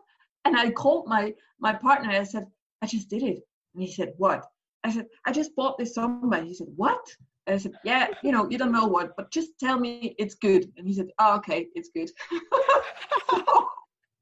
And 0.45 0.57
I 0.57 0.71
called 0.71 1.07
my 1.09 1.35
my 1.59 1.73
partner. 1.73 2.11
And 2.11 2.19
I 2.19 2.25
said, 2.25 2.47
I 2.83 2.87
just 2.87 3.09
did 3.09 3.23
it. 3.23 3.43
And 3.75 3.83
he 3.83 3.93
said, 3.93 4.13
What? 4.17 4.45
I 4.85 4.93
said, 4.93 5.07
I 5.27 5.33
just 5.33 5.55
bought 5.57 5.79
this 5.79 5.97
SUMBA. 5.97 6.45
He 6.45 6.55
said, 6.55 6.69
What? 6.77 7.01
And 7.47 7.55
I 7.55 7.59
said, 7.59 7.73
Yeah, 7.85 8.09
you 8.23 8.33
know, 8.33 8.49
you 8.49 8.59
don't 8.59 8.73
know 8.73 8.87
what, 8.87 9.17
but 9.17 9.31
just 9.31 9.59
tell 9.59 9.79
me 9.79 10.15
it's 10.19 10.35
good. 10.35 10.71
And 10.77 10.87
he 10.87 10.95
said, 10.95 11.09
Oh, 11.19 11.37
okay, 11.37 11.69
it's 11.75 11.91
good. 11.95 12.11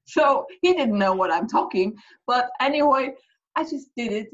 so 0.07 0.47
he 0.63 0.73
didn't 0.73 0.99
know 0.99 1.15
what 1.15 1.33
I'm 1.33 1.49
talking. 1.49 1.95
But 2.27 2.51
anyway, 2.61 3.15
I 3.55 3.65
just 3.65 3.89
did 3.97 4.13
it. 4.13 4.29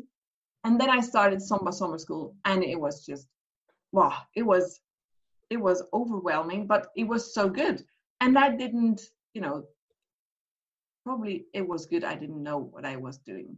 And 0.65 0.81
then 0.81 0.91
I 0.91 1.01
started 1.01 1.41
SUMBA 1.41 1.73
Summer 1.73 1.99
School, 1.99 2.37
and 2.45 2.63
it 2.63 2.79
was 2.79 3.05
just, 3.05 3.27
wow, 3.91 4.17
it 4.37 4.43
was, 4.43 4.81
it 5.51 5.57
was 5.57 5.83
overwhelming, 5.93 6.69
but 6.69 6.87
it 6.97 7.03
was 7.03 7.35
so 7.35 7.49
good. 7.49 7.83
And 8.21 8.39
I 8.39 8.55
didn't, 8.55 9.01
you 9.35 9.41
know, 9.41 9.65
probably 11.05 11.47
it 11.53 11.67
was 11.67 11.87
good. 11.87 12.05
I 12.05 12.15
didn't 12.15 12.41
know 12.41 12.59
what 12.59 12.85
I 12.85 12.95
was 12.95 13.19
doing 13.19 13.57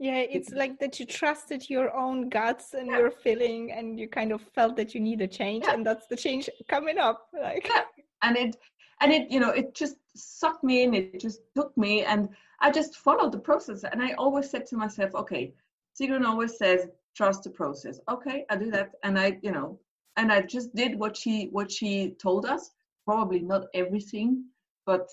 yeah 0.00 0.16
it's 0.16 0.50
like 0.50 0.78
that 0.80 0.98
you 0.98 1.04
trusted 1.04 1.68
your 1.68 1.94
own 1.94 2.30
guts 2.30 2.72
and 2.72 2.88
yeah. 2.88 2.98
your 2.98 3.10
feeling 3.10 3.70
and 3.70 4.00
you 4.00 4.08
kind 4.08 4.32
of 4.32 4.40
felt 4.54 4.74
that 4.74 4.94
you 4.94 5.00
need 5.00 5.20
a 5.20 5.28
change 5.28 5.64
yeah. 5.66 5.74
and 5.74 5.86
that's 5.86 6.06
the 6.06 6.16
change 6.16 6.48
coming 6.68 6.98
up 6.98 7.28
like 7.40 7.68
yeah. 7.68 7.82
and 8.22 8.36
it 8.36 8.56
and 9.02 9.12
it 9.12 9.30
you 9.30 9.38
know 9.38 9.50
it 9.50 9.74
just 9.74 9.96
sucked 10.16 10.64
me 10.64 10.82
in 10.82 10.94
it 10.94 11.20
just 11.20 11.42
took 11.54 11.76
me 11.76 12.02
and 12.02 12.30
i 12.60 12.70
just 12.70 12.96
followed 12.96 13.30
the 13.30 13.38
process 13.38 13.84
and 13.84 14.02
i 14.02 14.12
always 14.12 14.50
said 14.50 14.66
to 14.66 14.76
myself 14.76 15.14
okay 15.14 15.52
Sigrun 16.00 16.26
always 16.26 16.56
says 16.56 16.88
trust 17.14 17.44
the 17.44 17.50
process 17.50 18.00
okay 18.08 18.44
i 18.48 18.56
do 18.56 18.70
that 18.70 18.92
and 19.04 19.18
i 19.18 19.38
you 19.42 19.52
know 19.52 19.78
and 20.16 20.32
i 20.32 20.40
just 20.40 20.74
did 20.74 20.98
what 20.98 21.14
she 21.14 21.48
what 21.52 21.70
she 21.70 22.16
told 22.18 22.46
us 22.46 22.70
probably 23.04 23.40
not 23.40 23.66
everything 23.74 24.44
but 24.86 25.08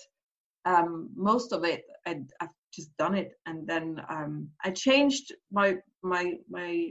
um, 0.64 1.08
most 1.14 1.52
of 1.52 1.64
it 1.64 1.84
I, 2.06 2.20
I 2.40 2.48
just 2.72 2.96
done 2.98 3.14
it. 3.14 3.32
And 3.46 3.66
then 3.66 4.00
um, 4.08 4.48
i 4.64 4.70
changed 4.70 5.32
my 5.52 5.76
my 6.02 6.34
my 6.50 6.90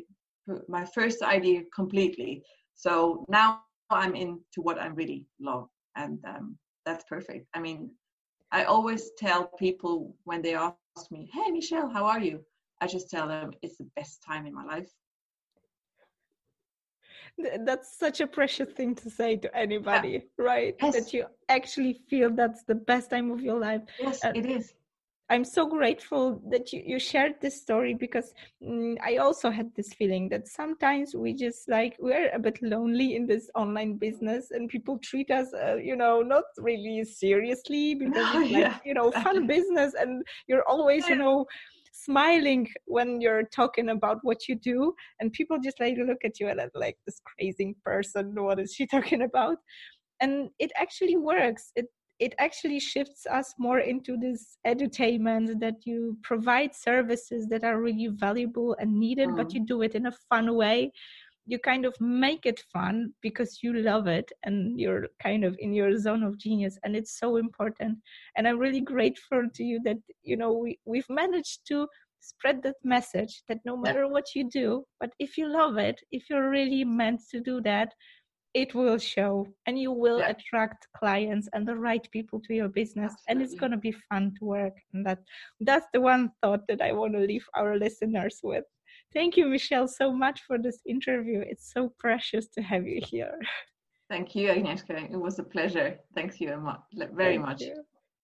my 0.68 0.86
first 0.86 1.22
idea 1.22 1.62
completely. 1.76 2.44
So 2.76 3.26
now 3.30 3.62
i'm 3.90 4.16
into 4.16 4.60
what 4.62 4.80
i 4.80 4.88
really 4.88 5.26
love. 5.40 5.68
And 5.96 6.20
um, 6.28 6.58
that's 6.86 7.06
perfect. 7.10 7.48
I 7.54 7.60
mean 7.60 7.92
i 8.52 8.64
always 8.64 9.12
tell 9.18 9.48
people 9.60 10.16
when 10.24 10.42
they 10.42 10.56
ask 10.56 11.12
me 11.12 11.30
hey 11.34 11.52
michelle 11.52 11.90
how 11.90 12.06
are 12.06 12.20
you? 12.20 12.40
I 12.80 12.88
just 12.88 13.10
tell 13.10 13.28
them 13.28 13.52
it's 13.62 13.78
the 13.78 13.90
best 13.96 14.24
time 14.28 14.46
in 14.46 14.54
my 14.54 14.64
life. 14.64 14.90
That's 17.66 17.98
such 17.98 18.20
a 18.22 18.28
precious 18.28 18.70
thing 18.74 18.96
to 18.96 19.10
say 19.10 19.36
to 19.38 19.56
anybody 19.56 20.10
yeah. 20.10 20.46
right? 20.46 20.76
Yes. 20.82 20.96
that 20.96 21.14
you 21.14 21.26
actually 21.50 22.00
feel 22.10 22.32
that's 22.32 22.64
the 22.64 22.76
best 22.76 23.10
time 23.10 23.32
of 23.32 23.42
your 23.42 23.60
life. 23.60 23.82
Yes 24.00 24.24
uh, 24.26 24.32
it 24.36 24.46
is 24.46 24.74
I'm 25.30 25.44
so 25.44 25.68
grateful 25.68 26.42
that 26.50 26.72
you, 26.72 26.82
you 26.86 27.00
shared 27.00 27.36
this 27.42 27.62
story 27.62 27.94
because 27.94 28.34
mm, 28.64 28.96
I 29.06 29.18
also 29.18 29.50
had 29.50 29.70
this 29.76 29.94
feeling 29.94 30.30
that 30.30 30.48
sometimes 30.48 31.16
we 31.16 31.34
just 31.34 31.68
like 31.68 31.98
we're 32.00 32.30
a 32.34 32.40
bit 32.40 32.58
lonely 32.62 33.16
in 33.16 33.28
this 33.28 33.50
online 33.54 33.98
business 33.98 34.52
and 34.52 34.70
people 34.70 34.98
treat 35.00 35.30
us, 35.30 35.54
uh, 35.54 35.76
you 35.76 35.98
know, 35.98 36.22
not 36.22 36.46
really 36.58 37.04
seriously 37.04 37.94
because 38.00 38.26
oh, 38.34 38.42
it's 38.42 38.52
like, 38.52 38.62
yeah. 38.62 38.78
you 38.86 38.94
know, 38.94 39.12
fun 39.12 39.48
business 39.56 39.94
and 40.00 40.24
you're 40.48 40.64
always, 40.68 41.08
you 41.10 41.16
know, 41.16 41.46
smiling 41.92 42.70
when 42.86 43.20
you're 43.20 43.44
talking 43.44 43.90
about 43.90 44.20
what 44.22 44.48
you 44.48 44.56
do 44.56 44.94
and 45.20 45.34
people 45.34 45.58
just 45.60 45.80
like 45.80 45.98
look 45.98 46.24
at 46.24 46.40
you 46.40 46.48
and 46.48 46.62
like 46.74 46.98
this 47.06 47.20
crazy 47.26 47.76
person. 47.84 48.34
What 48.36 48.60
is 48.60 48.74
she 48.74 48.88
talking 48.96 49.24
about? 49.24 49.58
And 50.22 50.50
it 50.58 50.72
actually 50.78 51.18
works. 51.18 51.72
It 51.76 51.88
it 52.20 52.34
actually 52.40 52.80
shifts 52.80 53.26
us 53.28 53.54
more 53.60 53.80
into 53.80 54.18
this 54.18 54.58
edutainment 54.66 55.60
that 55.60 55.86
you 55.86 56.18
provide 56.24 56.74
services 56.74 57.48
that 57.48 57.64
are 57.64 57.82
really 57.82 58.08
valuable 58.08 58.76
and 58.80 58.94
needed, 58.94 59.30
mm. 59.30 59.38
but 59.38 59.54
you 59.54 59.66
do 59.66 59.82
it 59.82 59.94
in 59.96 60.08
a 60.08 60.18
fun 60.30 60.56
way. 60.56 60.92
You 61.46 61.60
kind 61.60 61.86
of 61.86 61.96
make 62.02 62.46
it 62.46 62.62
fun 62.74 63.14
because 63.22 63.60
you 63.62 63.74
love 63.74 64.08
it 64.08 64.30
and 64.44 64.80
you're 64.80 65.08
kind 65.22 65.46
of 65.46 65.56
in 65.60 65.74
your 65.74 65.98
zone 65.98 66.24
of 66.24 66.38
genius, 66.38 66.78
and 66.84 66.96
it's 66.96 67.18
so 67.18 67.38
important. 67.38 68.00
And 68.36 68.48
I'm 68.48 68.60
really 68.60 68.82
grateful 68.82 69.44
to 69.54 69.64
you 69.64 69.80
that 69.86 69.98
you 70.24 70.36
know 70.36 70.52
we 70.52 70.80
we've 70.86 71.10
managed 71.10 71.66
to 71.70 71.88
spread 72.20 72.62
that 72.64 72.76
message 72.84 73.44
that 73.48 73.60
no 73.64 73.78
matter 73.78 74.08
what 74.08 74.36
you 74.36 74.50
do, 74.50 74.84
but 75.00 75.12
if 75.20 75.38
you 75.38 75.48
love 75.48 75.78
it, 75.78 76.02
if 76.12 76.30
you're 76.30 76.50
really 76.50 76.84
meant 76.84 77.22
to 77.32 77.40
do 77.40 77.62
that, 77.62 77.94
it 78.62 78.74
will 78.74 78.98
show 78.98 79.48
and 79.66 79.80
you 79.80 79.92
will 79.92 80.20
yeah. 80.20 80.30
attract 80.30 80.88
clients 80.96 81.48
and 81.54 81.68
the 81.68 81.76
right 81.76 82.06
people 82.12 82.40
to 82.46 82.54
your 82.54 82.68
business 82.68 83.14
Absolutely. 83.14 83.30
and 83.30 83.42
it's 83.42 83.60
going 83.62 83.72
to 83.72 83.78
be 83.78 83.94
fun 84.10 84.34
to 84.40 84.46
work 84.46 84.76
and 84.94 85.06
that. 85.06 85.20
That's 85.60 85.88
the 85.94 86.02
one 86.02 86.32
thought 86.42 86.64
that 86.68 86.82
i 86.82 86.92
want 86.92 87.14
to 87.14 87.20
leave 87.20 87.46
our 87.56 87.78
listeners 87.78 88.40
with. 88.44 88.66
Thank 89.14 89.38
you 89.38 89.46
michelle 89.48 89.88
so 89.88 90.12
much 90.12 90.42
for 90.48 90.58
this 90.58 90.80
interview. 90.86 91.40
It's 91.52 91.72
so 91.74 91.94
precious 92.00 92.48
to 92.56 92.62
have 92.62 92.86
you 92.88 93.00
here. 93.14 93.38
Thank 94.10 94.36
you 94.36 94.50
agnieszka. 94.50 94.96
It 95.12 95.20
was 95.28 95.40
a 95.40 95.44
pleasure. 95.44 96.00
Thank 96.16 96.40
you 96.42 96.50
very 97.14 97.38
much. 97.38 97.64